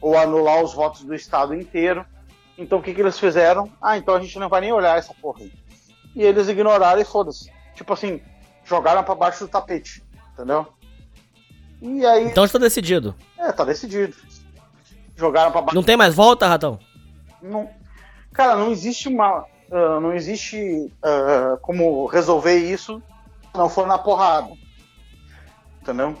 [0.00, 2.04] ou anular os votos do Estado inteiro.
[2.58, 3.70] Então o que, que eles fizeram?
[3.80, 5.52] Ah, então a gente não vai nem olhar essa porra aí.
[6.14, 7.52] E eles ignoraram e foda-se.
[7.74, 8.20] Tipo assim,
[8.64, 10.02] jogaram para baixo do tapete,
[10.32, 10.66] entendeu?
[11.82, 12.24] E aí.
[12.24, 13.14] Então está decidido.
[13.38, 14.16] É, tá decidido.
[15.14, 15.74] Jogaram pra baixo.
[15.74, 16.78] Não tem mais volta, Ratão?
[17.42, 17.68] Não.
[18.32, 23.02] Cara, não existe uma uh, não existe uh, como resolver isso
[23.52, 24.50] se não for na porrada.
[25.80, 26.16] Entendeu?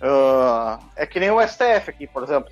[0.00, 2.50] Uh, é que nem o STF aqui, por exemplo.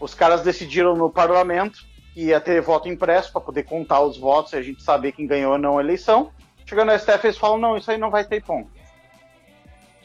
[0.00, 1.80] Os caras decidiram no parlamento
[2.12, 5.26] que ia ter voto impresso para poder contar os votos e a gente saber quem
[5.26, 6.30] ganhou ou não a eleição.
[6.66, 8.70] Chegando no STF, eles falam: não, isso aí não vai ter ponto.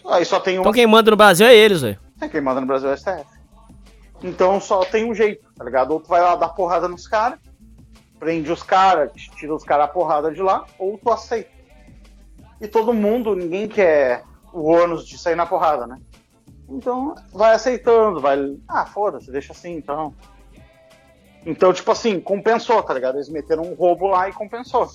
[0.05, 0.61] Aí só tem um.
[0.61, 1.99] Então quem manda no Brasil é eles, velho.
[2.21, 3.25] É, quem manda no Brasil é o STF.
[4.23, 5.91] Então só tem um jeito, tá ligado?
[5.91, 7.39] Ou tu vai lá dar porrada nos caras,
[8.19, 11.49] prende os caras, tira os caras a porrada de lá, ou tu aceita.
[12.59, 15.99] E todo mundo, ninguém quer o ônus de sair na porrada, né?
[16.69, 18.57] Então, vai aceitando, vai.
[18.67, 20.13] Ah, foda-se, deixa assim então.
[21.45, 23.15] Então, tipo assim, compensou, tá ligado?
[23.15, 24.89] Eles meteram um roubo lá e compensou.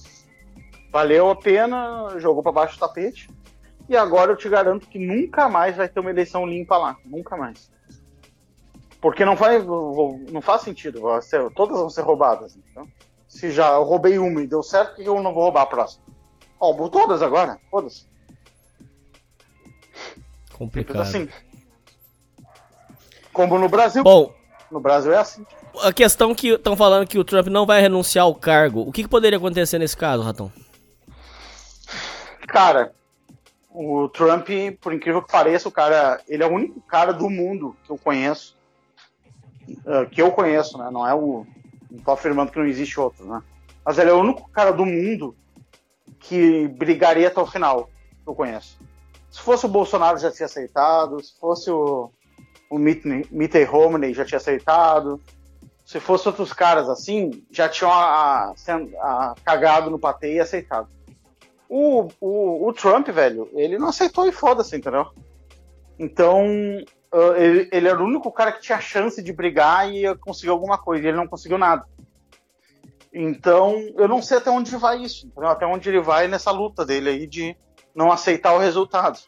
[0.90, 3.30] Valeu a pena, jogou para baixo do tapete.
[3.88, 6.96] E agora eu te garanto que nunca mais vai ter uma eleição limpa lá.
[7.04, 7.70] Nunca mais.
[9.00, 11.00] Porque não faz, não faz sentido.
[11.54, 12.56] Todas vão ser roubadas.
[12.56, 12.86] Então
[13.32, 15.66] se já eu roubei uma e deu certo, por que eu não vou roubar a
[15.66, 16.04] próxima?
[16.58, 18.06] Roubo todas agora, foda-se.
[20.52, 21.00] Complicado.
[21.00, 21.26] assim.
[23.32, 24.02] Como no Brasil.
[24.02, 24.32] Bom,
[24.70, 25.44] no Brasil é assim.
[25.82, 29.02] A questão que estão falando que o Trump não vai renunciar ao cargo, o que,
[29.02, 30.52] que poderia acontecer nesse caso, Ratão?
[32.46, 32.92] Cara,
[33.70, 34.48] o Trump,
[34.80, 37.96] por incrível que pareça, o cara, ele é o único cara do mundo que eu
[37.96, 38.56] conheço,
[39.68, 40.90] uh, que eu conheço, né?
[40.90, 41.46] Não é o
[41.92, 43.42] não tô afirmando que não existe outro, né?
[43.84, 45.36] Mas ele é o único cara do mundo
[46.18, 47.90] que brigaria até o final
[48.22, 48.78] que eu conheço.
[49.30, 52.10] Se fosse o Bolsonaro já tinha aceitado, se fosse o,
[52.72, 55.20] o Mitt, Mitt Romney já tinha aceitado,
[55.84, 60.88] se fosse outros caras assim, já tinham a, a, cagado no patê e aceitado.
[61.68, 65.06] O, o, o, Trump, velho, ele não aceitou e foda-se, entendeu?
[65.98, 66.46] Então,
[67.12, 70.78] uh, ele, ele, era o único cara que tinha chance de brigar e conseguir alguma
[70.78, 71.84] coisa, e ele não conseguiu nada.
[73.12, 75.50] Então, eu não sei até onde vai isso, entendeu?
[75.50, 77.54] até onde ele vai nessa luta dele aí de
[77.94, 79.18] não aceitar o resultado.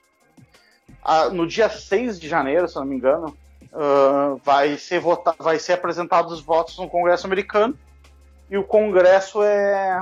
[1.04, 3.36] Ah, no dia 6 de janeiro, se não me engano,
[3.72, 7.78] uh, vai, ser votado, vai ser apresentados os votos no Congresso americano,
[8.50, 9.98] e o Congresso é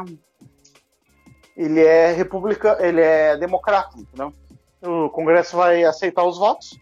[1.56, 4.32] ele é republicano, ele é democrata, entendeu?
[4.80, 6.78] O Congresso vai aceitar os votos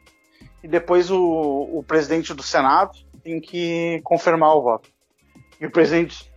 [0.62, 4.88] e depois o, o presidente do Senado tem que confirmar o voto.
[5.60, 6.30] E o presidente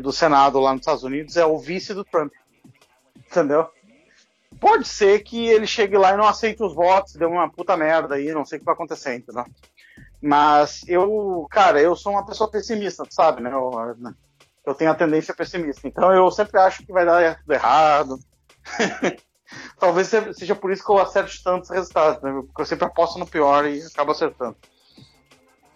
[0.00, 2.32] do Senado lá nos Estados Unidos é o vice do Trump,
[3.16, 3.68] entendeu?
[4.60, 8.16] Pode ser que ele chegue lá e não aceite os votos, dê uma puta merda
[8.16, 9.44] aí, não sei o que vai acontecer, entendeu?
[10.20, 13.50] Mas eu, cara, eu sou uma pessoa pessimista, sabe, né?
[13.52, 13.70] Eu,
[14.66, 15.88] eu tenho a tendência pessimista.
[15.88, 18.18] Então eu sempre acho que vai dar tudo errado.
[19.78, 22.30] Talvez seja por isso que eu acerte tantos resultados, né?
[22.30, 24.56] Porque eu sempre aposto no pior e acabo acertando.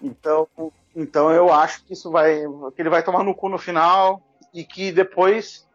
[0.01, 0.47] Então,
[0.95, 2.43] então eu acho que isso vai,
[2.77, 5.67] que ele vai tomar no cu no final e que depois,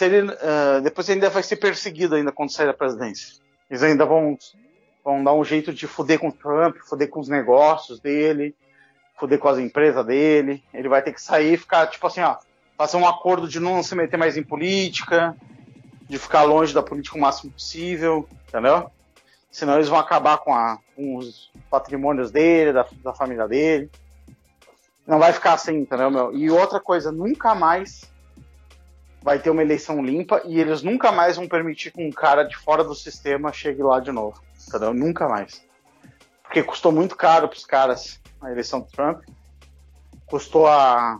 [0.00, 3.36] ele, uh, depois ainda vai ser perseguido ainda quando sair da presidência.
[3.70, 4.36] Eles ainda vão,
[5.04, 8.54] vão dar um jeito de fuder com o Trump, fuder com os negócios dele,
[9.18, 10.62] fuder com as empresas dele.
[10.72, 12.36] Ele vai ter que sair e ficar, tipo assim, ó,
[12.76, 15.36] fazer um acordo de não se meter mais em política,
[16.08, 18.90] de ficar longe da política o máximo possível, entendeu?
[19.50, 23.90] Senão eles vão acabar com, a, com os patrimônios dele, da, da família dele.
[25.06, 26.34] Não vai ficar assim, entendeu, meu?
[26.34, 28.12] E outra coisa, nunca mais
[29.24, 32.54] vai ter uma eleição limpa e eles nunca mais vão permitir que um cara de
[32.58, 34.38] fora do sistema chegue lá de novo,
[34.68, 34.92] entendeu?
[34.92, 35.64] Nunca mais.
[36.42, 39.24] Porque custou muito caro para os caras a eleição do Trump.
[40.26, 41.18] Custou a,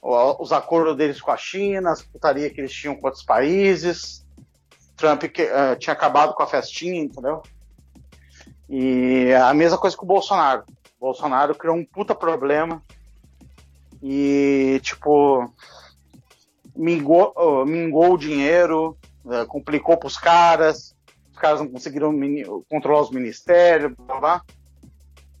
[0.00, 4.24] os acordos deles com a China, as putaria que eles tinham com outros países.
[4.96, 7.42] Trump que, uh, tinha acabado com a festinha, entendeu?
[8.66, 10.64] E a mesma coisa com o Bolsonaro.
[10.98, 12.82] O Bolsonaro criou um puta problema
[14.02, 15.52] e, tipo,
[16.74, 17.34] mingou,
[17.66, 20.94] mingou o dinheiro, uh, complicou pros caras,
[21.30, 22.12] os caras não conseguiram
[22.68, 24.42] controlar os ministérios, blá blá.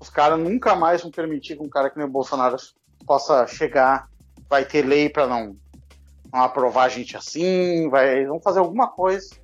[0.00, 2.56] Os caras nunca mais vão permitir que um cara que nem o Bolsonaro
[3.06, 4.08] possa chegar
[4.48, 5.56] vai ter lei para não,
[6.32, 9.36] não, aprovar gente assim, vai, vão fazer alguma coisa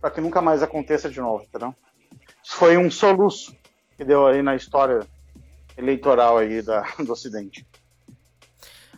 [0.00, 1.74] para que nunca mais aconteça de novo, entendeu?
[2.42, 3.54] Isso foi um soluço
[3.96, 5.00] que deu aí na história
[5.76, 7.66] eleitoral aí da, do Ocidente.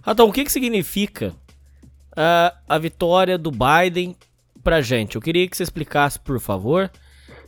[0.07, 1.35] Então, o que, que significa
[2.17, 4.17] a, a vitória do Biden
[4.63, 5.17] pra gente?
[5.17, 6.91] Eu queria que você explicasse, por favor,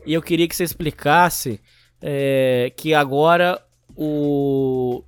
[0.07, 1.61] e eu queria que você explicasse
[2.01, 3.63] é, que agora
[3.97, 5.03] o,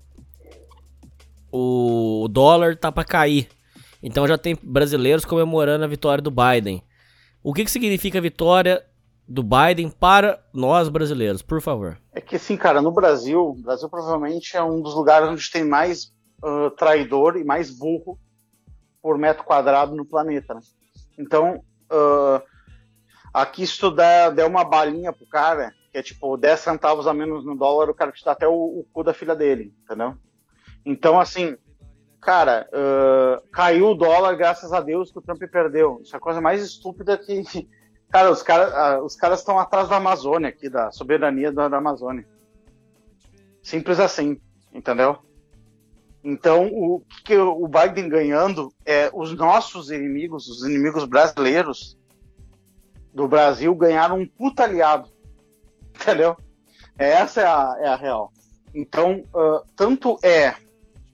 [1.50, 3.48] o dólar tá para cair.
[4.02, 6.82] Então já tem brasileiros comemorando a vitória do Biden.
[7.42, 8.84] O que, que significa a vitória
[9.26, 11.98] do Biden para nós brasileiros, por favor?
[12.12, 15.64] É que assim, cara, no Brasil, o Brasil provavelmente é um dos lugares onde tem
[15.64, 16.12] mais
[16.42, 18.18] uh, traidor e mais burro
[19.04, 20.54] por metro quadrado no planeta.
[20.54, 20.60] Né?
[21.18, 21.62] Então,
[21.92, 22.42] uh,
[23.34, 27.12] aqui se tu der, der uma balinha pro cara, que é tipo 10 centavos a
[27.12, 30.16] menos no dólar, o cara te dá até o, o cu da filha dele, entendeu?
[30.86, 31.54] Então, assim,
[32.18, 36.00] cara, uh, caiu o dólar graças a Deus que o Trump perdeu.
[36.02, 37.44] Isso é a coisa mais estúpida que.
[38.10, 41.78] Cara, os, cara, uh, os caras estão atrás da Amazônia aqui, da soberania da, da
[41.78, 42.24] Amazônia.
[43.60, 44.40] Simples assim,
[44.72, 45.18] entendeu?
[46.24, 51.98] Então, o que o Biden ganhando é os nossos inimigos, os inimigos brasileiros
[53.12, 55.10] do Brasil, ganharam um puta aliado.
[55.94, 56.34] Entendeu?
[56.96, 58.32] Essa é a, é a real.
[58.74, 60.54] Então, uh, tanto é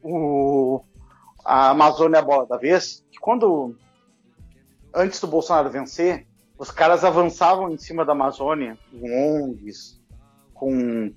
[0.01, 0.81] o,
[1.45, 3.77] a Amazônia é a bola da vez, que quando,
[4.95, 6.25] antes do Bolsonaro vencer,
[6.57, 10.01] os caras avançavam em cima da Amazônia, com ONGs,
[10.55, 11.13] com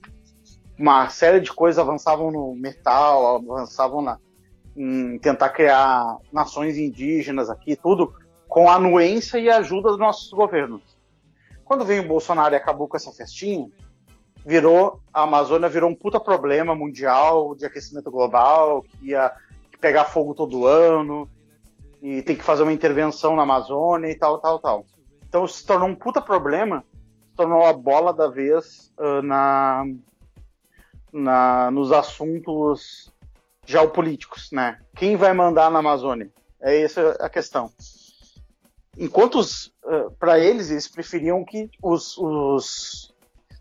[0.84, 4.20] uma série de coisas, avançavam no metal, avançavam na,
[4.76, 8.14] em tentar criar nações indígenas aqui, tudo
[8.50, 10.82] com a anuência e ajuda dos nossos governos.
[11.64, 13.70] Quando veio o Bolsonaro e acabou com essa festinha,
[14.46, 19.32] virou a Amazônia virou um puta problema mundial de aquecimento global, que ia
[19.80, 21.30] pegar fogo todo ano
[22.02, 24.86] e tem que fazer uma intervenção na Amazônia e tal, tal, tal.
[25.30, 26.84] Então se tornou um puta problema,
[27.30, 29.86] se tornou a bola da vez uh, na,
[31.14, 33.12] na, nos assuntos
[33.66, 34.80] geopolíticos, né?
[34.96, 36.30] Quem vai mandar na Amazônia?
[36.60, 37.72] É essa a questão.
[38.98, 43.14] enquanto uh, para eles, eles preferiam que os, os,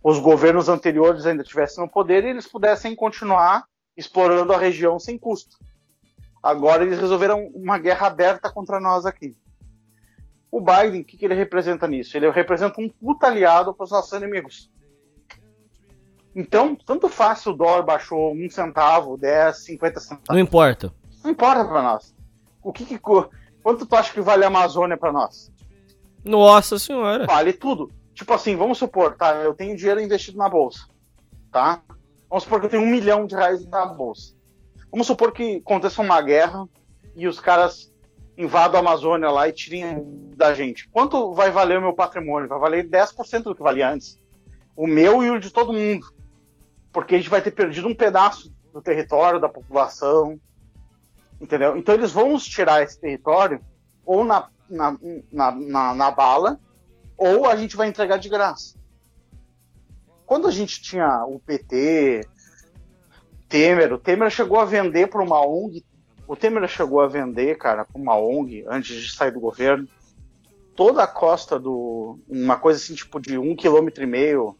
[0.02, 3.64] os governos anteriores ainda tivessem no poder e eles pudessem continuar
[3.96, 5.56] explorando a região sem custo.
[6.42, 9.36] Agora eles resolveram uma guerra aberta contra nós aqui.
[10.50, 12.16] O Biden, o que, que ele representa nisso?
[12.16, 14.70] Ele representa um puta aliado para os nossos inimigos.
[16.34, 20.28] Então, tanto faz se o dólar baixou um centavo, 10, 50 centavos.
[20.30, 20.92] Não importa.
[21.22, 22.14] Não importa para nós.
[22.62, 25.52] O que, que quanto tu acha que vale a Amazônia para nós?
[26.24, 27.26] Nossa senhora.
[27.26, 27.90] Vale tudo.
[28.14, 29.34] Tipo assim, vamos supor, tá?
[29.36, 30.86] Eu tenho dinheiro investido na bolsa,
[31.50, 31.82] tá?
[32.28, 34.34] Vamos supor que eu tenho um milhão de reais na bolsa.
[34.90, 36.68] Vamos supor que aconteça uma guerra
[37.16, 37.92] e os caras
[38.36, 40.02] invadam a Amazônia lá e tirem
[40.36, 40.88] da gente.
[40.88, 42.48] Quanto vai valer o meu patrimônio?
[42.48, 44.18] Vai valer 10% do que valia antes.
[44.76, 46.06] O meu e o de todo mundo.
[46.92, 50.38] Porque a gente vai ter perdido um pedaço do território, da população.
[51.40, 51.76] Entendeu?
[51.76, 53.60] Então eles vão nos tirar esse território
[54.04, 54.96] ou na, na,
[55.32, 56.60] na, na, na bala,
[57.16, 58.76] ou a gente vai entregar de graça.
[60.26, 62.26] Quando a gente tinha o PT,
[63.48, 65.84] Temer, o Temer chegou a vender para uma ONG,
[66.26, 69.86] o Temer chegou a vender, cara, para uma ONG antes de sair do governo,
[70.74, 74.56] toda a costa do, uma coisa assim tipo de um quilômetro e meio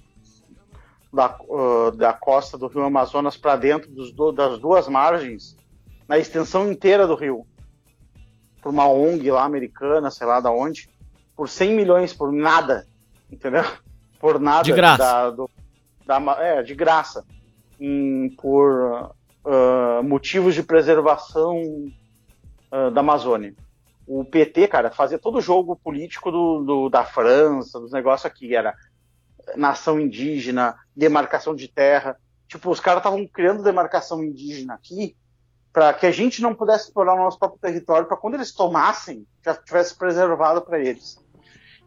[1.12, 5.56] da, uh, da costa do Rio Amazonas para dentro dos, do, das duas margens,
[6.08, 7.46] na extensão inteira do rio,
[8.60, 10.88] para uma ONG lá americana, sei lá da onde,
[11.36, 12.86] por 100 milhões por nada,
[13.30, 13.64] entendeu?
[14.20, 14.62] Por nada.
[14.62, 14.98] De graça.
[14.98, 15.50] Da, do,
[16.06, 17.24] da, é, de graça.
[17.80, 19.10] Em, por
[19.44, 21.60] uh, motivos de preservação
[22.70, 23.52] uh, da Amazônia.
[24.06, 28.54] O PT, cara, fazia todo o jogo político do, do, da França, dos negócios aqui.
[28.54, 28.74] Era
[29.56, 32.16] nação indígena, demarcação de terra.
[32.46, 35.16] Tipo, os caras estavam criando demarcação indígena aqui
[35.72, 39.26] para que a gente não pudesse explorar o nosso próprio território, para quando eles tomassem,
[39.42, 41.18] já tivesse preservado para eles.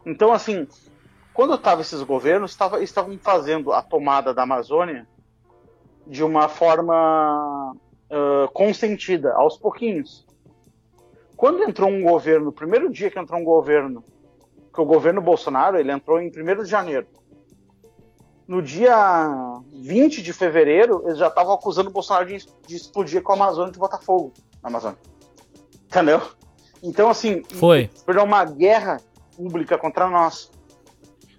[0.04, 0.66] Então, assim,
[1.32, 5.06] quando estavam esses governos, tava, estavam fazendo a tomada da Amazônia
[6.04, 7.76] de uma forma
[8.10, 10.26] uh, consentida, aos pouquinhos.
[11.36, 14.02] Quando entrou um governo, no primeiro dia que entrou um governo,
[14.74, 17.06] que o governo Bolsonaro, ele entrou em 1 de janeiro
[18.46, 23.32] no dia 20 de fevereiro, eles já estavam acusando o Bolsonaro de, de, explodir com
[23.32, 24.32] a Amazônia de Botafogo
[24.62, 24.98] na Amazônia.
[25.86, 26.22] Entendeu?
[26.82, 27.42] Então, assim,
[28.04, 29.00] foi uma guerra
[29.36, 30.50] pública contra nós.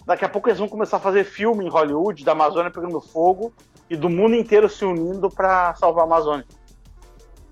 [0.05, 3.53] Daqui a pouco eles vão começar a fazer filme em Hollywood da Amazônia pegando fogo
[3.89, 6.45] e do mundo inteiro se unindo para salvar a Amazônia.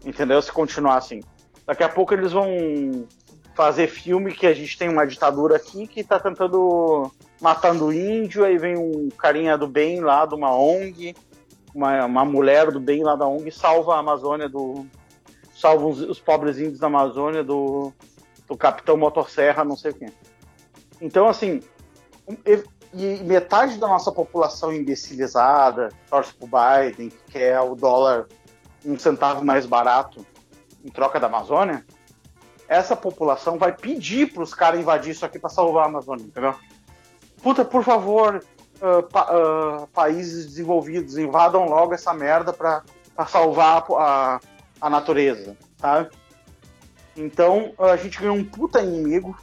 [0.06, 0.42] Entendeu?
[0.42, 1.22] Se continuar assim.
[1.66, 3.08] Daqui a pouco eles vão
[3.56, 7.10] fazer filme que a gente tem uma ditadura aqui que está tentando
[7.42, 11.16] matando índio, aí vem um carinha do bem lá de uma ONG,
[11.74, 14.86] uma, uma mulher do bem lá da ONG salva a Amazônia do
[15.56, 17.94] salva os, os pobres índios da Amazônia do,
[18.46, 20.08] do capitão motosserra, não sei o quê.
[21.00, 21.62] Então assim,
[22.94, 28.28] e metade da nossa população imbecilizada torce pro Biden, que quer o dólar
[28.86, 30.26] um centavo mais barato
[30.84, 31.86] em troca da Amazônia,
[32.68, 36.56] essa população vai pedir para os caras invadir isso aqui para salvar a Amazônia, entendeu?
[37.42, 38.44] Puta, por favor,
[38.82, 42.84] uh, pa, uh, países desenvolvidos, invadam logo essa merda para
[43.28, 44.40] salvar a,
[44.82, 46.10] a natureza, sabe?
[47.16, 49.38] Então a gente ganhou um puta inimigo.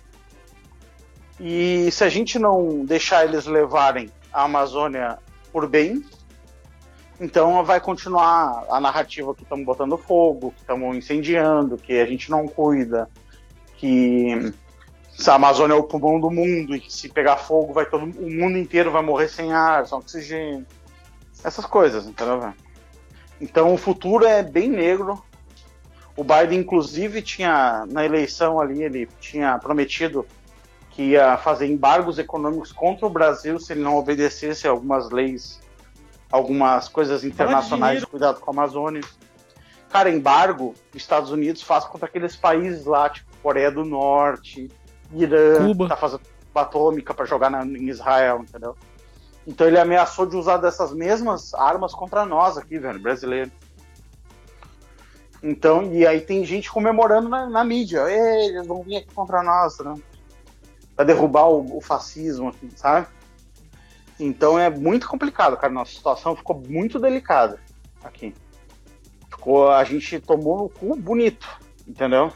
[1.40, 5.18] E se a gente não deixar eles levarem a Amazônia
[5.52, 6.04] por bem,
[7.22, 12.28] então vai continuar a narrativa que estamos botando fogo, que estamos incendiando, que a gente
[12.28, 13.08] não cuida,
[13.76, 14.52] que
[15.24, 18.28] a Amazônia é o pulmão do mundo e que se pegar fogo vai todo o
[18.28, 20.66] mundo inteiro vai morrer sem ar, sem oxigênio.
[21.44, 22.52] Essas coisas, entendeu?
[23.40, 25.22] Então o futuro é bem negro.
[26.16, 30.26] O Biden inclusive tinha na eleição ali ele tinha prometido
[30.90, 35.61] que ia fazer embargos econômicos contra o Brasil se ele não obedecesse algumas leis
[36.32, 39.02] algumas coisas internacionais de cuidado com a Amazônia.
[39.90, 44.70] Cara, embargo, Estados Unidos faz contra aqueles países lá, tipo Coreia do Norte,
[45.12, 45.88] Irã, Cuba.
[45.88, 46.22] tá fazendo
[46.52, 48.74] bomba atômica para jogar na, em Israel, entendeu?
[49.46, 53.50] Então ele ameaçou de usar dessas mesmas armas contra nós aqui, velho, brasileiro.
[55.42, 58.08] Então, e aí tem gente comemorando na, na mídia.
[58.08, 59.96] Eles vão vir aqui contra nós, né?
[60.94, 63.08] Pra derrubar o, o fascismo, aqui, sabe?
[64.24, 65.72] Então é muito complicado, cara.
[65.72, 67.58] Nossa situação ficou muito delicada
[68.04, 68.32] aqui.
[69.28, 71.48] Ficou, a gente tomou no cu bonito,
[71.86, 72.32] entendeu?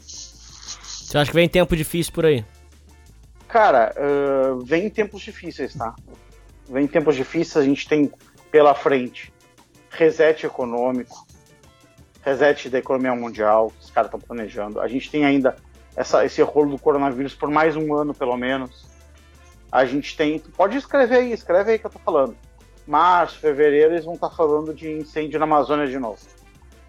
[0.00, 2.44] Você acha que vem tempo difícil por aí?
[3.46, 5.94] Cara, uh, vem tempos difíceis, tá?
[6.68, 8.12] Vem tempos difíceis, a gente tem
[8.50, 9.32] pela frente
[9.90, 11.26] reset econômico,
[12.22, 14.80] reset da economia mundial, que os caras estão planejando.
[14.80, 15.56] A gente tem ainda
[15.96, 18.86] essa, esse rolo do coronavírus por mais um ano, pelo menos.
[19.70, 20.38] A gente tem.
[20.38, 22.36] Pode escrever aí, escreve aí que eu tô falando.
[22.86, 26.18] Março, fevereiro, eles vão estar tá falando de incêndio na Amazônia de novo.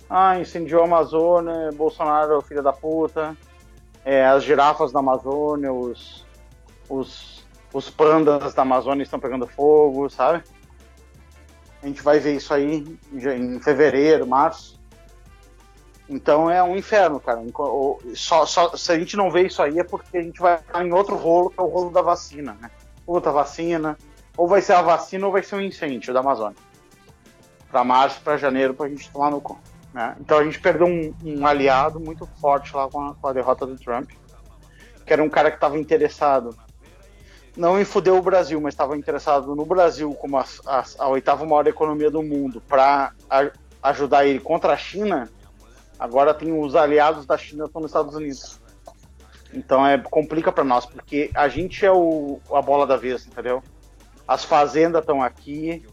[0.10, 3.36] Ah, incendiou a Amazônia, Bolsonaro, filho da puta.
[4.06, 6.26] É, as girafas da Amazônia, os,
[6.90, 10.42] os, os pandas da Amazônia estão pegando fogo, sabe?
[11.84, 14.79] A gente vai ver isso aí em fevereiro, março.
[16.10, 17.40] Então é um inferno, cara.
[18.16, 20.92] Só, só, se a gente não vê isso aí é porque a gente vai em
[20.92, 22.72] outro rolo, que é o rolo da vacina, né?
[23.06, 23.96] Outra vacina.
[24.36, 26.58] Ou vai ser a vacina ou vai ser um incêndio da Amazônia.
[27.70, 29.60] Para março, para janeiro, para a gente tomar no cu.
[29.94, 30.16] Né?
[30.20, 33.66] Então a gente perdeu um, um, aliado muito forte lá com a, com a derrota
[33.66, 34.10] do Trump,
[35.06, 36.56] que era um cara que estava interessado
[37.58, 41.46] não em fuder o Brasil, mas estava interessado no Brasil como a, a, a, oitava
[41.46, 43.12] maior economia do mundo para
[43.82, 45.30] ajudar ele contra a China
[46.00, 48.60] Agora tem os aliados da China estão nos Estados Unidos.
[49.54, 53.62] Então é complica para nós, porque a gente é o, a bola da vez, entendeu?
[54.28, 55.84] As fazendas estão aqui,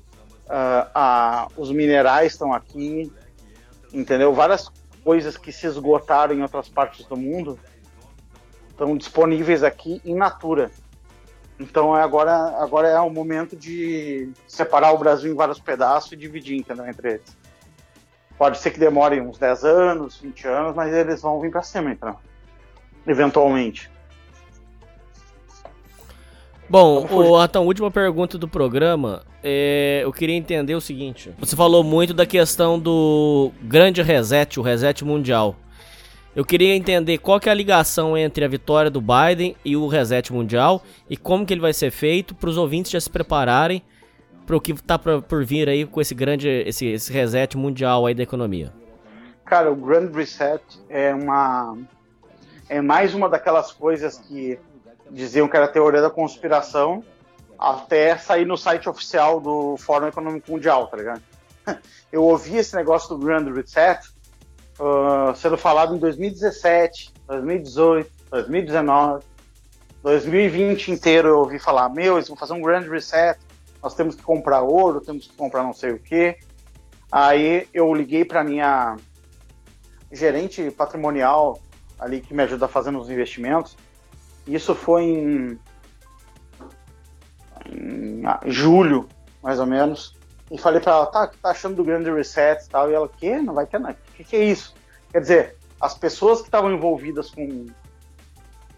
[0.44, 3.10] uh, a, os minerais estão aqui,
[3.92, 4.32] entendeu?
[4.32, 4.70] Várias
[5.02, 7.58] coisas que se esgotaram em outras partes do mundo
[8.70, 10.70] estão disponíveis aqui em natura.
[11.58, 16.16] Então é agora, agora é o momento de separar o Brasil em vários pedaços e
[16.16, 17.45] dividir entendeu, entre eles.
[18.38, 21.90] Pode ser que demore uns 10 anos, 20 anos, mas eles vão vir para cima,
[21.90, 22.16] então.
[23.06, 23.90] Eventualmente.
[26.68, 29.22] Bom, o, então, última pergunta do programa.
[29.42, 31.30] É, eu queria entender o seguinte.
[31.38, 35.54] Você falou muito da questão do grande reset, o reset mundial.
[36.34, 39.86] Eu queria entender qual que é a ligação entre a vitória do Biden e o
[39.86, 43.82] reset mundial e como que ele vai ser feito para os ouvintes já se prepararem
[44.46, 48.14] para o que está por vir aí com esse grande esse, esse reset mundial aí
[48.14, 48.72] da economia?
[49.44, 51.76] Cara, o Grand Reset é uma
[52.68, 54.58] é mais uma daquelas coisas que
[55.10, 57.04] diziam que era teoria da conspiração
[57.58, 61.22] até sair no site oficial do Fórum Econômico Mundial, tá ligado?
[62.12, 64.00] Eu ouvi esse negócio do Grand Reset
[64.78, 69.24] uh, sendo falado em 2017, 2018, 2019,
[70.02, 73.38] 2020 inteiro eu ouvi falar, meu, eles vão fazer um Grand Reset,
[73.86, 76.36] nós temos que comprar ouro, temos que comprar não sei o quê.
[77.10, 78.96] Aí eu liguei para minha
[80.10, 81.60] gerente patrimonial
[81.96, 83.76] ali que me ajuda fazendo os investimentos.
[84.44, 85.60] Isso foi em,
[87.70, 89.08] em julho,
[89.40, 90.16] mais ou menos.
[90.50, 92.90] E falei para ela, tá, tá achando do grande reset e tal?
[92.90, 93.36] E ela, que?
[93.36, 93.96] Não vai ter nada.
[94.08, 94.74] O que, que é isso?
[95.12, 97.66] Quer dizer, as pessoas que estavam envolvidas com,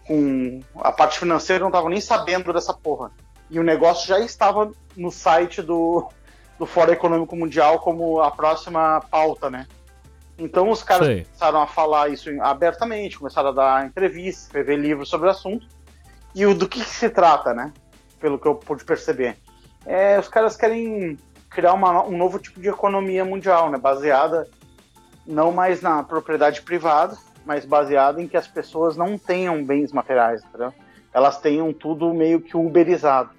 [0.05, 3.11] com a parte financeira não estavam nem sabendo dessa porra
[3.49, 6.07] e o negócio já estava no site do,
[6.57, 9.67] do Fórum Econômico Mundial como a próxima pauta, né?
[10.37, 11.23] Então os caras Sei.
[11.25, 15.67] começaram a falar isso abertamente, começaram a dar entrevistas, escrever livros sobre o assunto.
[16.33, 17.73] E o, do que, que se trata, né?
[18.19, 19.37] Pelo que eu pude perceber.
[19.85, 21.17] É, os caras querem
[21.49, 23.77] criar uma, um novo tipo de economia mundial, né?
[23.77, 24.47] Baseada
[25.25, 30.43] não mais na propriedade privada, mas baseada em que as pessoas não tenham bens materiais,
[30.43, 30.73] entendeu?
[31.13, 33.31] Elas tenham tudo meio que uberizado.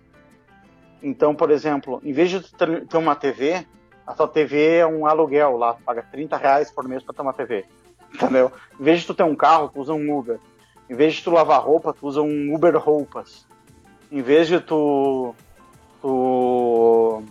[1.03, 3.67] Então, por exemplo, em vez de ter uma TV,
[4.07, 7.23] a sua TV é um aluguel lá, tu paga 30 reais por mês para ter
[7.23, 7.65] uma TV.
[8.13, 8.53] Entendeu?
[8.79, 10.39] Em vez de tu ter um carro, tu usa um Uber.
[10.89, 13.47] Em vez de tu lavar roupa, tu usa um Uber Roupas.
[14.11, 15.33] Em vez de tu,
[16.03, 17.23] tu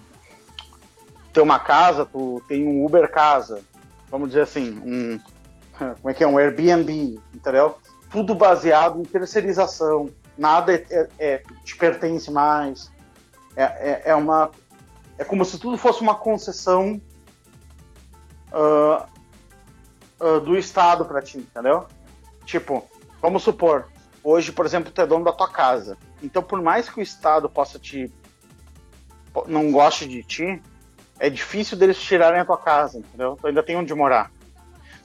[1.34, 3.62] ter uma casa, tu tem um Uber Casa.
[4.10, 5.20] Vamos dizer assim, um
[6.02, 7.78] como é que é um Airbnb, entendeu?
[8.10, 10.10] Tudo baseado em terceirização.
[10.38, 12.90] Nada é, é, é te pertence mais
[13.60, 14.52] é, é, é, uma.
[15.18, 17.02] É como se tudo fosse uma concessão
[18.54, 19.06] uh,
[20.24, 21.86] uh, do Estado para ti, entendeu?
[22.46, 22.90] Tipo,
[23.22, 23.90] vamos supor,
[24.24, 25.98] hoje, por exemplo, tu é dono da tua casa.
[26.24, 28.10] Então, por mais que o Estado possa te.
[29.46, 30.64] não goste de ti,
[31.20, 33.38] é difícil deles tirarem a tua casa, entendeu?
[33.42, 34.32] Tu ainda tem onde morar.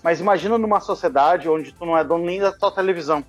[0.01, 3.25] Mas imagina numa sociedade onde tu não é dono nem da tua televisão.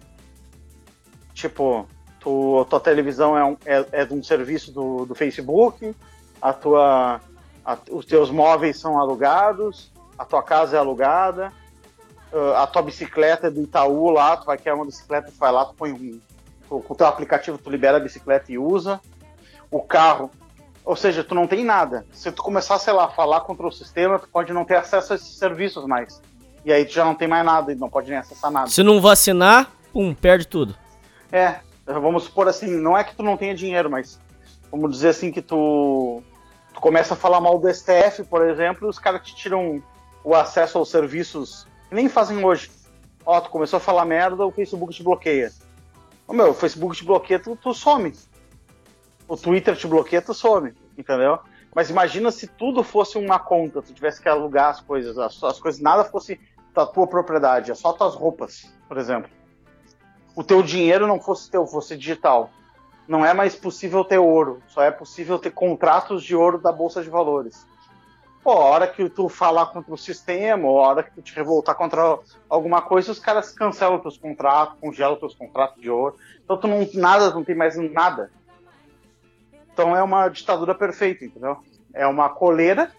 [1.33, 1.87] Tipo,
[2.25, 5.95] tu, a tua televisão é, um, é, é de um serviço do, do Facebook,
[6.41, 7.21] a tua,
[7.63, 11.53] a, os teus móveis são alugados, a tua casa é alugada,
[12.33, 15.51] uh, a tua bicicleta é do Itaú lá, tu vai querer uma bicicleta, tu vai
[15.51, 16.19] lá, tu põe um,
[16.67, 18.99] com o teu aplicativo, tu libera a bicicleta e usa,
[19.69, 20.31] o carro,
[20.83, 22.05] ou seja, tu não tem nada.
[22.11, 25.13] Se tu começar, sei lá, a falar contra o sistema, tu pode não ter acesso
[25.13, 26.19] a esses serviços mais.
[26.63, 28.67] E aí tu já não tem mais nada e não pode nem acessar nada.
[28.67, 30.75] Se não vacinar, pum, perde tudo.
[31.31, 34.19] É, vamos supor assim, não é que tu não tenha dinheiro, mas
[34.71, 36.21] vamos dizer assim que tu,
[36.73, 39.81] tu começa a falar mal do STF, por exemplo, e os caras te tiram
[40.23, 42.71] o acesso aos serviços que nem fazem hoje.
[43.25, 45.51] Ó, tu começou a falar merda, o Facebook te bloqueia.
[46.27, 48.13] Ô, meu, o Facebook te bloqueia, tu, tu some.
[49.27, 51.39] O Twitter te bloqueia, tu some, entendeu?
[51.73, 55.59] Mas imagina se tudo fosse uma conta, tu tivesse que alugar as coisas, as, as
[55.59, 56.39] coisas, nada fosse
[56.73, 59.29] da tua propriedade, é só tuas roupas, por exemplo.
[60.35, 62.49] O teu dinheiro não fosse teu, fosse digital.
[63.07, 67.03] Não é mais possível ter ouro, só é possível ter contratos de ouro da Bolsa
[67.03, 67.65] de Valores.
[68.43, 71.33] Pô, a hora que tu falar contra o sistema, ou a hora que tu te
[71.35, 76.15] revoltar contra alguma coisa, os caras cancelam teus contratos, congelam teus contratos de ouro.
[76.43, 78.29] Então tu não nada, não tem mais nada.
[79.73, 81.57] Então é uma ditadura perfeita, entendeu?
[81.93, 82.91] É uma coleira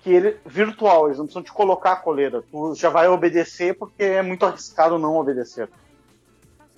[0.00, 2.44] que ele virtual, eles não precisam te colocar a coleira.
[2.50, 5.68] Tu já vai obedecer porque é muito arriscado não obedecer.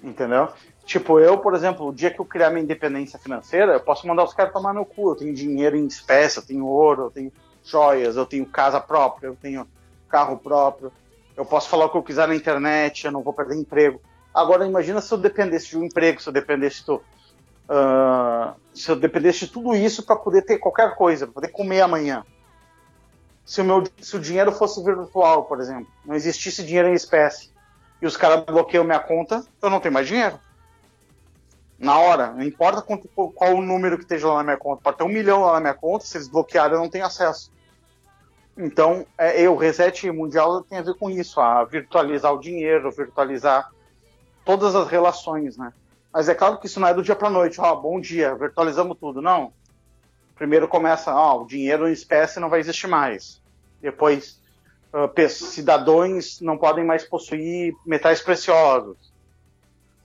[0.03, 0.49] Entendeu?
[0.85, 4.25] Tipo, eu, por exemplo, o dia que eu criar minha independência financeira, eu posso mandar
[4.25, 5.11] os caras tomar no cu.
[5.11, 7.33] Eu tenho dinheiro em espécie, eu tenho ouro, eu tenho
[7.65, 9.67] joias, eu tenho casa própria, eu tenho
[10.09, 10.93] carro próprio,
[11.37, 14.01] eu posso falar o que eu quiser na internet, eu não vou perder emprego.
[14.33, 18.97] Agora, imagina se eu dependesse de um emprego, se eu dependesse do, uh, se eu
[18.97, 22.25] dependesse de tudo isso para poder ter qualquer coisa, para poder comer amanhã.
[23.45, 27.51] Se o, meu, se o dinheiro fosse virtual, por exemplo, não existisse dinheiro em espécie,
[28.01, 30.39] e os caras bloqueiam minha conta, eu não tenho mais dinheiro.
[31.79, 34.97] Na hora, não importa quanto, qual o número que esteja lá na minha conta, pode
[34.97, 37.53] ter um milhão lá na minha conta, se eles bloquearem eu não tenho acesso.
[38.57, 43.71] Então, é, eu, reset mundial tem a ver com isso, a virtualizar o dinheiro, virtualizar
[44.45, 45.73] todas as relações, né?
[46.11, 48.97] Mas é claro que isso não é do dia para noite, ó, bom dia, virtualizamos
[48.99, 49.53] tudo, não.
[50.35, 53.43] Primeiro começa, ó, o dinheiro em espécie não vai existir mais.
[53.83, 54.41] Depois,
[55.05, 58.97] uh, cidadãos não podem mais possuir metais preciosos.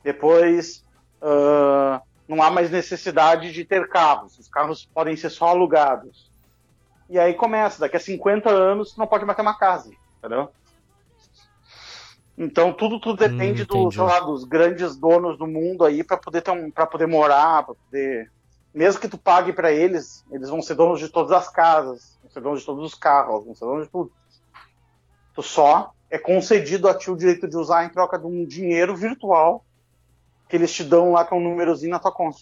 [0.04, 0.84] Depois,
[1.22, 6.30] uh, não há mais necessidade de ter carros, os carros podem ser só alugados.
[7.10, 10.50] E aí começa, daqui a 50 anos, tu não pode mais ter uma casa, entendeu?
[12.38, 16.42] Então tudo, tudo depende hum, do, lá, dos grandes donos do mundo aí para poder
[16.42, 18.32] ter um, para poder morar, para poder
[18.74, 22.32] mesmo que tu pague para eles, eles vão ser donos de todas as casas, vão
[22.32, 24.12] ser donos de todos os carros, vão ser donos de tudo.
[25.42, 29.66] Só é concedido a ti o direito de usar em troca de um dinheiro virtual
[30.50, 32.38] que eles te dão lá com um númerozinho na tua conta.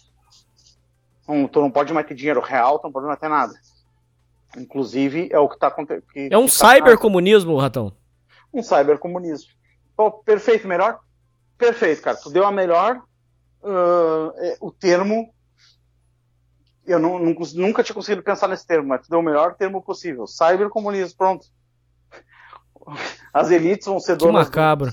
[1.22, 3.54] Então, tu não pode mais ter dinheiro real, tu não pode mais ter nada.
[4.56, 6.32] Inclusive, é o que está acontecendo.
[6.32, 7.92] É um tá cybercomunismo, Ratão.
[8.52, 9.52] Um cybercomunismo.
[9.96, 10.98] Pô, perfeito, melhor?
[11.56, 12.16] Perfeito, cara.
[12.16, 13.00] Tu deu a melhor.
[13.62, 15.32] Uh, o termo.
[16.84, 19.80] Eu não, não, nunca tinha conseguido pensar nesse termo, mas tu deu o melhor termo
[19.80, 20.26] possível.
[20.26, 21.46] Cybercomunismo, pronto.
[23.32, 24.48] As elites vão ser donas.
[24.48, 24.92] Que macabro.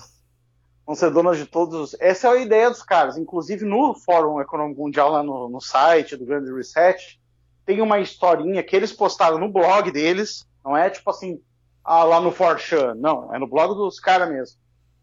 [0.85, 1.95] vão ser donas de todos.
[1.99, 3.17] Essa é a ideia dos caras.
[3.17, 7.19] Inclusive no Fórum Econômico Mundial, lá no, no site do Grande Reset,
[7.67, 11.41] tem uma historinha que eles postaram no blog deles, não é tipo assim,
[11.83, 14.57] ah, lá no Forchan, não, é no blog dos caras mesmo.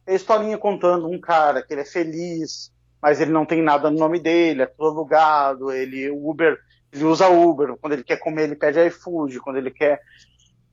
[0.06, 2.72] É historinha contando um cara que ele é feliz,
[3.02, 6.58] mas ele não tem nada no nome dele, é tudo alugado, ele Uber,
[6.90, 10.00] ele usa Uber, quando ele quer comer ele pede iFood, quando ele quer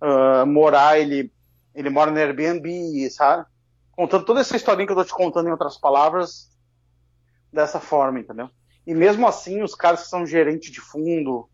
[0.02, 1.30] uh, morar ele
[1.74, 3.46] ele mora no Airbnb, sabe?
[3.92, 6.52] Contando toda essa historinha que eu tô te contando em outras palavras,
[7.52, 8.50] dessa forma, entendeu?
[8.88, 11.50] E mesmo assim, os caras que são gerentes de fundo,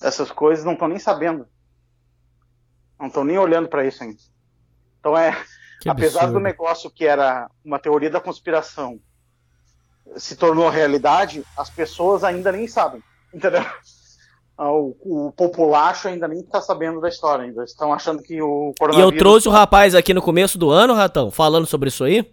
[0.00, 1.48] essas coisas não estão nem sabendo.
[2.98, 4.20] Não estão nem olhando para isso ainda.
[4.98, 5.32] Então é,
[5.80, 9.00] que apesar do negócio que era uma teoria da conspiração
[10.16, 13.64] se tornou realidade, as pessoas ainda nem sabem, entendeu?
[14.62, 19.12] O, o populacho ainda nem está sabendo da história, ainda estão achando que o coronavírus...
[19.12, 22.30] E eu trouxe o rapaz aqui no começo do ano, Ratão, falando sobre isso aí,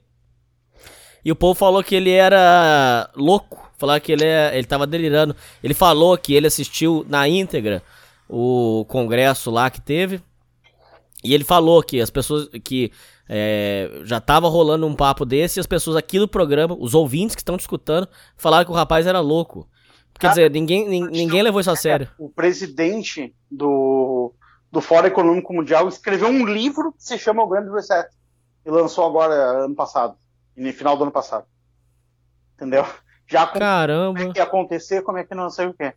[1.24, 5.36] e o povo falou que ele era louco, Falar que ele, é, ele tava delirando.
[5.64, 7.84] Ele falou que ele assistiu na íntegra
[8.28, 10.20] o congresso lá que teve.
[11.24, 12.91] E ele falou que as pessoas que
[13.30, 17.36] é, já tava rolando um papo desse e as pessoas aqui do programa, os ouvintes
[17.36, 19.68] que estão escutando, falaram que o rapaz era louco.
[20.19, 22.10] Quer dizer, ninguém, ninguém levou isso a sério.
[22.18, 24.34] O presidente do,
[24.72, 28.10] do Fórum Econômico Mundial escreveu um livro que se chama O Grande Reset.
[28.65, 30.15] E lançou agora, ano passado.
[30.56, 31.45] No final do ano passado.
[32.56, 32.85] Entendeu?
[33.27, 34.18] Já Caramba.
[34.18, 35.94] como é que ia acontecer, como é que não sei o que.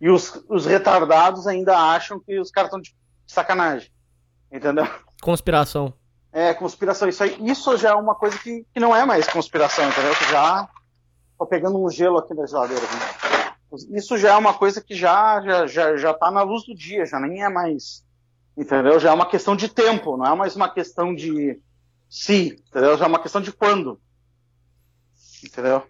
[0.00, 2.94] E os, os retardados ainda acham que os caras estão de
[3.26, 3.90] sacanagem.
[4.52, 4.86] Entendeu?
[5.22, 5.94] Conspiração.
[6.32, 7.08] É, conspiração.
[7.08, 10.14] Isso, aí, isso já é uma coisa que, que não é mais conspiração, entendeu?
[10.16, 10.68] Que já.
[11.38, 12.82] Tô pegando um gelo aqui na geladeira.
[12.82, 13.43] Né?
[13.90, 17.06] Isso já é uma coisa que já, já, já, já tá na luz do dia,
[17.06, 18.04] já nem é mais.
[18.56, 19.00] Entendeu?
[19.00, 21.60] Já é uma questão de tempo, não é mais uma questão de
[22.08, 22.96] se, entendeu?
[22.96, 24.00] Já é uma questão de quando.
[25.44, 25.82] Entendeu?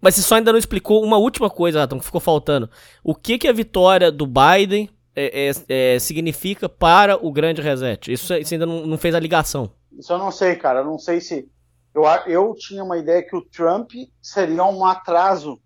[0.00, 2.68] Mas você só ainda não explicou uma última coisa, Raton, que ficou faltando.
[3.04, 8.12] O que, que a vitória do Biden é, é, é, significa para o grande reset?
[8.12, 9.70] Isso, isso ainda não, não, fez a ligação.
[9.96, 10.80] Isso eu não sei, cara.
[10.80, 11.48] Eu não sei se.
[11.94, 15.60] Eu, eu tinha uma ideia que o Trump seria um atraso,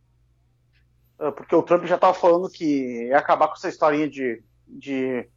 [1.37, 5.29] porque o Trump já estava falando que ia acabar com essa historinha de, de,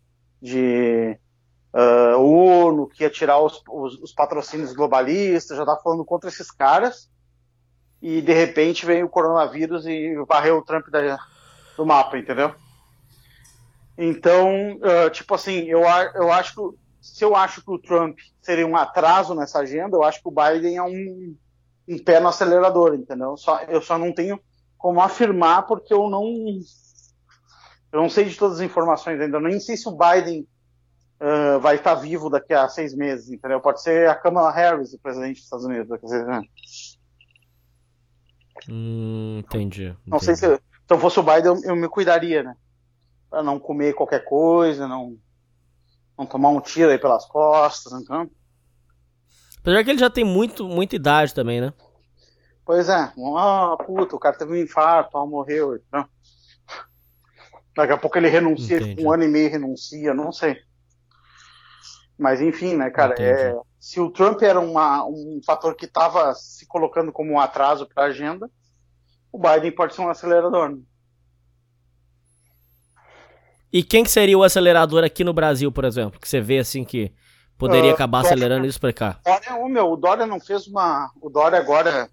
[0.42, 1.18] de
[1.74, 6.52] uh, ONU, que ia tirar os, os, os patrocínios globalistas, já estava falando contra esses
[6.52, 7.10] caras,
[8.02, 11.18] e de repente vem o coronavírus e varreu o Trump da,
[11.78, 12.54] do mapa, entendeu?
[13.98, 15.82] Então, uh, tipo assim, eu,
[16.16, 20.04] eu acho que se eu acho que o Trump seria um atraso nessa agenda, eu
[20.04, 21.36] acho que o Biden é um,
[21.88, 23.38] um pé no acelerador, entendeu?
[23.38, 24.40] Só, eu só não tenho
[24.80, 26.24] como afirmar porque eu não
[27.92, 29.38] eu não sei de todas as informações ainda.
[29.38, 30.48] Eu nem sei se o Biden
[31.20, 33.60] uh, vai estar vivo daqui a seis meses, entendeu?
[33.60, 36.00] Pode ser a Kamala Harris, o presidente dos Estados Unidos.
[36.00, 36.42] Quer dizer, né?
[38.70, 39.96] hum, entendi.
[40.06, 40.26] Não entendi.
[40.26, 42.56] sei se, eu fosse o Biden, eu, eu me cuidaria, né?
[43.30, 45.18] Pra não comer qualquer coisa, não,
[46.18, 48.30] não tomar um tiro aí pelas costas, então.
[49.60, 51.74] Apesar que ele já tem muito, muita idade também, né?
[52.70, 56.08] Pois é, ah, puta, o cara teve um infarto, ah, morreu, então.
[57.76, 59.04] Daqui a pouco ele renuncia, Entendi.
[59.04, 60.56] um ano e meio renuncia, não sei.
[62.16, 66.68] Mas enfim, né, cara, é, se o Trump era uma, um fator que estava se
[66.68, 68.48] colocando como um atraso para a agenda,
[69.32, 70.70] o Biden pode ser um acelerador.
[70.70, 70.78] Né?
[73.74, 76.20] E quem que seria o acelerador aqui no Brasil, por exemplo?
[76.20, 77.12] Que você vê assim que
[77.58, 78.36] poderia Ah, acabar Dória.
[78.36, 79.20] acelerando isso pra cá.
[79.26, 81.10] Dória, meu, o Dória não fez uma.
[81.20, 82.08] O Dória agora.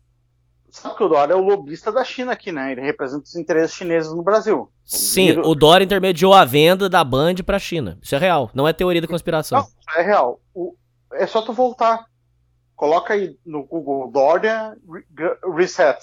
[0.70, 2.72] Sabe que o Dória é o lobista da China aqui, né?
[2.72, 4.70] Ele representa os interesses chineses no Brasil.
[4.84, 7.98] Sim, vírus- o Dória intermediou a venda da Band pra China.
[8.02, 9.60] Isso é real, não é teoria da conspiração.
[9.60, 10.40] Não, isso é real.
[10.54, 10.76] O-
[11.12, 12.04] é só tu voltar.
[12.74, 14.76] Coloca aí no Google Dória
[15.56, 15.98] Reset.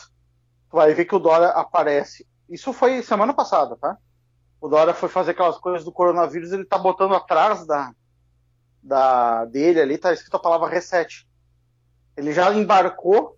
[0.70, 2.26] Tu vai ver que o Dória aparece.
[2.50, 3.96] Isso foi semana passada, tá?
[4.60, 7.92] O Dória foi fazer aquelas coisas do coronavírus, ele tá botando atrás da,
[8.82, 11.28] da dele ali, tá escrito a palavra reset.
[12.18, 13.38] Ele já embarcou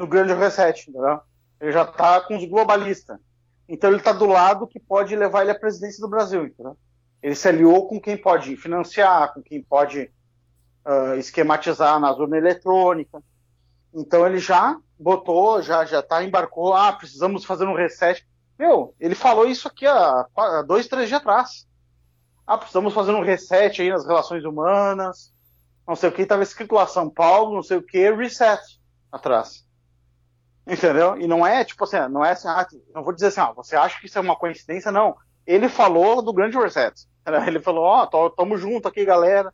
[0.00, 1.20] no grande reset, entendeu?
[1.60, 3.18] Ele já tá com os globalistas.
[3.68, 6.74] Então ele tá do lado que pode levar ele à presidência do Brasil, entendeu?
[7.22, 10.10] Ele se aliou com quem pode financiar, com quem pode
[10.86, 13.22] ah, esquematizar nas urnas eletrônicas.
[13.92, 16.72] Então ele já botou, já já tá embarcou.
[16.72, 18.26] Ah, precisamos fazer um reset.
[18.58, 21.68] Meu, ele falou isso aqui há, há dois, três dias atrás.
[22.46, 25.30] Ah, precisamos fazer um reset aí nas relações humanas.
[25.86, 28.62] Não sei o que, estava escrito lá São Paulo, não sei o que, reset
[29.12, 29.68] atrás.
[30.66, 31.18] Entendeu?
[31.18, 33.76] E não é tipo assim, não é assim, ah, não vou dizer assim, ah, você
[33.76, 34.92] acha que isso é uma coincidência?
[34.92, 35.16] Não.
[35.46, 36.94] Ele falou do grande reset.
[37.22, 37.42] entendeu?
[37.48, 39.52] Ele falou, ó, oh, tamo junto aqui, galera.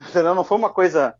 [0.00, 0.34] Entendeu?
[0.34, 1.14] Não foi uma coisa.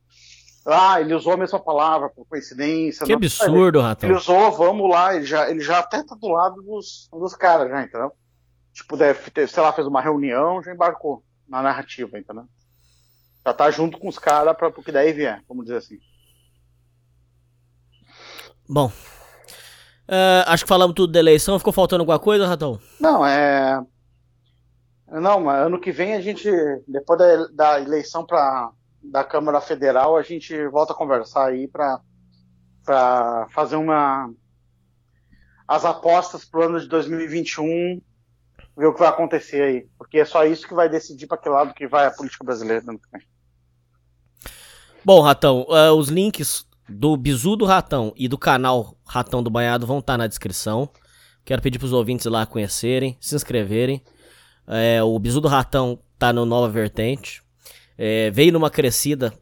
[0.67, 3.07] Ah, ele usou a mesma palavra por coincidência.
[3.07, 3.19] Que não.
[3.19, 4.17] absurdo, Ele Ratão.
[4.17, 7.83] usou, vamos lá, ele já, ele já até tá do lado dos, dos caras, já,
[7.83, 8.11] entendeu?
[8.73, 12.47] Tipo, deve ter, sei lá, fez uma reunião, já embarcou na narrativa, entendeu?
[13.47, 15.99] Já tá junto com os caras porque daí vier, vamos dizer assim.
[18.69, 18.91] Bom,
[20.09, 21.59] é, acho que falamos tudo da eleição.
[21.59, 22.79] Ficou faltando alguma coisa, Ratão?
[23.01, 23.83] Não, é.
[25.11, 26.49] Não, mas ano que vem a gente,
[26.87, 28.71] depois da, da eleição pra,
[29.03, 32.01] da Câmara Federal, a gente volta a conversar aí pra,
[32.85, 34.33] pra fazer uma.
[35.67, 38.01] as apostas pro ano de 2021,
[38.77, 39.89] ver o que vai acontecer aí.
[39.99, 42.85] Porque é só isso que vai decidir pra que lado que vai a política brasileira.
[45.05, 49.87] Bom, Ratão, é, os links do Bizu do Ratão e do canal Ratão do Banhado
[49.87, 50.89] vão estar na descrição.
[51.45, 54.03] Quero pedir pros ouvintes lá conhecerem, se inscreverem.
[54.67, 57.43] É, o Bizu do Ratão tá no Nova Vertente.
[57.97, 59.33] É, veio numa crescida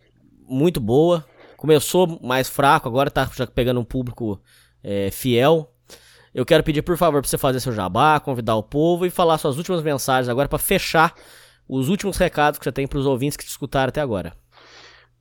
[0.46, 1.24] muito boa.
[1.56, 4.40] Começou mais fraco, agora tá já pegando um público
[4.82, 5.70] é, fiel.
[6.34, 9.38] Eu quero pedir, por favor, pra você fazer seu jabá, convidar o povo e falar
[9.38, 11.14] suas últimas mensagens agora pra fechar
[11.68, 14.34] os últimos recados que você tem pros ouvintes que te escutaram até agora.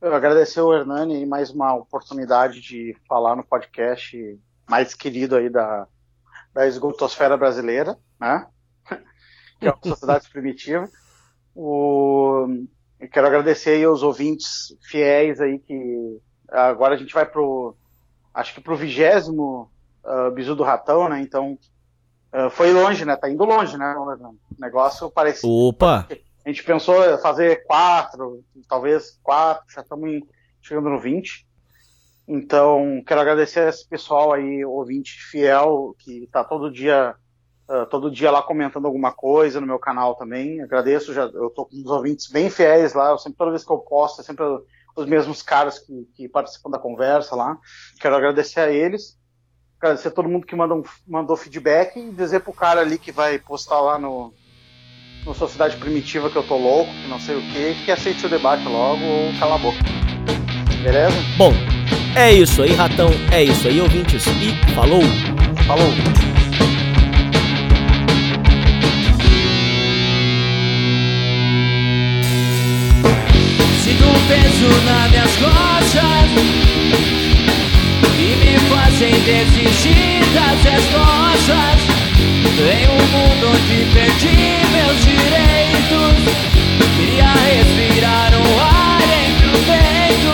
[0.00, 4.38] Eu agradecer ao Hernani e mais uma oportunidade de falar no podcast
[4.68, 5.86] mais querido aí da,
[6.52, 8.46] da esgotosfera brasileira, né?
[9.58, 10.88] que é a Sociedade Primitiva.
[11.54, 12.46] O,
[13.00, 17.76] eu quero agradecer aí aos ouvintes fiéis aí que agora a gente vai pro
[18.32, 19.70] acho que pro vigésimo
[20.04, 21.20] uh, Bisu do Ratão, né?
[21.20, 21.58] Então
[22.32, 23.16] uh, foi longe, né?
[23.16, 23.94] Tá indo longe, né?
[23.96, 26.06] O negócio parece Opa!
[26.44, 30.22] A gente pensou em fazer quatro, talvez quatro, já estamos
[30.60, 31.46] chegando no 20.
[32.28, 37.14] Então, quero agradecer a esse pessoal aí, ouvinte fiel, que está todo dia,
[37.68, 40.60] ah, todo dia lá comentando alguma coisa no meu canal também.
[40.60, 43.72] Agradeço, já, eu tô com uns ouvintes bem fiéis lá, eu sempre, toda vez que
[43.72, 44.44] eu posto, é sempre
[44.96, 47.58] os mesmos caras que, que participam da conversa lá.
[48.00, 49.18] Quero agradecer a eles,
[49.78, 53.38] agradecer a todo mundo que mandou, mandou feedback e dizer pro cara ali que vai
[53.38, 54.32] postar lá no,
[55.24, 58.28] no Sociedade Primitiva que eu tô louco, que não sei o que, que aceite o
[58.28, 59.78] debate logo ou cala a boca.
[60.82, 61.16] Beleza?
[61.36, 61.52] Bom,
[62.16, 63.10] É isso aí, ratão.
[63.32, 64.24] É isso aí, ouvintes.
[64.26, 65.02] E falou!
[65.66, 65.90] Falou!
[73.82, 76.30] Sinto um peso nas minhas costas
[78.16, 82.13] E me fazem desistir das respostas
[82.58, 84.38] Em um mundo onde perdi
[84.72, 86.16] meus direitos
[86.96, 90.32] Queria respirar o ar entre o peito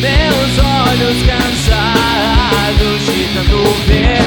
[0.00, 4.22] Meus olhos cansados de tanto ver.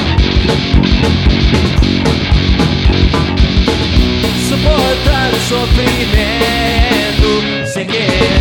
[4.48, 7.28] Suportar o sofrimento
[7.66, 8.36] sem querer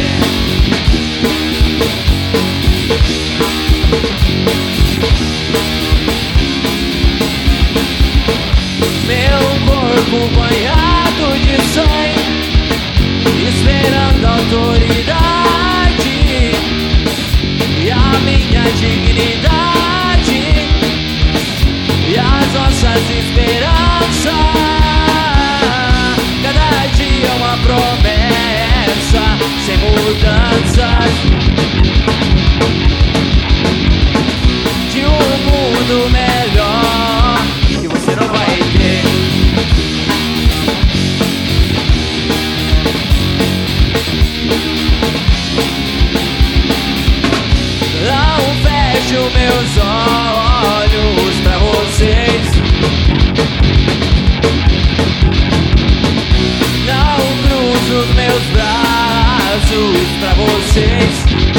[10.45, 12.35] banhado de sangue
[13.49, 16.05] Esperando a autoridade
[17.83, 20.43] E a minha dignidade
[22.07, 24.33] E as nossas esperanças.
[26.43, 29.23] Cada dia uma promessa
[29.65, 31.34] Sem mudanças
[48.95, 52.47] fecho meus olhos pra vocês.
[56.85, 61.54] Não cruzo meus braços pra vocês